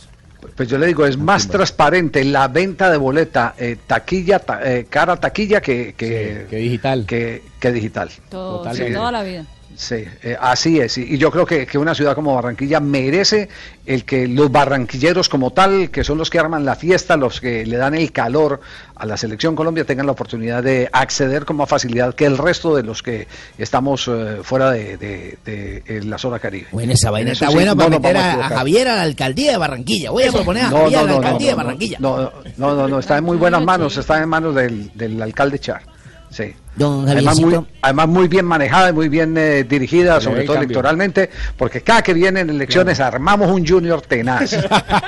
Pues 0.56 0.68
yo 0.68 0.78
le 0.78 0.86
digo, 0.86 1.04
es 1.04 1.18
más 1.18 1.48
transparente 1.48 2.24
la 2.24 2.48
venta 2.48 2.90
de 2.90 2.96
boleta 2.96 3.54
eh, 3.58 3.76
taquilla, 3.86 4.38
ta- 4.38 4.60
eh, 4.64 4.86
cara 4.88 5.16
taquilla 5.16 5.60
que, 5.60 5.94
que, 5.96 6.46
digital. 6.50 7.04
Que, 7.06 7.42
que 7.58 7.72
digital. 7.72 8.08
Todo, 8.30 8.58
Totalmente. 8.58 8.94
toda 8.94 9.12
la 9.12 9.22
vida. 9.22 9.44
Sí, 9.76 10.04
eh, 10.22 10.36
así 10.38 10.78
es. 10.78 10.98
Y 10.98 11.14
y 11.14 11.18
yo 11.18 11.30
creo 11.30 11.46
que, 11.46 11.66
que 11.66 11.78
una 11.78 11.94
ciudad 11.94 12.14
como 12.14 12.34
Barranquilla 12.34 12.80
merece 12.80 13.48
el 13.86 14.04
que 14.04 14.28
los 14.28 14.52
barranquilleros 14.52 15.28
como 15.28 15.52
tal, 15.52 15.90
que 15.90 16.04
son 16.04 16.18
los 16.18 16.28
que 16.28 16.38
arman 16.38 16.64
la 16.64 16.76
fiesta, 16.76 17.16
los 17.16 17.40
que 17.40 17.64
le 17.64 17.76
dan 17.78 17.94
el 17.94 18.12
calor 18.12 18.60
a 18.94 19.06
la 19.06 19.16
selección 19.16 19.56
Colombia, 19.56 19.84
tengan 19.84 20.04
la 20.06 20.12
oportunidad 20.12 20.62
de 20.62 20.88
acceder 20.92 21.44
con 21.46 21.56
más 21.56 21.68
facilidad 21.68 22.14
que 22.14 22.26
el 22.26 22.36
resto 22.36 22.76
de 22.76 22.82
los 22.82 23.02
que 23.02 23.26
estamos 23.56 24.06
eh, 24.08 24.40
fuera 24.42 24.70
de, 24.70 24.96
de- 24.98 25.38
de, 25.44 25.82
eh, 25.86 26.00
la 26.04 26.18
zona 26.18 26.38
caribe. 26.38 26.66
Bueno, 26.72 26.92
esa 26.92 27.10
vaina 27.10 27.32
está 27.32 27.48
sí, 27.48 27.54
buena 27.54 27.74
para 27.74 27.88
meter 27.90 28.16
a, 28.18 28.32
a. 28.46 28.48
Javier 28.50 28.88
a 28.88 28.96
la 28.96 29.02
alcaldía 29.02 29.52
de 29.52 29.56
Barranquilla. 29.56 30.10
Voy 30.10 30.24
a 30.24 30.32
proponer 30.32 30.64
a 30.64 30.70
No, 30.70 30.76
Javier 30.82 30.92
no, 30.98 31.00
a 31.00 31.06
la 31.10 31.16
alcaldía 31.16 31.48
de 31.48 31.54
Barranquilla. 31.54 31.96
No, 32.00 32.16
no, 32.58 32.74
no, 32.74 32.86
no, 32.88 32.98
está 32.98 33.16
en 33.18 33.24
muy 33.24 33.38
buenas 33.38 33.62
manos, 33.64 33.96
está 33.96 34.22
en 34.22 34.28
manos 34.28 34.54
del, 34.54 34.90
del 34.94 35.20
alcalde 35.22 35.58
Char. 35.58 35.82
Sí. 36.30 36.54
Don 36.76 37.08
Además 37.08 37.40
muy, 37.40 37.66
además 37.82 38.08
muy 38.08 38.28
bien 38.28 38.44
manejada 38.44 38.90
y 38.90 38.92
muy 38.92 39.08
bien 39.08 39.36
eh, 39.36 39.64
dirigida, 39.64 40.20
sobre 40.20 40.44
todo 40.44 40.54
cambio. 40.54 40.66
electoralmente, 40.66 41.30
porque 41.56 41.82
cada 41.82 42.02
que 42.02 42.14
vienen 42.14 42.48
elecciones 42.48 43.00
armamos 43.00 43.50
un 43.50 43.66
junior 43.66 44.00
tenaz. 44.02 44.50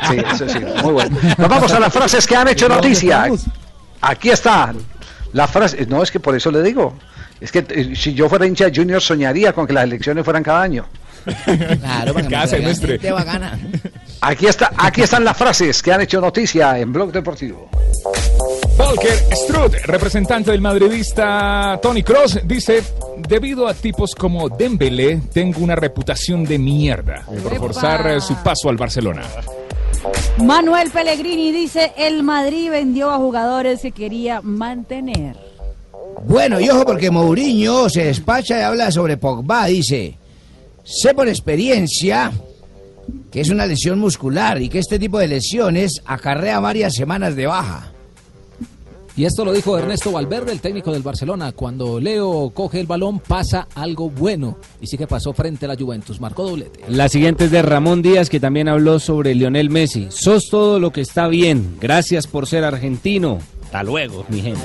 Sí, 0.09 0.17
eso 0.35 0.49
sí, 0.49 0.59
muy 0.83 0.93
bueno. 0.93 1.17
Nos 1.39 1.49
vamos 1.49 1.73
a 1.73 1.81
las 1.81 1.93
frases 1.93 2.27
que 2.27 2.37
han 2.37 2.49
hecho 2.49 2.69
noticia. 2.69 3.29
Aquí 4.01 4.31
está. 4.31 4.75
La 5.33 5.47
frase, 5.47 5.87
no 5.87 6.03
es 6.03 6.11
que 6.11 6.21
por 6.21 6.35
eso 6.35 6.51
le 6.51 6.63
digo. 6.63 6.99
Es 7.41 7.51
que 7.51 7.65
eh, 7.69 7.95
si 7.97 8.15
yo 8.15 8.29
fuera 8.29 8.47
hincha 8.47 8.67
de 8.69 8.77
Junior 8.77 9.01
soñaría 9.01 9.53
con 9.53 9.67
que 9.67 9.73
las 9.73 9.85
elecciones 9.85 10.25
fueran 10.25 10.43
cada 10.43 10.63
año. 10.63 10.87
Claro, 11.81 12.15
para 12.15 12.29
Cada 12.29 12.47
semestre. 12.49 13.01
Aquí 14.21 14.47
está, 14.47 14.73
aquí 14.77 15.03
están 15.03 15.25
las 15.25 15.37
frases 15.37 15.83
que 15.83 15.93
han 15.93 16.01
hecho 16.01 16.21
noticia 16.21 16.79
en 16.79 16.93
Blog 16.93 17.13
Deportivo. 17.13 17.71
Volker 18.77 19.15
Struth, 19.33 19.75
representante 19.85 20.51
del 20.51 20.61
madridista 20.61 21.79
Tony 21.83 22.03
Cross, 22.03 22.41
dice, 22.45 22.83
debido 23.29 23.69
a 23.69 23.75
tipos 23.75 24.15
como 24.15 24.49
Dembélé, 24.49 25.21
tengo 25.33 25.61
una 25.61 25.77
reputación 25.77 26.45
de 26.45 26.59
mierda 26.59 27.25
por 27.43 27.57
forzar 27.57 28.07
eh, 28.09 28.21
su 28.21 28.35
paso 28.43 28.69
al 28.69 28.77
Barcelona. 28.77 29.23
Manuel 30.39 30.91
Pellegrini 30.91 31.53
dice, 31.53 31.93
el 31.97 32.23
Madrid 32.23 32.71
vendió 32.71 33.11
a 33.11 33.19
jugadores 33.19 33.81
que 33.81 33.93
quería 33.93 34.41
mantener. 34.41 35.37
Bueno, 36.27 36.61
y 36.61 36.69
ojo 36.71 36.85
porque 36.85 37.11
Mourinho 37.11 37.89
se 37.89 38.05
despacha 38.05 38.59
y 38.59 38.63
habla 38.63 38.91
sobre 38.91 39.17
Pogba, 39.17 39.67
dice, 39.67 40.17
sé 40.85 41.15
por 41.15 41.29
experiencia 41.29 42.33
que 43.31 43.41
es 43.41 43.49
una 43.49 43.67
lesión 43.67 43.99
muscular 43.99 44.61
y 44.61 44.69
que 44.69 44.79
este 44.79 44.99
tipo 44.99 45.19
de 45.19 45.29
lesiones 45.29 46.03
acarrea 46.05 46.61
varias 46.61 46.95
semanas 46.95 47.35
de 47.35 47.47
baja. 47.47 47.93
Y 49.17 49.25
esto 49.25 49.45
lo 49.45 49.53
dijo 49.53 49.77
Ernesto 49.77 50.11
Valverde, 50.11 50.53
el 50.53 50.61
técnico 50.61 50.91
del 50.91 51.03
Barcelona. 51.03 51.53
Cuando 51.53 52.01
Leo 52.01 52.51
coge 52.55 52.81
el 52.81 52.87
balón, 52.87 53.19
pasa 53.19 53.69
algo 53.75 54.09
bueno. 54.09 54.59
Y 54.81 54.87
sí 54.87 54.97
que 54.97 55.07
pasó 55.07 55.33
frente 55.35 55.67
a 55.67 55.69
la 55.69 55.77
Juventus. 55.77 56.21
Marcó 56.21 56.45
doblete. 56.45 56.81
La 56.89 57.09
siguiente 57.09 57.45
es 57.45 57.51
de 57.51 57.61
Ramón 57.61 58.01
Díaz, 58.01 58.31
que 58.31 58.41
también 58.41 58.69
habló 58.69 58.99
sobre 58.99 59.35
Lionel 59.35 59.69
Messi. 59.69 60.07
Sos 60.11 60.49
todo 60.51 60.79
lo 60.79 60.93
que 60.93 61.03
está 61.03 61.29
bien. 61.29 61.77
Gracias 61.79 62.27
por 62.27 62.47
ser 62.47 62.65
argentino. 62.65 63.39
Hasta 63.73 63.85
luego, 63.85 64.27
mi 64.29 64.43
gente. 64.43 64.61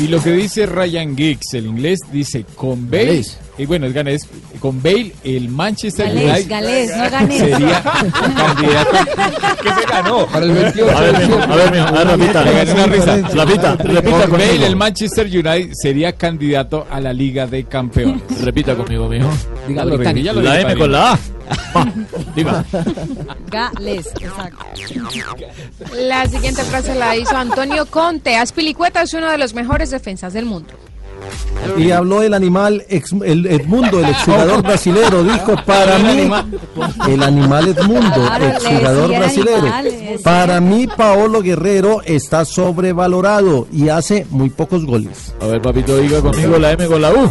Y 0.00 0.08
lo 0.08 0.20
que 0.20 0.32
dice 0.32 0.66
Ryan 0.66 1.16
Giggs, 1.16 1.54
el 1.54 1.64
inglés, 1.64 2.00
dice 2.10 2.44
con 2.56 2.90
Bale, 2.90 3.04
Galés. 3.06 3.38
y 3.56 3.66
bueno, 3.66 3.86
es 3.86 3.92
ganés, 3.92 4.28
con 4.58 4.82
Bale, 4.82 5.12
el 5.22 5.48
Manchester 5.48 6.08
Galés, 6.08 6.24
United 6.32 6.50
galés, 6.50 6.96
no 6.96 7.10
ganés. 7.10 7.38
sería 7.38 7.82
candidato. 7.84 8.90
¿Qué 9.62 9.68
se 9.68 9.86
ganó? 9.88 10.26
Para 10.26 10.46
el 10.46 10.50
28 10.50 10.96
A 10.96 11.00
ver, 11.02 11.18
mijo, 11.20 11.38
a 11.38 11.54
ver, 11.56 11.70
mijo, 11.70 11.86
a 11.86 11.92
ver, 11.92 12.06
repita, 12.08 12.44
le 12.44 12.52
gané 12.52 12.72
una 12.72 12.86
risa. 12.86 13.16
Repita, 13.16 13.76
repita 13.76 14.10
Con 14.10 14.30
conmigo. 14.30 14.52
Bale, 14.52 14.66
el 14.66 14.74
Manchester 14.76 15.26
United 15.26 15.70
sería 15.80 16.12
candidato 16.16 16.84
a 16.90 16.98
la 16.98 17.12
Liga 17.12 17.46
de 17.46 17.62
Campeones. 17.62 18.22
Repita 18.42 18.74
conmigo, 18.74 19.08
mijo. 19.08 19.30
Dígalo, 19.68 19.96
La 20.42 20.60
M 20.62 20.76
con 20.76 20.90
la 20.90 21.12
A. 21.12 21.18
Diga. 22.34 22.64
Gales, 23.50 24.06
exacto. 24.20 24.64
La 25.98 26.26
siguiente 26.26 26.62
frase 26.64 26.94
la 26.94 27.16
hizo 27.16 27.36
Antonio 27.36 27.86
Conte. 27.86 28.36
Aspilicueta 28.36 29.02
es 29.02 29.14
uno 29.14 29.30
de 29.30 29.38
los 29.38 29.54
mejores 29.54 29.90
defensas 29.90 30.32
del 30.32 30.46
mundo. 30.46 30.72
Y 31.78 31.92
habló 31.92 32.20
el 32.22 32.34
animal, 32.34 32.84
ex- 32.88 33.12
el 33.24 33.46
Edmundo, 33.46 34.00
el 34.00 34.08
exjugador 34.08 34.60
brasilero, 34.64 35.22
dijo, 35.22 35.54
para 35.64 35.94
El 35.96 36.02
mí, 36.02 36.08
animal. 36.10 36.60
el 37.08 37.22
animal 37.22 37.68
Edmundo, 37.68 38.28
exjugador 38.40 39.08
brasilero, 39.10 39.72
para 40.24 40.60
mí 40.60 40.88
Paolo 40.88 41.40
Guerrero 41.40 42.02
está 42.04 42.44
sobrevalorado 42.44 43.68
y 43.70 43.88
hace 43.88 44.26
muy 44.30 44.50
pocos 44.50 44.84
goles. 44.84 45.32
A 45.40 45.46
ver, 45.46 45.62
papito, 45.62 45.96
diga 45.98 46.20
conmigo 46.20 46.58
la 46.58 46.72
M 46.72 46.86
con 46.88 47.00
la 47.00 47.12
U. 47.12 47.30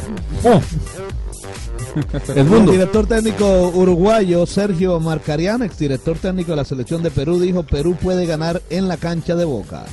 El 2.35 2.65
director 2.65 3.07
técnico 3.07 3.69
uruguayo 3.69 4.45
Sergio 4.45 4.99
Marcarian, 4.99 5.63
exdirector 5.63 6.17
técnico 6.17 6.51
de 6.51 6.57
la 6.57 6.65
selección 6.65 7.03
de 7.03 7.11
Perú, 7.11 7.39
dijo 7.39 7.63
Perú 7.63 7.95
puede 8.01 8.25
ganar 8.25 8.61
en 8.69 8.87
la 8.87 8.97
cancha 8.97 9.35
de 9.35 9.45
Boca. 9.45 9.85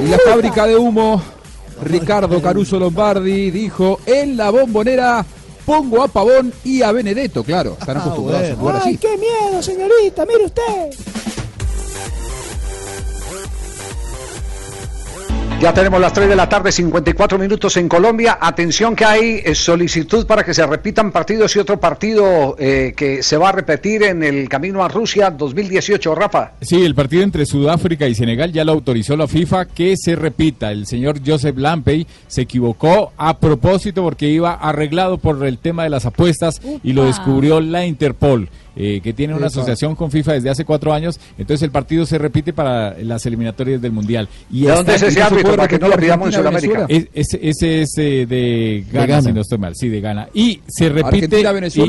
Y 0.00 0.08
la 0.08 0.18
fábrica 0.18 0.66
de 0.66 0.76
humo, 0.76 1.22
Ricardo 1.82 2.40
Caruso 2.40 2.78
Lombardi 2.78 3.50
dijo 3.50 4.00
en 4.06 4.36
la 4.36 4.50
bombonera 4.50 5.24
pongo 5.64 6.02
a 6.02 6.08
Pavón 6.08 6.52
y 6.64 6.82
a 6.82 6.92
Benedetto, 6.92 7.42
claro, 7.42 7.76
están 7.78 7.96
acostumbrados 7.98 8.50
a 8.50 8.56
jugar 8.56 8.82
¡Ay, 8.84 8.96
qué 8.96 9.18
miedo, 9.18 9.60
señorita! 9.60 10.24
¡Mire 10.24 10.44
usted! 10.44 10.90
Ya 15.58 15.72
tenemos 15.72 15.98
las 15.98 16.12
3 16.12 16.28
de 16.28 16.36
la 16.36 16.50
tarde, 16.50 16.70
54 16.70 17.38
minutos 17.38 17.78
en 17.78 17.88
Colombia. 17.88 18.36
Atención 18.38 18.94
que 18.94 19.06
hay 19.06 19.40
eh, 19.42 19.54
solicitud 19.54 20.26
para 20.26 20.44
que 20.44 20.52
se 20.52 20.66
repitan 20.66 21.10
partidos 21.10 21.56
y 21.56 21.58
otro 21.58 21.80
partido 21.80 22.56
eh, 22.58 22.92
que 22.94 23.22
se 23.22 23.38
va 23.38 23.48
a 23.48 23.52
repetir 23.52 24.02
en 24.02 24.22
el 24.22 24.50
camino 24.50 24.84
a 24.84 24.88
Rusia 24.88 25.30
2018, 25.30 26.14
Rafa. 26.14 26.52
Sí, 26.60 26.84
el 26.84 26.94
partido 26.94 27.22
entre 27.22 27.46
Sudáfrica 27.46 28.06
y 28.06 28.14
Senegal 28.14 28.52
ya 28.52 28.66
lo 28.66 28.72
autorizó 28.72 29.16
la 29.16 29.26
FIFA 29.26 29.64
que 29.64 29.96
se 29.96 30.14
repita. 30.14 30.70
El 30.70 30.86
señor 30.86 31.20
Joseph 31.26 31.56
Lampey 31.56 32.06
se 32.28 32.42
equivocó 32.42 33.12
a 33.16 33.38
propósito 33.38 34.02
porque 34.02 34.28
iba 34.28 34.52
arreglado 34.52 35.16
por 35.16 35.44
el 35.46 35.56
tema 35.56 35.84
de 35.84 35.90
las 35.90 36.04
apuestas 36.04 36.60
y 36.84 36.92
lo 36.92 37.06
descubrió 37.06 37.62
la 37.62 37.86
Interpol. 37.86 38.50
Eh, 38.76 39.00
que 39.02 39.12
tiene 39.12 39.34
una 39.34 39.46
asociación 39.46 39.94
con 39.96 40.10
FIFA 40.10 40.34
desde 40.34 40.50
hace 40.50 40.64
cuatro 40.64 40.92
años, 40.92 41.18
entonces 41.38 41.62
el 41.64 41.70
partido 41.70 42.04
se 42.06 42.18
repite 42.18 42.52
para 42.52 42.96
las 42.98 43.24
eliminatorias 43.26 43.80
del 43.80 43.92
Mundial. 43.92 44.28
Y 44.52 44.62
¿De 44.62 44.72
dónde 44.72 44.94
es 44.94 45.02
ese 45.02 45.22
árbitro 45.22 45.56
para 45.56 45.66
que 45.68 45.78
no 45.78 45.88
lo 45.88 45.96
pidamos 45.96 46.28
en 46.28 46.32
Sudamérica? 46.40 46.86
Es- 46.88 47.08
ese, 47.14 47.40
ese 47.48 47.82
es 47.82 47.90
eh, 47.98 48.26
de 48.26 48.84
Ghana, 48.92 49.06
Ghana. 49.06 49.22
si 49.22 49.32
no 49.32 49.40
estoy 49.40 49.58
mal, 49.58 49.74
sí, 49.74 49.88
de 49.88 50.00
Ghana. 50.00 50.28
Y 50.34 50.60
se 50.68 50.88
repite, 50.90 51.42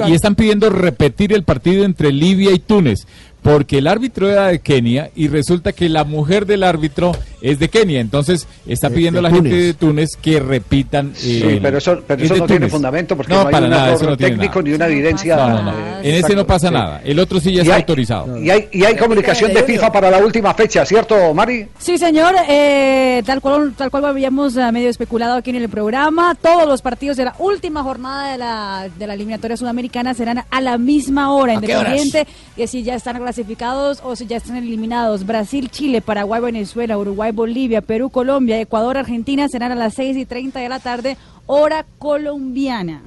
y 0.08 0.14
están 0.14 0.36
pidiendo 0.36 0.70
repetir 0.70 1.34
el 1.34 1.44
partido 1.44 1.84
entre 1.86 2.12
Libia 2.12 2.52
y 2.54 2.60
Túnez, 2.60 3.06
porque 3.42 3.78
el 3.78 3.88
árbitro 3.88 4.30
era 4.30 4.48
de 4.48 4.60
Kenia 4.60 5.12
y 5.16 5.28
resulta 5.28 5.72
que 5.72 5.90
la 5.90 6.04
mujer 6.04 6.46
del 6.46 6.64
árbitro 6.64 7.14
es 7.42 7.60
de 7.60 7.70
Kenia, 7.70 8.00
entonces 8.02 8.48
está 8.66 8.90
pidiendo 8.90 9.22
la 9.22 9.30
gente 9.32 9.50
de 9.50 9.74
Túnez 9.74 10.16
que 10.22 10.40
repitan. 10.40 11.14
Sí, 11.16 11.42
el- 11.44 11.62
pero 11.62 11.78
eso, 11.78 12.02
pero 12.08 12.24
es 12.24 12.32
eso 12.32 12.40
no 12.40 12.46
tiene 12.46 12.60
Túnez. 12.62 12.72
fundamento 12.72 13.16
porque 13.18 13.34
no, 13.34 13.42
no, 13.42 13.48
hay 13.48 13.52
para 13.52 13.66
un 13.66 13.72
nada, 13.72 13.94
eso 13.94 14.06
no 14.10 14.18
tiene 14.18 14.32
técnico 14.34 14.60
nada. 14.62 14.70
ni 14.70 14.74
una 14.76 14.88
evidencia. 14.88 15.36
No, 15.36 15.50
no, 15.50 15.64
no. 15.64 15.72
eh, 15.72 16.00
En 16.04 16.16
ese 16.16 16.36
no 16.36 16.46
pasa 16.48 16.68
sí. 16.70 16.74
nada. 16.74 17.02
El 17.04 17.20
otro 17.20 17.40
sí 17.40 17.52
ya 17.52 17.58
Y 17.58 17.62
está 17.62 17.76
hay- 17.76 17.82
autorizado. 17.82 18.42
Y 18.42 18.50
hay, 18.50 18.68
y 18.72 18.84
hay 18.84 18.96
comunicación 18.96 19.54
de 19.54 19.64
FIFA 19.64 19.92
para 19.92 20.10
la 20.12 20.18
última 20.20 20.54
fecha, 20.54 20.86
¿cierto, 20.86 21.34
Mari? 21.34 21.68
Sí, 21.80 21.98
señor, 21.98 22.34
eh, 22.50 23.22
tal 23.26 23.42
cual 23.42 23.74
tal 23.78 23.90
cual 23.92 24.06
habíamos 24.06 24.56
eh, 24.58 24.72
medio 24.72 24.90
especulado 24.90 25.36
aquí 25.36 25.50
en 25.52 25.58
el 25.58 25.70
programa, 25.70 26.36
todos 26.36 26.68
los 26.68 26.82
partidos 26.82 27.18
de 27.18 27.26
la 27.26 27.36
última 27.40 27.84
jornada 27.84 28.32
de 28.32 28.38
la, 28.38 28.90
de 28.98 29.08
la 29.08 29.14
eliminatoria 29.14 29.58
sudamericana 29.58 30.14
serán 30.14 30.44
a 30.50 30.62
la 30.62 30.78
misma 30.78 31.34
hora, 31.34 31.54
independiente 31.54 32.26
de 32.56 32.68
si 32.68 32.84
ya 32.84 32.96
están 32.96 33.18
clasificados 33.18 34.00
o 34.04 34.16
si 34.16 34.26
ya 34.26 34.38
están 34.38 34.56
eliminados. 34.58 35.26
Brasil, 35.26 35.70
Chile, 35.70 36.02
Paraguay, 36.02 36.42
Venezuela, 36.42 36.98
Uruguay, 36.98 37.27
Bolivia, 37.32 37.82
Perú, 37.82 38.10
Colombia, 38.10 38.60
Ecuador, 38.60 38.98
Argentina 38.98 39.48
serán 39.50 39.72
a 39.72 39.76
las 39.76 39.94
6 39.96 40.18
y 40.18 40.26
30 40.26 40.60
de 40.60 40.70
la 40.70 40.80
tarde, 40.80 41.18
hora 41.46 41.86
colombiana. 42.00 43.02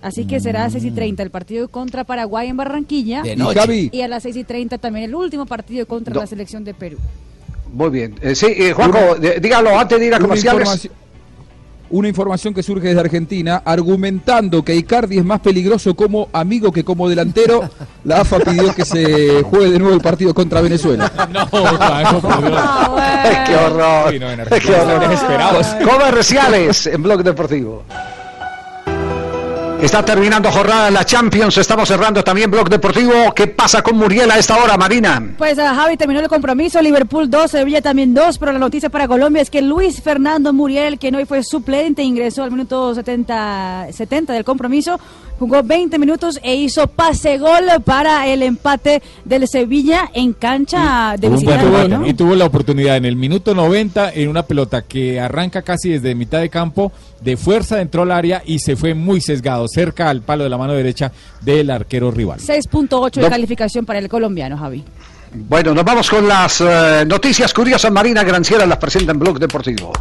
Así 0.00 0.24
que 0.26 0.40
será 0.40 0.60
a 0.60 0.64
las 0.64 0.72
6 0.72 0.84
y 0.86 0.90
30 0.90 1.22
el 1.22 1.30
partido 1.30 1.68
contra 1.68 2.02
Paraguay 2.04 2.48
en 2.48 2.56
Barranquilla. 2.56 3.22
De 3.22 3.36
noche. 3.36 3.88
Y 3.92 4.00
a 4.00 4.08
las 4.08 4.24
6 4.24 4.36
y 4.36 4.44
30 4.44 4.78
también 4.78 5.04
el 5.06 5.14
último 5.14 5.46
partido 5.46 5.86
contra 5.86 6.12
Do- 6.12 6.20
la 6.20 6.26
selección 6.26 6.64
de 6.64 6.74
Perú. 6.74 6.98
Muy 7.72 7.90
bien. 7.90 8.16
Eh, 8.20 8.34
sí, 8.34 8.46
eh, 8.48 8.72
Juanjo, 8.72 9.14
dígalo 9.40 9.78
antes 9.78 9.98
de 10.00 10.06
ir 10.06 10.14
a 10.14 10.18
comerciales. 10.18 10.90
Una 11.92 12.08
información 12.08 12.54
que 12.54 12.62
surge 12.62 12.88
desde 12.88 13.00
Argentina, 13.00 13.60
argumentando 13.64 14.64
que 14.64 14.74
Icardi 14.74 15.18
es 15.18 15.24
más 15.26 15.40
peligroso 15.40 15.94
como 15.94 16.28
amigo 16.32 16.72
que 16.72 16.84
como 16.84 17.06
delantero, 17.06 17.68
la 18.04 18.22
AFA 18.22 18.38
pidió 18.40 18.74
que 18.74 18.84
se 18.86 19.42
juegue 19.42 19.70
de 19.72 19.78
nuevo 19.78 19.94
el 19.94 20.00
partido 20.00 20.32
contra 20.34 20.60
Venezuela. 20.62 21.12
No, 21.32 21.48
por 21.48 22.40
Dios. 22.40 22.62
¡Qué 23.46 23.54
horror! 23.56 24.10
Sí, 24.12 24.18
no, 24.18 24.30
en 24.30 24.36
¡Qué 24.36 24.42
Argentina 24.42 24.82
horror! 24.82 25.08
desesperados. 25.08 25.66
Comerciales 25.84 26.86
en 26.86 27.02
Blog 27.02 27.22
Deportivo. 27.22 27.82
Está 29.82 30.04
terminando 30.04 30.48
jornada 30.52 30.92
la 30.92 31.04
Champions. 31.04 31.58
Estamos 31.58 31.88
cerrando 31.88 32.22
también 32.22 32.48
Blog 32.48 32.68
Deportivo. 32.68 33.34
¿Qué 33.34 33.48
pasa 33.48 33.82
con 33.82 33.96
Muriel 33.96 34.30
a 34.30 34.38
esta 34.38 34.56
hora, 34.56 34.76
Marina? 34.76 35.34
Pues 35.36 35.58
a 35.58 35.74
Javi 35.74 35.96
terminó 35.96 36.20
el 36.20 36.28
compromiso, 36.28 36.80
Liverpool 36.80 37.28
2, 37.28 37.50
Sevilla 37.50 37.82
también 37.82 38.14
2, 38.14 38.38
pero 38.38 38.52
la 38.52 38.60
noticia 38.60 38.90
para 38.90 39.08
Colombia 39.08 39.42
es 39.42 39.50
que 39.50 39.60
Luis 39.60 40.00
Fernando 40.00 40.52
Muriel, 40.52 41.00
que 41.00 41.08
hoy 41.08 41.24
fue 41.24 41.42
suplente, 41.42 42.00
ingresó 42.00 42.44
al 42.44 42.52
minuto 42.52 42.94
70, 42.94 43.88
70 43.90 44.34
del 44.34 44.44
compromiso, 44.44 45.00
jugó 45.38 45.62
20 45.62 45.98
minutos 45.98 46.38
e 46.42 46.54
hizo 46.54 46.86
pase 46.86 47.38
gol 47.38 47.64
para 47.84 48.26
el 48.26 48.42
empate 48.42 49.02
del 49.24 49.48
Sevilla 49.48 50.10
en 50.14 50.32
cancha 50.32 51.16
de 51.18 51.28
un 51.28 51.34
buen 51.34 51.44
visitante, 51.44 51.64
remate, 51.64 51.88
¿no? 51.88 52.06
Y 52.06 52.14
tuvo 52.14 52.34
la 52.34 52.46
oportunidad 52.46 52.96
en 52.96 53.04
el 53.04 53.16
minuto 53.16 53.54
90 53.54 54.12
en 54.12 54.28
una 54.28 54.44
pelota 54.44 54.82
que 54.82 55.20
arranca 55.20 55.62
casi 55.62 55.90
desde 55.90 56.14
mitad 56.14 56.40
de 56.40 56.48
campo, 56.48 56.92
de 57.20 57.36
fuerza 57.36 57.80
entró 57.80 58.02
al 58.02 58.12
área 58.12 58.42
y 58.44 58.58
se 58.58 58.76
fue 58.76 58.94
muy 58.94 59.20
sesgado, 59.20 59.66
cerca 59.68 60.08
al 60.08 60.22
palo 60.22 60.44
de 60.44 60.50
la 60.50 60.58
mano 60.58 60.72
derecha 60.74 61.12
del 61.40 61.70
arquero 61.70 62.10
rival. 62.10 62.40
6.8 62.40 63.20
de 63.20 63.28
calificación 63.28 63.84
para 63.84 63.98
el 63.98 64.08
colombiano, 64.08 64.56
Javi. 64.56 64.84
Bueno, 65.34 65.72
nos 65.72 65.84
vamos 65.84 66.10
con 66.10 66.28
las 66.28 66.60
eh, 66.60 67.04
noticias 67.06 67.54
curiosas. 67.54 67.90
Marina 67.90 68.22
Granciera 68.22 68.66
las 68.66 68.78
presenta 68.78 69.12
en 69.12 69.18
Blog 69.18 69.38
Deportivo. 69.38 69.92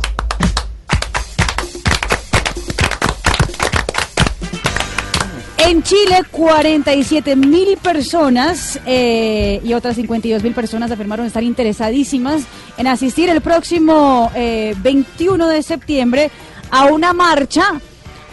En 5.67 5.83
Chile, 5.83 6.23
47 6.31 7.35
mil 7.35 7.77
personas 7.77 8.79
eh, 8.85 9.61
y 9.63 9.73
otras 9.73 9.95
52 9.95 10.43
mil 10.43 10.53
personas 10.53 10.91
afirmaron 10.91 11.25
estar 11.25 11.43
interesadísimas 11.43 12.43
en 12.77 12.87
asistir 12.87 13.29
el 13.29 13.41
próximo 13.41 14.31
eh, 14.35 14.75
21 14.81 15.47
de 15.47 15.61
septiembre 15.63 16.31
a 16.71 16.85
una 16.85 17.13
marcha 17.13 17.63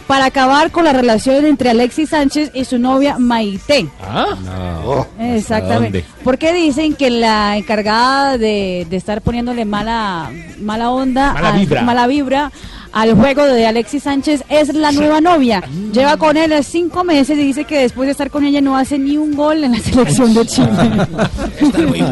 para 0.07 0.25
acabar 0.25 0.71
con 0.71 0.85
la 0.85 0.91
relación 0.91 1.45
entre 1.45 1.69
Alexis 1.69 2.09
Sánchez 2.09 2.49
y 2.55 2.65
su 2.65 2.79
novia 2.79 3.19
Maite. 3.19 3.87
¿Ah? 4.01 4.35
Oh. 4.83 5.05
Exactamente. 5.19 6.03
Porque 6.23 6.51
dicen 6.51 6.95
que 6.95 7.11
la 7.11 7.55
encargada 7.57 8.39
de, 8.39 8.87
de 8.89 8.97
estar 8.97 9.21
poniéndole 9.21 9.65
mala, 9.65 10.31
mala 10.59 10.89
onda, 10.89 11.33
Mala 11.33 11.49
al- 11.53 11.59
vibra. 11.59 11.81
mala 11.83 12.07
vibra 12.07 12.51
al 12.91 13.13
juego 13.13 13.45
de 13.45 13.67
Alexis 13.67 14.03
Sánchez 14.03 14.43
es 14.49 14.73
la 14.73 14.91
nueva 14.91 15.21
novia. 15.21 15.63
Lleva 15.93 16.17
con 16.17 16.37
él 16.37 16.53
cinco 16.63 17.03
meses 17.03 17.37
y 17.37 17.43
dice 17.43 17.65
que 17.65 17.79
después 17.79 18.07
de 18.07 18.11
estar 18.11 18.29
con 18.31 18.43
ella 18.45 18.61
no 18.61 18.75
hace 18.77 18.97
ni 18.97 19.17
un 19.17 19.35
gol 19.35 19.63
en 19.63 19.73
la 19.73 19.79
selección 19.81 20.33
de 20.33 20.45
Chile. 20.45 20.69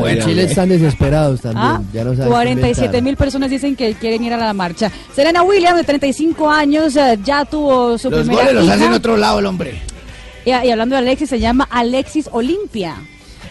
En 0.07 0.19
Chile 0.23 0.43
están 0.43 0.69
desesperados 0.69 1.41
también. 1.41 1.65
Ah, 1.65 1.81
ya 1.93 2.03
no 2.03 2.11
saben 2.11 2.25
qué 2.25 2.29
47 2.31 2.85
inventar. 2.85 3.01
mil 3.03 3.17
personas 3.17 3.49
dicen 3.49 3.75
que 3.75 3.93
quieren 3.95 4.23
ir 4.23 4.33
a 4.33 4.37
la 4.37 4.53
marcha. 4.53 4.91
Serena 5.15 5.43
Williams, 5.43 5.77
de 5.77 5.83
35 5.83 6.49
años, 6.49 6.95
eh, 6.95 7.17
ya 7.23 7.45
tuvo 7.45 7.97
su 7.97 8.09
Los 8.09 8.21
primera 8.21 8.47
goles 8.49 8.65
los 8.65 8.69
hace 8.69 8.85
en 8.85 8.93
otro 8.93 9.17
lado 9.17 9.39
el 9.39 9.45
hombre. 9.45 9.81
Y, 10.45 10.49
y 10.49 10.71
hablando 10.71 10.95
de 10.95 10.99
Alexis, 10.99 11.29
se 11.29 11.39
llama 11.39 11.67
Alexis 11.69 12.29
Olimpia. 12.31 12.95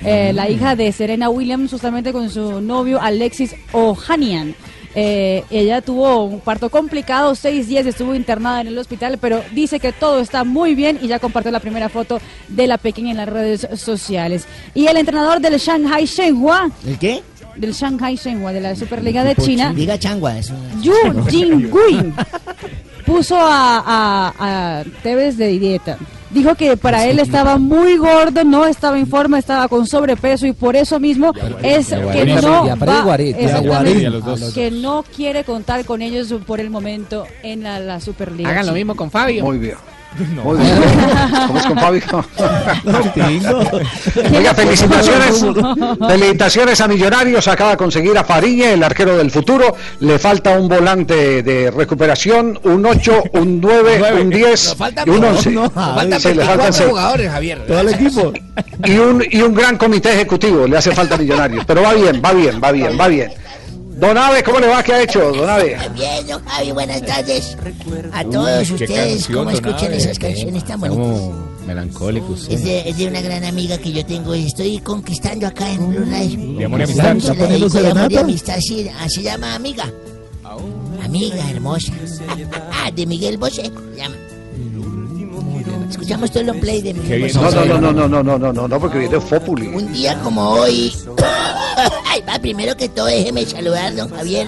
Eh, 0.05 0.33
La 0.35 0.49
hija 0.51 0.77
de 0.77 0.93
Serena 0.93 1.29
Williams, 1.31 1.71
justamente 1.71 2.13
con 2.13 2.29
su 2.31 2.61
novio 2.61 3.01
Alexis 3.01 3.55
Ohanian. 3.73 4.55
Eh, 4.99 5.45
ella 5.51 5.83
tuvo 5.83 6.25
un 6.25 6.41
parto 6.41 6.71
complicado, 6.71 7.35
seis 7.35 7.69
días 7.69 7.85
estuvo 7.85 8.15
internada 8.15 8.63
en 8.63 8.69
el 8.69 8.79
hospital, 8.79 9.19
pero 9.21 9.43
dice 9.53 9.79
que 9.79 9.93
todo 9.93 10.21
está 10.21 10.43
muy 10.43 10.75
bien 10.75 10.99
y 11.03 11.07
ya 11.09 11.19
compartió 11.19 11.53
la 11.53 11.61
primera 11.61 11.91
foto 11.91 12.19
de 12.49 12.67
la 12.67 12.79
pequeña 12.79 13.11
en 13.11 13.19
las 13.19 13.29
redes 13.29 13.69
sociales. 13.79 14.47
Y 14.75 14.87
el 14.87 14.97
entrenador 14.97 15.39
del 15.41 15.59
Shanghai 15.59 16.07
Shenhua. 16.07 16.71
¿El 16.87 16.99
qué? 16.99 17.23
Del 17.57 17.75
Shanghai 17.75 18.17
Shenhua, 18.17 18.55
de 18.55 18.61
la 18.63 18.75
Superliga 18.75 19.23
de 19.23 19.37
China. 19.37 19.75
Diga 19.75 19.99
changua, 19.99 20.39
eso. 20.39 20.55
Yu 20.81 20.95
Jingui 21.29 22.15
puso 23.05 23.37
a, 23.39 23.83
a, 23.87 24.79
a 24.81 24.85
Tevez 25.03 25.37
de 25.37 25.49
dieta. 25.59 25.99
Dijo 26.31 26.55
que 26.57 26.77
para 26.77 27.07
él 27.07 27.19
estaba 27.21 27.57
muy 27.57 27.97
gordo, 27.97 28.43
no 28.45 28.67
estaba 28.67 28.99
en 28.99 29.07
forma, 29.07 29.39
estaba 29.39 29.69
con 29.69 29.87
sobrepeso 29.87 30.47
y 30.47 30.53
por 30.53 30.75
eso 30.75 30.99
mismo 30.99 31.33
es 31.63 31.89
que 32.13 32.25
no 32.43 32.51
va- 32.53 33.01
que 34.53 34.71
no 34.73 35.05
quiere 35.15 35.45
contar 35.45 35.85
con 35.85 36.03
ellos 36.03 36.35
por 36.47 36.59
el 36.61 36.69
momento 36.71 37.27
en 37.43 37.63
la, 37.63 37.79
la 37.79 38.01
Superliga. 38.01 38.51
Hagan 38.51 38.67
lo 38.67 38.73
mismo 38.73 38.97
con 38.97 39.11
Fabio. 39.11 39.45
Muy 39.45 39.59
bien. 39.59 39.77
Muy 40.43 40.59
bien. 40.59 40.77
¿Cómo 41.47 41.59
es 41.59 41.67
con 41.67 41.79
Fabio? 41.79 42.03
Oiga, 44.37 44.55
felicitaciones. 44.55 45.45
Felicitaciones 46.09 46.81
a 46.81 46.89
Millonarios. 46.89 47.47
Acaba 47.49 47.73
de 47.73 47.77
conseguir 47.77 48.17
a 48.17 48.25
Fariñe, 48.25 48.73
el 48.75 48.83
arquero 48.83 49.17
del 49.17 49.31
futuro. 49.31 49.75
Le 50.01 50.19
falta 50.19 50.59
un 50.59 50.69
volante 50.69 51.43
de 51.43 51.71
recuperación, 51.71 52.59
un 52.65 52.85
8, 52.87 53.25
un 53.35 53.61
9, 53.61 54.21
un 54.23 54.31
10 54.31 54.77
y 55.07 55.11
un 55.11 55.25
11. 55.25 55.55
Faltan 55.67 56.21
Sí, 56.21 56.35
le 56.35 56.45
faltan 56.45 56.59
24 56.59 56.73
seis. 56.73 56.89
jugadores, 56.89 57.31
Javier. 57.31 57.67
Todo 57.67 57.81
el 57.81 57.89
equipo. 57.89 58.33
Y 58.85 58.99
un, 58.99 59.25
y 59.31 59.43
un 59.43 59.55
gran 59.55 59.77
comité 59.77 60.13
ejecutivo. 60.13 60.67
Le 60.67 60.77
hace 60.79 60.93
falta 60.93 61.17
a 61.17 61.19
Millonarios. 61.19 61.65
Pero 61.67 61.83
va 61.83 61.93
bien, 61.95 62.23
va 62.25 62.33
bien, 62.33 62.61
va 62.63 62.73
bien, 62.73 62.99
va 62.99 63.09
bien. 63.09 63.33
Don 63.97 64.19
Ave, 64.19 64.43
¿cómo 64.43 64.61
le 64.61 64.67
va? 64.67 64.83
¿Qué 64.83 64.93
ha 64.93 65.03
hecho, 65.03 65.33
Don 65.33 65.49
Ave? 65.49 65.75
Bien, 65.95 66.27
don 66.27 66.45
Javi, 66.45 66.71
buenas 66.71 67.01
tardes 67.01 67.57
a 68.13 68.23
todos 68.25 68.71
ustedes. 68.71 69.23
canción, 69.23 69.39
¿Cómo 69.39 69.51
escuchan 69.51 69.93
esas 69.95 70.19
canciones 70.19 70.65
tan 70.65 70.81
bonitas? 70.81 71.07
como 71.07 71.47
melancólico, 71.67 72.37
sí. 72.37 72.53
Es 72.53 72.63
de, 72.63 72.91
es 72.91 72.99
de 72.99 73.09
una 73.09 73.23
gran 73.23 73.43
amiga 73.45 73.79
que 73.79 73.93
yo 73.93 74.05
tengo 74.05 74.35
y 74.35 74.47
estoy 74.47 74.81
conquistando 74.81 75.47
acá 75.47 75.71
en 75.71 75.89
Blue 75.89 76.05
Radio. 76.11 76.59
De 76.59 76.65
amor 76.67 76.81
y 76.81 76.83
amistad. 76.83 77.17
¿Está 77.17 77.35
poniendo 77.35 77.69
dedico 77.69 77.81
de 77.81 77.91
amor 77.91 78.03
y 78.03 78.05
serenata? 78.05 78.21
amistad, 78.21 78.57
sí, 78.61 78.87
así 79.01 79.15
se 79.17 79.23
llama 79.23 79.55
amiga. 79.55 79.91
Amiga 81.03 81.51
hermosa. 81.51 81.93
Ah, 82.71 82.91
de 82.91 83.07
Miguel 83.07 83.39
Bosé. 83.39 83.63
se 83.63 83.97
llama. 83.97 84.15
Escuchamos 85.89 86.31
todo 86.31 86.53
el 86.53 86.61
play 86.61 86.83
de 86.83 86.93
Miguel 86.93 87.23
Bosé. 87.23 87.41
No, 87.41 87.51
no, 87.51 87.65
no, 87.65 87.81
no, 87.81 87.93
no, 87.93 88.09
no, 88.09 88.23
no, 88.23 88.39
no, 88.39 88.53
no, 88.53 88.69
no, 88.69 88.81
porque 88.81 88.99
viene 88.99 89.19
Fopuli. 89.19 89.69
Un 89.69 89.91
día 89.93 90.21
como 90.23 90.51
hoy. 90.51 90.93
Ay, 92.17 92.23
va, 92.27 92.39
primero 92.39 92.75
que 92.77 92.89
todo, 92.89 93.07
déjeme 93.07 93.45
saludar, 93.45 93.95
don 93.95 94.09
Javier. 94.09 94.47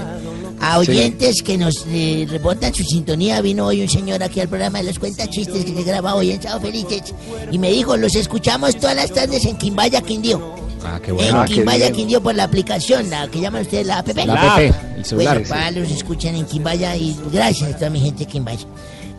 A 0.60 0.82
Sí. 0.82 0.90
oyentes 0.90 1.42
que 1.42 1.56
nos 1.58 1.84
eh, 1.88 2.26
reportan 2.30 2.74
su 2.74 2.82
sintonía, 2.82 3.40
vino 3.42 3.66
hoy 3.66 3.82
un 3.82 3.88
señor 3.88 4.22
aquí 4.22 4.40
al 4.40 4.48
programa 4.48 4.78
de 4.78 4.84
los 4.86 4.98
cuenta 4.98 5.28
chistes 5.28 5.64
que 5.64 5.74
se 5.74 5.82
graba 5.84 6.14
hoy 6.14 6.32
en 6.32 6.40
Chao 6.40 6.58
Felices 6.60 7.14
y 7.52 7.58
me 7.58 7.70
dijo, 7.70 7.96
los 7.96 8.14
escuchamos 8.16 8.74
todas 8.76 8.96
las 8.96 9.12
tardes 9.12 9.44
en 9.44 9.56
Quimbaya, 9.58 10.00
Quindío. 10.00 10.40
Ah, 10.82 10.98
qué 11.04 11.10
En 11.10 11.16
bueno. 11.16 11.44
Quimbaya, 11.44 11.92
Quindío 11.92 12.22
por 12.22 12.34
la 12.34 12.44
aplicación, 12.44 13.08
la 13.10 13.28
que 13.28 13.40
llaman 13.40 13.62
ustedes 13.62 13.86
la 13.86 13.98
app. 13.98 14.08
La 14.16 14.54
app, 14.54 14.60
el 14.96 15.04
celular. 15.04 15.34
Bueno, 15.38 15.48
para 15.50 15.70
los 15.72 15.90
escuchan 15.90 16.34
en 16.34 16.46
Quimbaya 16.46 16.96
y 16.96 17.14
gracias 17.32 17.74
a 17.74 17.76
toda 17.76 17.90
mi 17.90 18.00
gente 18.00 18.20
de 18.24 18.26
Quimbaya. 18.26 18.66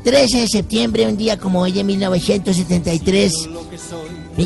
13 0.04 0.42
de 0.42 0.48
septiembre, 0.48 1.06
un 1.08 1.16
día 1.18 1.38
como 1.38 1.62
hoy 1.62 1.78
en 1.80 1.86
1973. 1.86 3.34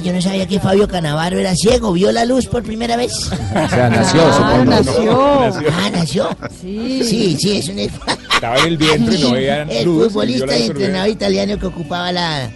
Yo 0.01 0.13
no 0.13 0.21
sabía 0.21 0.47
que 0.47 0.59
Fabio 0.59 0.87
Canavaro 0.87 1.37
era 1.39 1.55
ciego, 1.55 1.93
vio 1.93 2.11
la 2.11 2.25
luz 2.25 2.47
por 2.47 2.63
primera 2.63 2.95
vez. 2.97 3.13
O 3.13 3.69
sea, 3.69 3.89
nació, 3.89 4.21
Ah, 4.25 4.33
supongo. 4.33 4.71
nació. 4.71 5.69
Ah, 5.71 5.89
nació. 5.91 6.29
Sí. 6.61 7.01
Sí, 7.03 7.37
sí, 7.39 7.57
es 7.57 7.69
un 7.69 7.79
Estaba 7.79 8.57
en 8.59 8.65
el 8.67 8.77
vientre, 8.77 9.19
no 9.19 9.31
veían 9.31 9.69
el 9.71 9.85
luz, 9.85 10.07
futbolista 10.07 10.57
y 10.57 10.63
entrenador 10.67 11.09
italiano 11.09 11.57
que 11.59 11.65
ocupaba 11.67 12.11
la, 12.11 12.49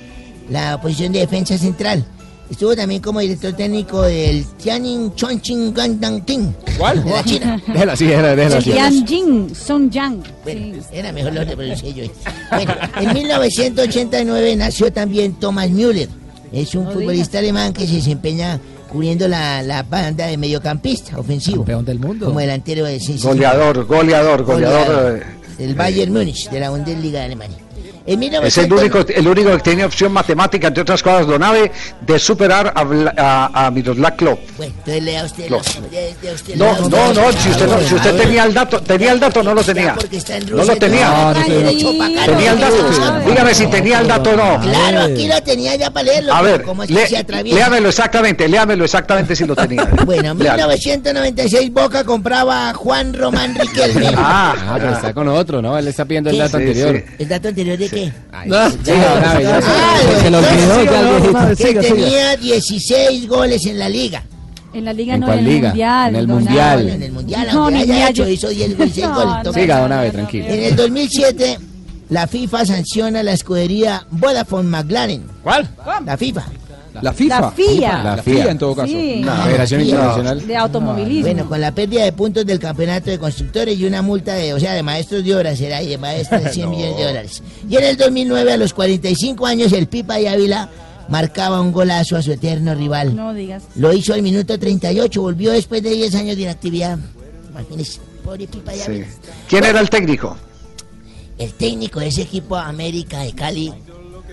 la 0.50 0.80
posición 0.82 1.14
de 1.14 1.20
defensa 1.20 1.58
central. 1.58 2.04
Estuvo 2.50 2.74
también 2.78 3.02
como 3.02 3.20
director 3.20 3.52
técnico 3.54 4.04
del 4.04 4.46
Tianjin 4.64 5.14
Chongqing 5.16 5.74
Gangdang 5.74 6.22
Ting. 6.24 6.54
¿Cuál? 6.78 7.04
De 7.04 7.10
la 7.12 7.24
China. 7.26 7.62
Déjala 7.68 7.92
así, 7.94 8.06
déjala, 8.06 8.36
déjala 8.38 8.58
así. 8.58 8.72
Tianjin, 8.72 9.54
Song 9.54 9.90
Yang. 9.90 10.24
Bueno, 10.46 10.78
era 10.94 11.12
mejor 11.12 11.34
lo 11.34 11.46
pronuncié 11.46 11.94
yo. 11.94 12.04
Bueno, 12.52 12.74
en 13.02 13.14
1989 13.14 14.56
nació 14.56 14.92
también 14.94 15.34
Thomas 15.34 15.70
Müller. 15.70 16.08
Es 16.52 16.76
un 16.76 16.86
No 16.86 16.92
futbolista 16.92 17.40
alemán 17.40 17.74
que 17.74 17.86
se 17.88 17.96
desempeña 17.96 18.60
cubriendo 18.90 19.28
la, 19.28 19.62
la 19.64 19.84
banda 19.84 20.28
de 20.28 20.38
mediocampista 20.38 21.20
ofensivo. 21.20 21.58
Campeón 21.58 21.86
del 21.86 22.00
mundo. 22.00 22.26
Como 22.28 22.40
delantero 22.40 22.86
de 22.86 23.00
sí, 23.00 23.18
sí, 23.18 23.28
Goleador, 23.28 23.86
goleador, 23.86 24.44
goleador. 24.44 25.18
eh, 25.20 25.24
del 25.58 25.76
Bayern 25.76 26.14
Múnich, 26.14 26.50
de 26.50 26.60
la 26.60 26.70
Bundesliga 26.70 27.20
de 27.20 27.26
Alemania. 27.26 27.58
En 28.08 28.24
Es 28.24 28.58
el 28.58 28.70
1900 28.70 28.80
único, 28.80 29.00
el 29.14 29.28
único 29.28 29.52
que 29.58 29.60
tiene 29.64 29.84
opción 29.86 30.14
matemática, 30.14 30.68
entre 30.70 30.82
otras 30.82 31.04
cosas, 31.04 31.28
Don 31.28 31.44
Ave, 31.44 31.72
de 32.02 32.18
superar 32.20 32.72
a, 32.74 32.86
a, 33.18 33.66
a 33.68 33.72
Miroslav 33.72 34.16
Klop. 34.16 34.40
Bueno, 34.56 34.74
entonces 34.78 35.04
lea 35.04 35.24
usted. 35.26 35.50
No. 35.50 35.58
usted 35.58 36.56
No, 36.56 36.88
no, 36.88 37.14
no, 37.14 37.32
si 37.34 37.50
usted, 37.50 37.68
no, 37.68 37.80
si 37.82 37.96
usted 37.96 38.16
tenía 38.16 38.46
el 38.46 38.54
dato, 38.54 38.80
tenía 38.82 39.12
el 39.12 39.20
dato, 39.20 39.44
no 39.44 39.54
lo 39.54 39.62
tenía. 39.62 39.94
No 40.52 40.64
lo 40.64 40.76
tenía. 40.78 41.10
no, 41.10 41.34
no 41.34 41.46
tenía. 41.46 42.26
Tenía 42.26 42.52
el 42.54 42.60
dato. 42.60 42.90
Dígame 43.30 43.54
si 43.54 43.68
tenía 43.68 44.00
el 44.00 44.08
dato 44.08 44.30
o 44.30 44.36
no. 44.38 44.62
Claro, 44.62 45.02
aquí 45.14 45.28
lo 45.28 45.42
tenía 45.44 45.76
ya 45.76 45.92
para 45.92 46.04
leerlo. 46.06 46.34
A 46.34 46.42
ver, 46.42 46.64
¿cómo 46.64 46.84
es 46.84 46.88
que 46.88 46.94
lé- 46.96 47.08
se 47.08 47.18
atraviesa? 47.18 47.58
léamelo 47.58 47.90
exactamente, 47.90 48.48
léamelo 48.48 48.86
exactamente 48.86 49.36
si 49.36 49.46
lo 49.46 49.56
tenía. 49.56 49.86
Bueno, 50.06 50.32
en 50.32 50.40
Léalo. 50.40 50.68
1996 50.70 51.74
Boca 51.74 52.04
compraba 52.06 52.70
a 52.70 52.74
Juan 52.74 53.14
Román 53.14 53.54
Riquelme. 53.56 54.12
Ah, 54.16 54.76
pero 54.80 54.94
está 54.94 55.14
con 55.14 55.28
otro, 55.28 55.62
¿no? 55.62 55.78
Él 55.78 55.88
está 55.90 56.06
pidiendo 56.06 56.30
el 56.30 56.38
dato 56.38 56.56
anterior. 56.58 57.04
¿El 57.20 57.28
dato 57.28 57.50
anterior 57.50 57.78
de 57.78 57.90
qué? 58.06 58.14
No, 58.46 58.70
ya. 58.84 59.60
Ah, 59.64 60.00
Se 60.22 60.30
lo 60.30 60.38
olvidó 60.40 61.56
que 61.58 61.80
tenía 61.82 62.36
16 62.38 63.28
goles 63.28 63.66
en 63.66 63.80
la 63.80 63.90
liga. 63.90 64.24
En 64.74 64.86
la 64.86 64.94
liga 64.94 65.16
¿En 65.16 65.22
no, 65.22 65.32
en 65.34 65.40
el 65.40 65.46
liga? 65.46 65.70
mundial. 65.70 66.10
En 66.10 66.16
el 66.22 66.28
mundial. 66.28 66.80
Abe. 66.82 66.94
En 66.94 67.04
el 67.04 67.12
mundial, 67.12 67.48
No, 67.54 67.64
aunque 67.66 67.82
haya 67.82 68.10
hecho, 68.10 68.24
yo- 68.26 68.30
hizo 68.30 68.50
10 68.50 68.78
16 68.78 69.08
No, 69.08 69.16
goles. 69.16 69.34
no. 69.46 69.54
Siga, 69.54 69.80
don 69.82 69.92
Abe, 69.92 70.12
tranquilo. 70.12 70.46
En 70.48 70.64
el 70.64 70.76
2007, 70.76 71.58
la 72.10 72.28
FIFA 72.28 72.66
sanciona 72.66 73.24
la 73.24 73.32
escudería 73.34 74.06
Vodafone 74.12 74.70
McLaren. 74.70 75.24
¿Cuál? 75.42 75.68
La 76.06 76.18
FIFA. 76.18 76.46
La 77.02 77.14
FIFA. 77.14 77.42
La 77.42 77.52
FIA. 77.52 78.04
La 78.04 78.18
FIA 78.24 78.52
en 78.52 78.58
todo 78.58 78.76
caso. 78.76 78.88
Sí. 78.88 79.22
La 79.24 79.36
Federación 79.44 79.82
No. 79.82 79.86
Internacional. 79.88 80.48
De 80.48 80.56
automovilismo. 80.58 81.22
Bueno, 81.22 81.48
con 81.50 81.62
la 81.62 81.72
pérdida 81.72 82.04
de 82.04 82.12
puntos 82.12 82.46
del 82.46 82.60
campeonato 82.60 83.10
de 83.10 83.20
constructores 83.20 83.78
y 83.80 83.86
una 83.86 84.02
multa 84.02 84.34
de, 84.36 84.54
o 84.54 84.60
sea, 84.60 84.74
de 84.74 84.84
maestros 84.84 85.24
de 85.24 85.36
obras, 85.36 85.60
era 85.62 85.82
y 85.82 85.88
de 85.88 85.98
maestros 85.98 86.44
de 86.44 86.50
100 86.54 86.70
millones 86.70 86.98
de 86.98 87.04
dólares. 87.04 87.44
Y 87.70 87.76
en 87.78 87.84
el 87.84 87.98
2009, 87.98 88.54
a 88.54 88.58
los 88.58 88.74
45 88.74 89.46
años, 89.46 89.72
el 89.74 89.88
Pipa 89.88 90.20
y 90.20 90.28
Ávila 90.28 90.70
marcaba 91.10 91.62
un 91.62 91.72
golazo 91.72 92.18
a 92.18 92.22
su 92.22 92.32
eterno 92.32 92.76
rival. 92.76 93.16
No 93.16 93.34
digas. 93.34 93.64
Lo 93.76 93.94
hizo 93.94 94.14
al 94.14 94.22
minuto 94.22 94.58
38, 94.60 95.22
volvió 95.22 95.52
después 95.52 95.82
de 95.84 95.92
10 95.92 96.16
años 96.16 96.36
de 96.36 96.42
inactividad. 96.44 96.98
Imagínese, 97.52 98.00
pobre 98.24 98.48
Pipa 98.48 98.74
y 98.74 98.78
Sí. 98.78 98.84
Ávila. 98.88 99.08
¿Quién 99.48 99.64
era 99.64 99.80
el 99.80 99.90
técnico? 99.90 100.36
El 101.38 101.54
técnico 101.54 102.00
de 102.00 102.08
ese 102.08 102.24
equipo 102.24 102.56
América 102.56 103.20
de 103.20 103.32
Cali. 103.34 103.72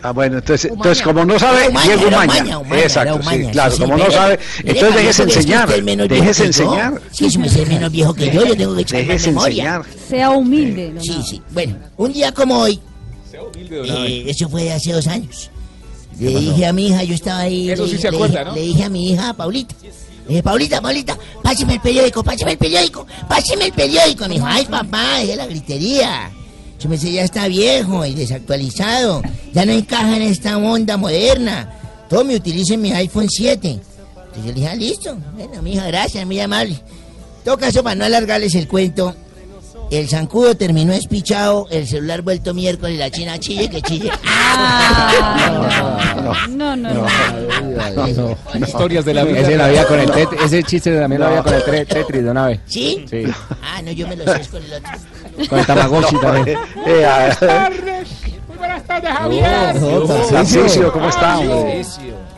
Ah, 0.06 0.12
bueno, 0.12 0.36
entonces, 0.36 0.66
Umaña. 0.70 0.76
entonces 0.82 1.02
como 1.02 1.24
no 1.24 1.38
sabe, 1.38 1.68
Umaña, 1.70 1.86
Diego 1.96 2.08
Umaña. 2.08 2.34
Umaña, 2.34 2.58
Umaña, 2.58 2.82
Exacto, 2.82 3.22
sí, 3.22 3.28
sí, 3.42 3.46
claro, 3.52 3.74
sí, 3.74 3.80
como 3.82 3.96
no 3.96 4.10
sabe, 4.10 4.38
entonces 4.62 4.94
déjese 4.96 5.22
enseñar, 5.22 5.68
déjese 5.68 6.42
que 6.44 6.52
yo. 6.52 6.64
enseñar. 6.64 7.00
Sí, 7.10 7.24
es 7.26 7.36
usted 7.36 7.60
es 7.62 7.68
menos 7.68 7.90
viejo 7.90 8.12
que 8.14 8.30
yo, 8.30 8.44
yo 8.44 8.54
tengo 8.56 8.74
que 8.76 8.82
echar 8.82 9.06
más 9.06 9.26
memoria. 9.26 9.76
enseñar. 9.76 9.84
Sea 10.08 10.30
humilde. 10.30 10.92
don 10.92 11.02
Sí, 11.02 11.20
sí. 11.26 11.42
Bueno, 11.52 11.76
un 11.96 12.12
día 12.12 12.32
como 12.32 12.58
hoy, 12.58 12.78
humilde, 13.54 13.76
don 13.78 13.90
Abe. 13.90 14.06
eh, 14.08 14.24
eso 14.30 14.48
fue 14.50 14.70
hace 14.70 14.92
dos 14.92 15.06
años. 15.06 15.50
Le 16.20 16.38
dije 16.38 16.66
a 16.66 16.72
mi 16.74 16.88
hija, 16.88 17.02
yo 17.02 17.14
estaba 17.14 17.40
ahí. 17.40 17.70
Eso 17.70 17.84
le, 17.86 17.90
sí 17.92 17.98
se 17.98 18.10
le 18.10 18.16
acuerda, 18.18 18.40
dije- 18.40 18.44
¿no? 18.50 18.54
le 18.54 18.60
dije 18.60 18.84
a 18.84 18.88
mi 18.90 19.10
hija, 19.10 19.32
Paulita. 19.32 19.74
Le 19.82 20.28
dije, 20.28 20.42
Paulita, 20.42 20.80
Paulita, 20.82 21.18
páseme 21.42 21.74
el 21.74 21.80
periódico, 21.80 22.22
páseme 22.22 22.52
el 22.52 22.58
periódico, 22.58 23.06
páseme 23.28 23.64
el 23.66 23.72
periódico. 23.72 24.28
Me 24.28 24.34
dijo, 24.34 24.46
ay 24.46 24.66
papá, 24.66 25.18
deje 25.20 25.34
la 25.36 25.46
gritería. 25.46 26.30
Yo 26.84 26.90
me 26.90 26.96
decía, 26.96 27.12
ya 27.12 27.24
está 27.24 27.48
viejo 27.48 28.04
y 28.04 28.12
desactualizado. 28.12 29.22
Ya 29.54 29.64
no 29.64 29.72
encaja 29.72 30.16
en 30.16 30.22
esta 30.22 30.58
onda 30.58 30.98
moderna. 30.98 31.72
Todo 32.10 32.26
me 32.26 32.36
utilizo 32.36 32.74
en 32.74 32.82
mi 32.82 32.92
iPhone 32.92 33.30
7. 33.30 33.68
Entonces 33.70 34.34
yo 34.36 34.48
le 34.48 34.52
dije, 34.52 34.68
ah, 34.68 34.74
listo. 34.74 35.16
Bueno, 35.34 35.62
mi 35.62 35.72
hija, 35.72 35.86
gracias, 35.86 36.26
muy 36.26 36.38
amable. 36.40 36.74
En 36.74 37.44
todo 37.44 37.56
caso, 37.56 37.82
para 37.82 37.94
no 37.94 38.04
alargarles 38.04 38.54
el 38.54 38.68
cuento, 38.68 39.16
el 39.90 40.08
zancudo 40.08 40.56
terminó 40.56 40.92
espichado, 40.92 41.66
el 41.70 41.86
celular 41.86 42.22
vuelto 42.22 42.52
miércoles 42.54 42.94
y 42.96 42.98
la 42.98 43.10
china 43.10 43.38
chille 43.38 43.68
que 43.70 43.80
chille. 43.82 44.10
Ah, 44.56 46.46
no, 46.48 46.76
no, 46.76 46.90
no. 46.94 47.06
Historias 48.66 49.04
de 49.04 49.14
la 49.14 49.24
vida. 49.24 49.40
Ese, 49.40 49.56
la 49.56 49.66
había 49.66 49.84
con 49.86 49.98
el 49.98 50.08
tet- 50.10 50.32
ese 50.44 50.62
chiste 50.62 50.96
también 50.98 51.20
lo 51.20 51.26
había 51.26 51.42
con 51.42 51.54
el 51.54 51.62
tre- 51.64 51.86
Tetris, 51.86 52.24
don 52.24 52.36
Abe. 52.36 52.60
¿Sí? 52.66 53.04
Sí. 53.10 53.24
Ah, 53.62 53.82
no, 53.82 53.90
yo 53.92 54.06
me 54.08 54.16
lo 54.16 54.24
sé 54.24 54.48
con 54.50 54.62
el 54.62 54.72
otro. 54.74 54.90
Con 55.48 55.58
el 55.58 55.66
Tamagotchi 55.66 56.16
también. 56.18 56.58
Eh, 56.86 57.04
ah, 57.06 57.70
Buenas 58.64 58.84
tardes, 58.84 59.20
muy 59.20 59.40
buenas 59.40 59.74
tardes, 59.74 59.82
Javier. 59.82 60.30
Tarcisio, 60.30 60.92
¿cómo 60.92 61.08
está? 61.08 61.38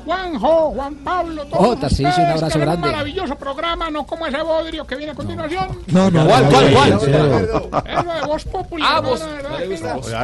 Juanjo, 0.04 0.70
Juan 0.72 0.94
Pablo, 0.96 1.44
todos 1.46 1.66
Oh, 1.66 1.76
Tarcisio, 1.76 2.22
un 2.24 2.30
abrazo 2.30 2.58
grande. 2.58 2.86
Un 2.86 2.92
maravilloso 2.92 3.36
programa, 3.36 3.90
no 3.90 4.06
como 4.06 4.26
ese 4.26 4.42
bodrio 4.42 4.86
que 4.86 4.96
viene 4.96 5.12
a 5.12 5.14
continuación. 5.14 5.68
No, 5.88 6.10
no. 6.10 6.26
¿Cuál, 6.26 6.44
cuál, 6.48 6.72
cuál? 6.72 6.92
Es 6.92 8.04
lo 8.04 8.12
de 8.14 8.22
Voz 8.26 8.44
Popular. 8.44 8.88
Ah, 8.92 9.00
vos. 9.00 9.24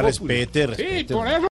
Respete, 0.01 0.67
respete. 0.67 1.07
Sí, 1.07 1.13
por 1.13 1.27
eso 1.27 1.47